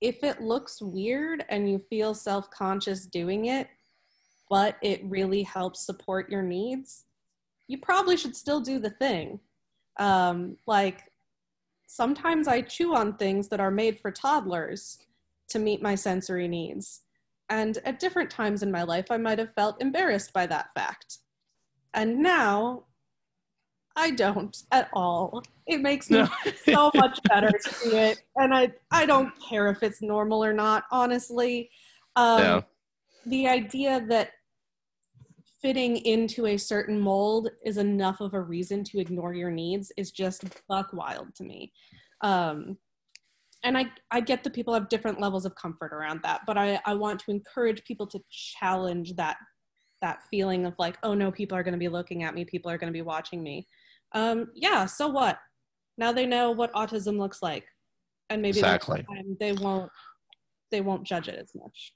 if 0.00 0.24
it 0.24 0.40
looks 0.40 0.80
weird 0.80 1.44
and 1.48 1.70
you 1.70 1.78
feel 1.90 2.14
self 2.14 2.50
conscious 2.50 3.06
doing 3.06 3.46
it, 3.46 3.68
but 4.48 4.76
it 4.82 5.02
really 5.04 5.42
helps 5.42 5.84
support 5.84 6.30
your 6.30 6.42
needs, 6.42 7.04
you 7.68 7.78
probably 7.78 8.16
should 8.16 8.34
still 8.34 8.60
do 8.60 8.78
the 8.78 8.90
thing. 8.90 9.38
Um, 9.98 10.56
like 10.66 11.04
sometimes 11.86 12.48
I 12.48 12.62
chew 12.62 12.94
on 12.94 13.16
things 13.16 13.48
that 13.48 13.60
are 13.60 13.70
made 13.70 14.00
for 14.00 14.10
toddlers 14.10 14.98
to 15.50 15.58
meet 15.58 15.82
my 15.82 15.94
sensory 15.94 16.48
needs. 16.48 17.02
And 17.50 17.78
at 17.84 17.98
different 17.98 18.30
times 18.30 18.62
in 18.62 18.70
my 18.70 18.84
life, 18.84 19.06
I 19.10 19.16
might 19.16 19.38
have 19.38 19.52
felt 19.54 19.82
embarrassed 19.82 20.32
by 20.32 20.46
that 20.46 20.68
fact. 20.74 21.18
And 21.94 22.20
now 22.20 22.84
I 23.96 24.12
don't 24.12 24.56
at 24.70 24.88
all. 24.92 25.42
It 25.66 25.82
makes 25.82 26.08
me 26.10 26.18
no. 26.18 26.28
so 26.64 26.90
much 26.94 27.20
better 27.28 27.50
to 27.50 27.74
do 27.82 27.96
it. 27.96 28.22
And 28.36 28.54
I, 28.54 28.72
I 28.92 29.04
don't 29.04 29.32
care 29.40 29.68
if 29.68 29.82
it's 29.82 30.00
normal 30.00 30.44
or 30.44 30.52
not, 30.52 30.84
honestly. 30.90 31.70
Um. 32.16 32.64
The 33.26 33.48
idea 33.48 34.02
that 34.08 34.30
fitting 35.60 35.98
into 35.98 36.46
a 36.46 36.56
certain 36.56 36.98
mold 36.98 37.50
is 37.64 37.76
enough 37.76 38.20
of 38.20 38.34
a 38.34 38.40
reason 38.40 38.82
to 38.84 38.98
ignore 38.98 39.34
your 39.34 39.50
needs 39.50 39.92
is 39.96 40.10
just 40.10 40.44
buck 40.68 40.92
wild 40.92 41.34
to 41.34 41.44
me. 41.44 41.72
Um, 42.22 42.78
and 43.62 43.76
I, 43.76 43.86
I 44.10 44.20
get 44.20 44.42
that 44.44 44.54
people 44.54 44.72
have 44.74 44.88
different 44.88 45.20
levels 45.20 45.44
of 45.44 45.54
comfort 45.54 45.92
around 45.92 46.20
that, 46.22 46.42
but 46.46 46.56
I, 46.56 46.80
I 46.86 46.94
want 46.94 47.20
to 47.20 47.30
encourage 47.30 47.84
people 47.84 48.06
to 48.08 48.20
challenge 48.30 49.14
that 49.16 49.36
that 50.00 50.22
feeling 50.30 50.64
of 50.64 50.74
like, 50.78 50.96
oh 51.02 51.12
no, 51.12 51.30
people 51.30 51.56
are 51.58 51.62
going 51.62 51.72
to 51.72 51.78
be 51.78 51.88
looking 51.88 52.22
at 52.22 52.34
me, 52.34 52.44
people 52.44 52.70
are 52.70 52.78
going 52.78 52.90
to 52.90 52.96
be 52.96 53.02
watching 53.02 53.42
me. 53.42 53.66
Um, 54.12 54.48
yeah, 54.54 54.86
so 54.86 55.08
what? 55.08 55.38
Now 55.98 56.12
they 56.12 56.24
know 56.26 56.50
what 56.50 56.72
autism 56.72 57.18
looks 57.18 57.42
like, 57.42 57.66
and 58.30 58.40
maybe 58.40 58.58
exactly. 58.58 59.04
they 59.38 59.52
won't 59.52 59.90
they 60.70 60.80
won't 60.80 61.04
judge 61.04 61.28
it 61.28 61.38
as 61.38 61.50
much. 61.54 61.92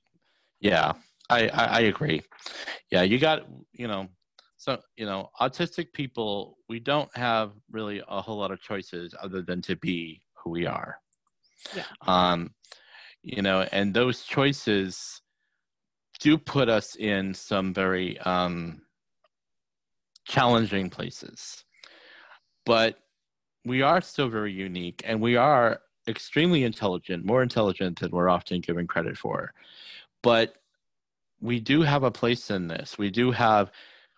Yeah, 0.61 0.93
I, 1.31 1.49
I, 1.49 1.65
I 1.65 1.81
agree. 1.81 2.23
Yeah, 2.91 3.03
you 3.03 3.19
got 3.19 3.47
you 3.73 3.89
know, 3.89 4.09
so 4.59 4.79
you 4.97 5.07
know, 5.07 5.31
autistic 5.41 5.93
people 5.95 6.59
we 6.69 6.81
don't 6.81 7.15
have 7.17 7.53
really 7.71 8.03
a 8.07 8.21
whole 8.21 8.37
lot 8.37 8.51
of 8.51 8.61
choices 8.61 9.15
other 9.23 9.41
than 9.41 9.63
to 9.63 9.77
be 9.77 10.21
who 10.35 10.51
we 10.51 10.67
are. 10.67 10.99
Yeah. 11.75 11.85
Um, 12.07 12.51
you 13.23 13.43
know, 13.43 13.63
and 13.73 13.95
those 13.95 14.23
choices 14.23 15.21
do 16.21 16.39
put 16.39 16.69
us 16.69 16.97
in 16.97 17.35
some 17.35 17.73
very 17.73 18.19
um, 18.21 18.83
challenging 20.27 20.91
places, 20.91 21.65
but 22.67 22.99
we 23.65 23.83
are 23.83 24.01
still 24.01 24.29
very 24.29 24.53
unique, 24.53 25.03
and 25.05 25.21
we 25.21 25.37
are 25.37 25.81
extremely 26.07 26.65
intelligent, 26.65 27.25
more 27.25 27.43
intelligent 27.43 28.01
than 28.01 28.11
we're 28.11 28.29
often 28.29 28.61
given 28.61 28.87
credit 28.87 29.17
for. 29.17 29.53
But 30.23 30.55
we 31.41 31.61
do 31.61 31.83
have 31.83 32.03
a 32.03 32.11
place 32.11 32.51
in 32.51 32.69
this. 32.69 32.99
We 32.99 33.11
do 33.11 33.31
have 33.31 33.71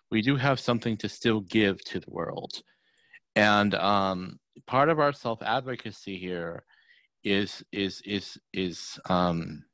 we 0.09 0.21
do 0.21 0.37
have 0.37 0.59
something 0.59 0.95
to 0.97 1.09
still 1.09 1.41
give 1.41 1.83
to 1.85 1.99
the 1.99 2.09
world. 2.09 2.61
And 3.35 3.75
um, 3.75 4.39
part 4.65 4.89
of 4.89 4.99
our 4.99 5.13
self 5.13 5.41
advocacy 5.41 6.17
here 6.17 6.63
is 7.31 7.63
is 7.71 8.01
is 8.05 8.37
is 8.53 8.99
um, 9.09 9.65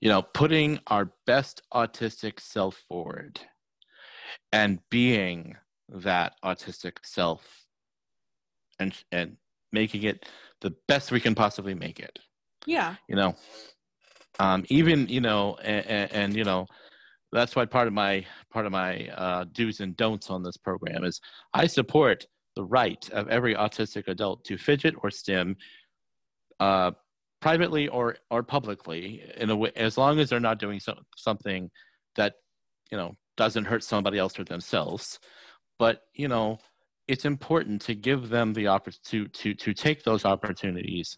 you 0.00 0.08
know 0.08 0.22
putting 0.22 0.80
our 0.86 1.12
best 1.26 1.62
autistic 1.72 2.40
self 2.40 2.82
forward 2.88 3.40
and 4.52 4.80
being 4.90 5.56
that 5.88 6.34
autistic 6.44 6.96
self 7.04 7.66
and 8.78 8.94
and 9.12 9.36
making 9.72 10.02
it 10.04 10.26
the 10.60 10.74
best 10.86 11.12
we 11.12 11.20
can 11.20 11.34
possibly 11.34 11.74
make 11.74 12.00
it. 12.00 12.18
Yeah. 12.66 12.96
You 13.08 13.16
know, 13.16 13.36
um, 14.38 14.64
even 14.68 15.08
you 15.08 15.20
know 15.20 15.56
and, 15.62 15.86
and, 15.86 16.12
and, 16.12 16.36
you 16.36 16.44
know 16.44 16.66
that's 17.32 17.54
why 17.54 17.66
part 17.66 17.86
of 17.86 17.92
my 17.92 18.24
part 18.50 18.66
of 18.66 18.72
my 18.72 19.08
uh, 19.08 19.44
do's 19.52 19.80
and 19.80 19.96
don'ts 19.96 20.30
on 20.30 20.42
this 20.42 20.56
program 20.56 21.04
is 21.04 21.20
i 21.52 21.66
support 21.66 22.26
the 22.58 22.64
right 22.64 23.08
of 23.10 23.28
every 23.28 23.54
autistic 23.54 24.08
adult 24.08 24.44
to 24.44 24.58
fidget 24.58 24.96
or 25.04 25.12
stim 25.12 25.56
uh, 26.58 26.90
privately 27.40 27.86
or 27.86 28.16
or 28.32 28.42
publicly 28.42 29.22
in 29.36 29.48
a 29.48 29.54
way 29.56 29.70
as 29.76 29.96
long 29.96 30.18
as 30.18 30.28
they're 30.28 30.40
not 30.40 30.58
doing 30.58 30.80
so, 30.80 30.92
something 31.16 31.70
that 32.16 32.34
you 32.90 32.98
know 32.98 33.14
doesn't 33.36 33.64
hurt 33.64 33.84
somebody 33.84 34.18
else 34.18 34.36
or 34.40 34.44
themselves. 34.44 35.20
But 35.78 36.02
you 36.14 36.26
know 36.26 36.58
it's 37.06 37.24
important 37.24 37.80
to 37.82 37.94
give 37.94 38.28
them 38.28 38.52
the 38.52 38.66
opportunity 38.66 39.30
to, 39.32 39.54
to 39.54 39.54
to 39.54 39.72
take 39.72 40.02
those 40.02 40.24
opportunities 40.24 41.16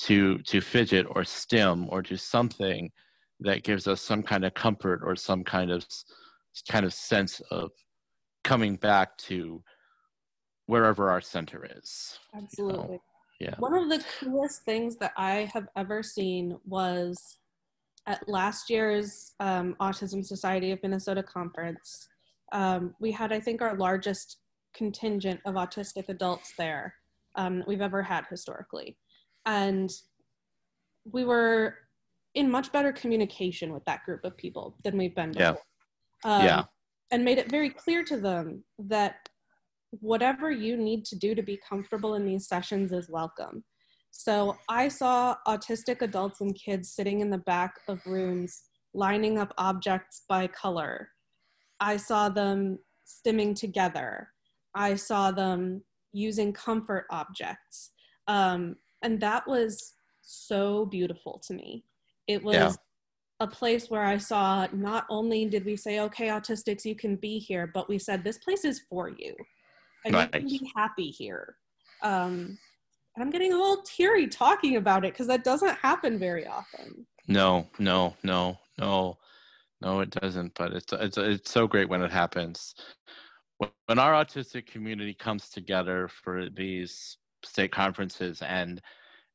to 0.00 0.38
to 0.38 0.60
fidget 0.60 1.06
or 1.08 1.22
stim 1.22 1.86
or 1.88 2.02
do 2.02 2.16
something 2.16 2.90
that 3.38 3.62
gives 3.62 3.86
us 3.86 4.00
some 4.00 4.24
kind 4.24 4.44
of 4.44 4.54
comfort 4.54 5.02
or 5.04 5.14
some 5.14 5.44
kind 5.44 5.70
of 5.70 5.86
kind 6.68 6.84
of 6.84 6.92
sense 6.92 7.38
of 7.52 7.70
coming 8.42 8.74
back 8.74 9.16
to 9.18 9.62
wherever 10.66 11.10
our 11.10 11.20
center 11.20 11.66
is 11.76 12.18
absolutely 12.34 12.82
you 12.84 12.92
know? 12.92 13.00
yeah 13.40 13.54
one 13.58 13.74
of 13.74 13.88
the 13.88 14.02
coolest 14.20 14.62
things 14.64 14.96
that 14.96 15.12
i 15.16 15.48
have 15.52 15.68
ever 15.76 16.02
seen 16.02 16.56
was 16.64 17.38
at 18.06 18.26
last 18.28 18.68
year's 18.68 19.32
um, 19.40 19.74
autism 19.80 20.24
society 20.24 20.70
of 20.70 20.82
minnesota 20.82 21.22
conference 21.22 22.08
um, 22.52 22.94
we 23.00 23.10
had 23.10 23.32
i 23.32 23.40
think 23.40 23.62
our 23.62 23.76
largest 23.76 24.38
contingent 24.74 25.40
of 25.44 25.54
autistic 25.54 26.08
adults 26.08 26.52
there 26.58 26.94
um, 27.36 27.62
we've 27.66 27.80
ever 27.80 28.02
had 28.02 28.24
historically 28.30 28.96
and 29.46 29.90
we 31.10 31.24
were 31.24 31.74
in 32.34 32.50
much 32.50 32.72
better 32.72 32.92
communication 32.92 33.72
with 33.72 33.84
that 33.84 34.04
group 34.04 34.24
of 34.24 34.36
people 34.36 34.76
than 34.82 34.98
we've 34.98 35.14
been 35.14 35.32
before. 35.32 35.58
Yeah. 36.24 36.30
Um, 36.30 36.44
yeah. 36.44 36.62
And 37.10 37.24
made 37.24 37.38
it 37.38 37.50
very 37.50 37.70
clear 37.70 38.02
to 38.04 38.16
them 38.16 38.64
that 38.78 39.28
whatever 40.00 40.50
you 40.50 40.76
need 40.76 41.04
to 41.06 41.16
do 41.16 41.34
to 41.34 41.42
be 41.42 41.60
comfortable 41.68 42.14
in 42.14 42.24
these 42.24 42.48
sessions 42.48 42.92
is 42.92 43.08
welcome. 43.08 43.64
So 44.10 44.56
I 44.68 44.88
saw 44.88 45.36
autistic 45.46 46.02
adults 46.02 46.40
and 46.40 46.54
kids 46.54 46.92
sitting 46.92 47.20
in 47.20 47.30
the 47.30 47.38
back 47.38 47.74
of 47.88 48.06
rooms 48.06 48.62
lining 48.94 49.38
up 49.38 49.52
objects 49.58 50.22
by 50.28 50.46
color. 50.46 51.08
I 51.80 51.96
saw 51.96 52.28
them 52.28 52.78
stimming 53.06 53.56
together. 53.56 54.28
I 54.74 54.94
saw 54.94 55.32
them 55.32 55.82
using 56.12 56.52
comfort 56.52 57.06
objects. 57.10 57.90
Um, 58.28 58.76
and 59.02 59.20
that 59.20 59.46
was 59.48 59.94
so 60.22 60.86
beautiful 60.86 61.40
to 61.46 61.54
me 61.54 61.84
it 62.26 62.42
was 62.42 62.54
yeah. 62.54 62.72
a 63.40 63.46
place 63.46 63.90
where 63.90 64.04
i 64.04 64.16
saw 64.16 64.66
not 64.72 65.04
only 65.10 65.44
did 65.46 65.64
we 65.64 65.76
say 65.76 66.00
okay 66.00 66.28
autistics 66.28 66.84
you 66.84 66.94
can 66.94 67.16
be 67.16 67.38
here 67.38 67.70
but 67.72 67.88
we 67.88 67.98
said 67.98 68.24
this 68.24 68.38
place 68.38 68.64
is 68.64 68.82
for 68.88 69.08
you 69.08 69.34
and 70.04 70.12
nice. 70.12 70.28
you 70.34 70.40
can 70.40 70.48
be 70.48 70.72
happy 70.74 71.10
here. 71.10 71.56
Um, 72.02 72.58
i'm 73.16 73.30
getting 73.30 73.52
a 73.52 73.56
little 73.56 73.82
teary 73.82 74.26
talking 74.26 74.76
about 74.76 75.04
it 75.04 75.12
because 75.12 75.28
that 75.28 75.44
doesn't 75.44 75.76
happen 75.76 76.18
very 76.18 76.46
often. 76.46 77.06
No 77.28 77.68
no 77.78 78.16
no 78.22 78.58
no 78.78 79.18
no 79.80 80.00
it 80.00 80.10
doesn't 80.10 80.54
but 80.54 80.72
it's 80.72 80.92
it's 80.92 81.18
it's 81.18 81.50
so 81.50 81.66
great 81.66 81.88
when 81.88 82.02
it 82.02 82.10
happens. 82.10 82.74
When 83.86 83.98
our 83.98 84.12
autistic 84.12 84.66
community 84.66 85.14
comes 85.14 85.48
together 85.48 86.08
for 86.08 86.50
these 86.50 87.18
state 87.44 87.72
conferences 87.72 88.42
and 88.42 88.80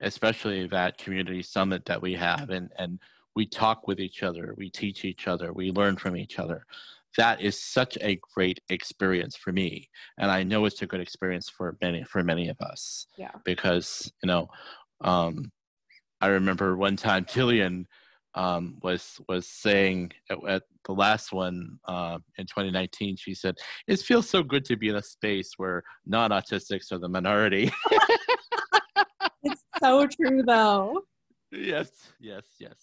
especially 0.02 0.68
that 0.68 0.98
community 0.98 1.42
summit 1.42 1.86
that 1.86 2.02
we 2.02 2.14
have 2.14 2.50
and 2.50 2.70
and 2.78 3.00
we 3.36 3.46
talk 3.46 3.88
with 3.88 4.00
each 4.00 4.24
other 4.24 4.54
we 4.58 4.70
teach 4.70 5.06
each 5.06 5.28
other 5.28 5.54
we 5.54 5.72
learn 5.72 5.96
from 5.96 6.18
each 6.18 6.40
other 6.40 6.66
that 7.18 7.42
is 7.42 7.62
such 7.62 7.98
a 8.02 8.20
great 8.34 8.60
experience 8.70 9.36
for 9.36 9.52
me 9.52 9.90
and 10.18 10.32
i 10.32 10.44
know 10.44 10.66
it's 10.66 10.82
a 10.82 10.88
good 10.88 11.02
experience 11.02 11.50
for 11.50 11.78
many 11.82 12.04
for 12.04 12.24
many 12.24 12.50
of 12.50 12.60
us 12.62 13.08
yeah 13.18 13.32
because 13.46 14.12
you 14.24 14.28
know 14.28 14.48
um 15.02 15.52
i 16.22 16.28
remember 16.28 16.76
one 16.76 16.96
time 16.96 17.26
Jillian 17.26 17.86
um, 18.36 18.78
was 18.84 19.20
was 19.28 19.48
saying 19.48 20.12
at, 20.30 20.38
at 20.48 20.64
the 20.86 20.94
last 20.94 21.32
one 21.34 21.80
uh, 21.88 22.20
in 22.38 22.46
2019. 22.46 23.18
She 23.18 23.34
said, 23.34 23.56
"It 23.88 24.00
feels 24.00 24.30
so 24.30 24.44
good 24.44 24.66
to 24.66 24.78
be 24.78 24.90
in 24.90 24.96
a 24.96 25.04
space 25.04 25.54
where 25.58 25.84
non-autistics 26.06 26.92
are 26.92 27.00
the 27.00 27.10
minority." 27.10 27.72
it's 29.44 29.64
so 29.82 30.08
true, 30.08 30.44
though. 30.46 31.02
Yes, 31.52 31.90
yes, 32.20 32.46
yes. 32.60 32.76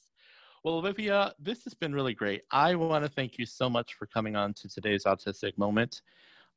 Well, 0.66 0.78
Olivia, 0.78 1.32
this 1.38 1.62
has 1.62 1.74
been 1.74 1.94
really 1.94 2.12
great. 2.12 2.42
I 2.50 2.74
want 2.74 3.04
to 3.04 3.08
thank 3.08 3.38
you 3.38 3.46
so 3.46 3.70
much 3.70 3.94
for 3.94 4.06
coming 4.06 4.34
on 4.34 4.52
to 4.54 4.68
today's 4.68 5.04
Autistic 5.04 5.56
Moment. 5.56 6.02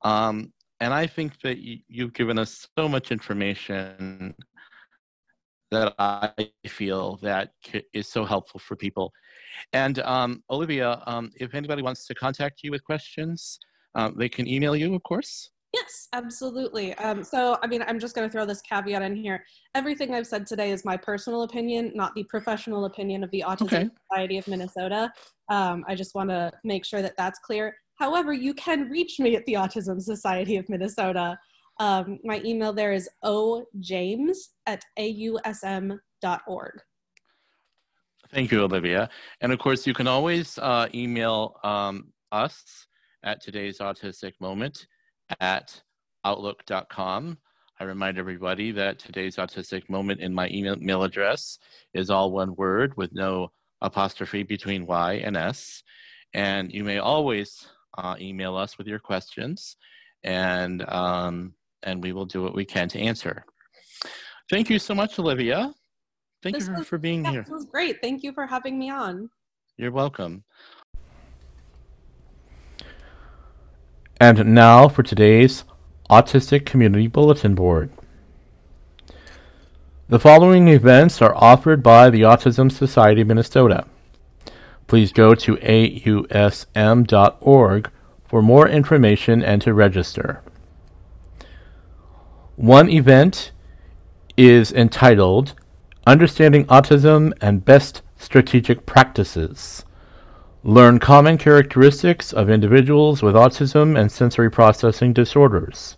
Um, 0.02 0.52
and 0.80 0.92
I 0.96 1.06
think 1.06 1.40
that 1.42 1.60
you've 1.60 2.14
given 2.14 2.40
us 2.40 2.68
so 2.76 2.90
much 2.90 3.12
information 3.12 4.34
that 5.70 5.94
I 6.00 6.32
feel 6.66 7.18
that 7.18 7.52
is 7.94 8.08
so 8.08 8.26
helpful 8.26 8.60
for 8.60 8.76
people. 8.76 9.14
And 9.74 10.00
um, 10.00 10.42
Olivia, 10.50 11.04
um, 11.06 11.30
if 11.36 11.54
anybody 11.54 11.84
wants 11.84 12.08
to 12.08 12.16
contact 12.16 12.62
you 12.64 12.72
with 12.72 12.84
questions, 12.84 13.60
um, 13.94 14.16
they 14.18 14.28
can 14.28 14.48
email 14.48 14.76
you, 14.76 14.96
of 14.96 15.04
course. 15.04 15.52
Yes, 15.74 16.08
absolutely. 16.14 16.96
Um, 16.96 17.24
so, 17.24 17.58
I 17.62 17.68
mean, 17.68 17.84
I'm 17.88 18.00
just 18.00 18.16
going 18.16 18.28
to 18.28 18.32
throw 18.32 18.46
this 18.46 18.62
caveat 18.62 19.04
in 19.04 19.16
here. 19.16 19.46
Everything 19.76 20.16
I've 20.16 20.26
said 20.26 20.48
today 20.48 20.72
is 20.72 20.84
my 20.84 20.98
personal 20.98 21.44
opinion, 21.44 21.92
not 21.94 22.16
the 22.16 22.24
professional 22.24 22.86
opinion 22.86 23.24
of 23.24 23.30
the 23.30 23.44
Autism 23.46 23.66
okay. 23.66 23.90
Society 24.10 24.38
of 24.40 24.48
Minnesota. 24.48 25.12
Um, 25.50 25.86
I 25.88 25.94
just 25.94 26.16
want 26.16 26.32
to 26.32 26.52
make 26.64 26.86
sure 26.86 27.04
that 27.04 27.16
that's 27.18 27.38
clear. 27.40 27.76
However, 27.96 28.34
you 28.34 28.56
can 28.56 28.90
reach 28.90 29.20
me 29.20 29.36
at 29.36 29.46
the 29.46 29.54
Autism 29.54 30.02
Society 30.02 30.58
of 30.58 30.68
Minnesota. 30.70 31.38
Um, 31.80 32.18
my 32.24 32.42
email 32.44 32.74
there 32.74 32.92
is 32.92 33.08
ojames 33.24 34.38
at 34.66 34.84
ausm.org. 34.98 36.82
Thank 38.32 38.52
you, 38.52 38.64
Olivia. 38.64 39.10
And 39.42 39.52
of 39.52 39.60
course, 39.60 39.86
you 39.86 39.94
can 39.94 40.08
always 40.08 40.58
uh, 40.58 40.88
email 40.94 41.58
um, 41.64 42.12
us 42.32 42.88
at 43.24 43.42
today's 43.42 43.80
autistic 43.80 44.34
moment 44.40 44.88
at 45.40 45.82
outlook.com. 46.26 47.38
I 47.80 47.84
remind 47.86 48.18
everybody 48.18 48.72
that 48.74 49.00
today's 49.00 49.38
autistic 49.38 49.90
moment 49.90 50.20
in 50.20 50.34
my 50.34 50.50
email 50.50 51.04
address 51.04 51.60
is 51.94 52.10
all 52.10 52.32
one 52.32 52.56
word 52.56 52.96
with 52.98 53.14
no 53.14 53.52
apostrophe 53.82 54.44
between 54.44 54.86
Y 54.86 55.14
and 55.24 55.38
S. 55.38 55.84
And 56.34 56.72
you 56.72 56.84
may 56.84 56.98
always 56.98 57.68
uh, 57.98 58.16
email 58.20 58.56
us 58.56 58.78
with 58.78 58.88
your 58.88 59.00
questions, 59.00 59.78
and 60.24 60.88
um, 60.90 61.54
and 61.84 62.04
we 62.04 62.12
will 62.12 62.26
do 62.26 62.44
what 62.44 62.54
we 62.54 62.66
can 62.66 62.88
to 62.90 63.00
answer. 63.00 63.46
Thank 64.50 64.70
you 64.70 64.78
so 64.78 64.94
much, 64.94 65.18
Olivia. 65.18 65.74
Thank 66.44 66.56
this 66.56 66.68
you 66.68 66.74
for, 66.74 66.80
was, 66.80 66.88
for 66.88 66.98
being 66.98 67.26
yeah, 67.26 67.32
here. 67.32 67.42
This 67.44 67.52
was 67.52 67.66
great. 67.66 67.98
Thank 68.02 68.24
you 68.24 68.32
for 68.34 68.46
having 68.46 68.78
me 68.78 68.90
on. 68.90 69.30
You're 69.78 69.92
welcome. 69.92 70.44
And 74.22 74.54
now 74.54 74.90
for 74.90 75.02
today's 75.02 75.64
Autistic 76.10 76.66
Community 76.66 77.08
Bulletin 77.08 77.56
Board. 77.56 77.90
The 80.10 80.20
following 80.20 80.68
events 80.68 81.22
are 81.22 81.34
offered 81.36 81.82
by 81.82 82.10
the 82.10 82.24
Autism 82.24 82.70
Society 82.70 83.22
of 83.22 83.28
Minnesota. 83.28 83.86
Please 84.88 85.14
go 85.14 85.34
to 85.36 85.56
ausm.org 85.56 86.32
for 88.28 88.42
more 88.42 88.68
information 88.68 89.42
and 89.42 89.62
to 89.62 89.74
register. 89.74 90.44
One 92.58 92.90
event 92.90 93.54
is 94.36 94.74
entitled 94.74 95.54
Understanding 96.06 96.66
Autism 96.66 97.32
and 97.40 97.64
Best 97.64 98.02
Strategic 98.18 98.86
Practices. 98.86 99.86
Learn 100.64 101.00
common 101.00 101.38
characteristics 101.38 102.34
of 102.34 102.50
individuals 102.50 103.24
with 103.24 103.34
autism 103.34 103.98
and 103.98 104.12
sensory 104.12 104.52
processing 104.52 105.14
disorders. 105.14 105.96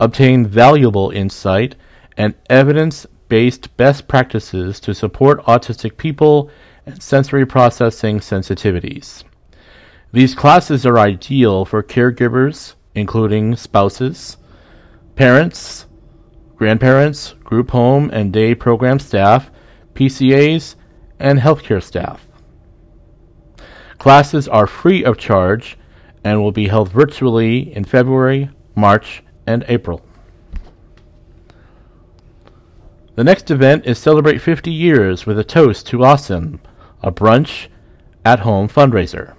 Obtain 0.00 0.46
valuable 0.46 1.10
insight 1.10 1.74
and 2.16 2.34
evidence 2.48 3.06
based 3.28 3.76
best 3.76 4.08
practices 4.08 4.80
to 4.80 4.94
support 4.94 5.44
autistic 5.44 5.98
people 5.98 6.50
and 6.86 7.02
sensory 7.02 7.44
processing 7.44 8.18
sensitivities. 8.18 9.24
These 10.10 10.34
classes 10.34 10.86
are 10.86 10.98
ideal 10.98 11.66
for 11.66 11.82
caregivers, 11.82 12.76
including 12.94 13.56
spouses, 13.56 14.38
parents, 15.16 15.84
grandparents, 16.56 17.34
group 17.44 17.72
home 17.72 18.08
and 18.10 18.32
day 18.32 18.54
program 18.54 18.98
staff, 18.98 19.50
PCAs, 19.92 20.76
and 21.18 21.40
healthcare 21.40 21.82
staff. 21.82 22.25
Classes 23.98 24.46
are 24.48 24.66
free 24.66 25.04
of 25.04 25.18
charge 25.18 25.78
and 26.24 26.42
will 26.42 26.52
be 26.52 26.68
held 26.68 26.90
virtually 26.90 27.74
in 27.74 27.84
February, 27.84 28.50
March, 28.74 29.22
and 29.46 29.64
April. 29.68 30.02
The 33.14 33.24
next 33.24 33.50
event 33.50 33.86
is 33.86 33.98
Celebrate 33.98 34.38
50 34.38 34.70
Years 34.70 35.24
with 35.24 35.38
a 35.38 35.44
Toast 35.44 35.86
to 35.86 36.04
Awesome, 36.04 36.60
a 37.02 37.10
brunch 37.10 37.68
at 38.24 38.40
home 38.40 38.68
fundraiser. 38.68 39.34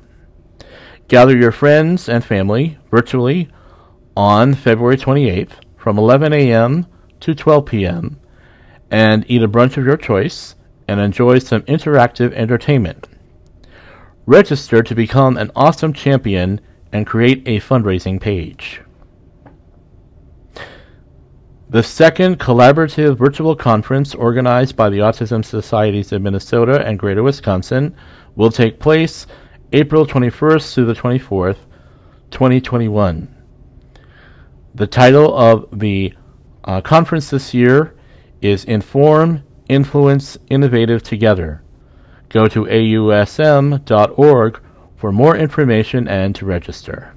Gather 1.08 1.38
your 1.38 1.51
friends 1.51 2.10
and 2.10 2.26
family 2.26 2.80
virtually 2.89 3.49
on 4.16 4.53
February 4.55 4.97
28th 4.97 5.51
from 5.76 5.99
11 5.99 6.34
a.m. 6.34 6.88
to 7.20 7.36
12 7.36 7.66
p.m. 7.66 8.20
and 8.89 9.24
eat 9.28 9.43
a 9.43 9.47
brunch 9.47 9.78
of 9.78 9.86
your 9.86 9.97
choice 9.97 10.55
and 10.88 10.99
enjoy 10.99 11.38
some 11.38 11.62
interactive 11.64 12.34
entertainment. 12.34 13.08
Register 14.28 14.84
to 14.84 14.93
become 14.93 15.38
an 15.38 15.51
awesome 15.55 15.93
champion 15.93 16.59
and 16.91 17.07
create 17.07 17.47
a 17.47 17.61
fundraising 17.61 18.19
page. 18.19 18.82
The 21.69 21.82
second 21.82 22.38
collaborative 22.38 23.17
virtual 23.17 23.55
conference 23.55 24.13
organized 24.13 24.75
by 24.75 24.89
the 24.89 24.97
Autism 24.99 25.45
Societies 25.45 26.11
of 26.11 26.21
Minnesota 26.21 26.86
and 26.86 26.99
Greater 26.99 27.23
Wisconsin 27.23 27.95
will 28.36 28.51
take 28.51 28.82
place 28.82 29.28
April 29.71 30.05
21st 30.05 30.73
through 30.73 30.86
the 30.88 30.93
24th, 30.93 31.59
2021. 32.30 33.34
The 34.75 34.88
title 34.88 35.38
of 35.38 35.67
the 35.71 36.13
uh, 36.65 36.82
conference 36.82 37.30
this 37.30 37.53
year 37.53 37.95
is 38.41 38.65
Inform, 38.65 39.43
Influence, 39.69 40.38
Innovative 40.49 41.01
Together. 41.01 41.63
Go 42.30 42.47
to 42.47 42.65
ausm.org 42.65 44.61
for 44.95 45.11
more 45.11 45.38
information 45.38 46.07
and 46.07 46.36
to 46.36 46.45
register. 46.45 47.13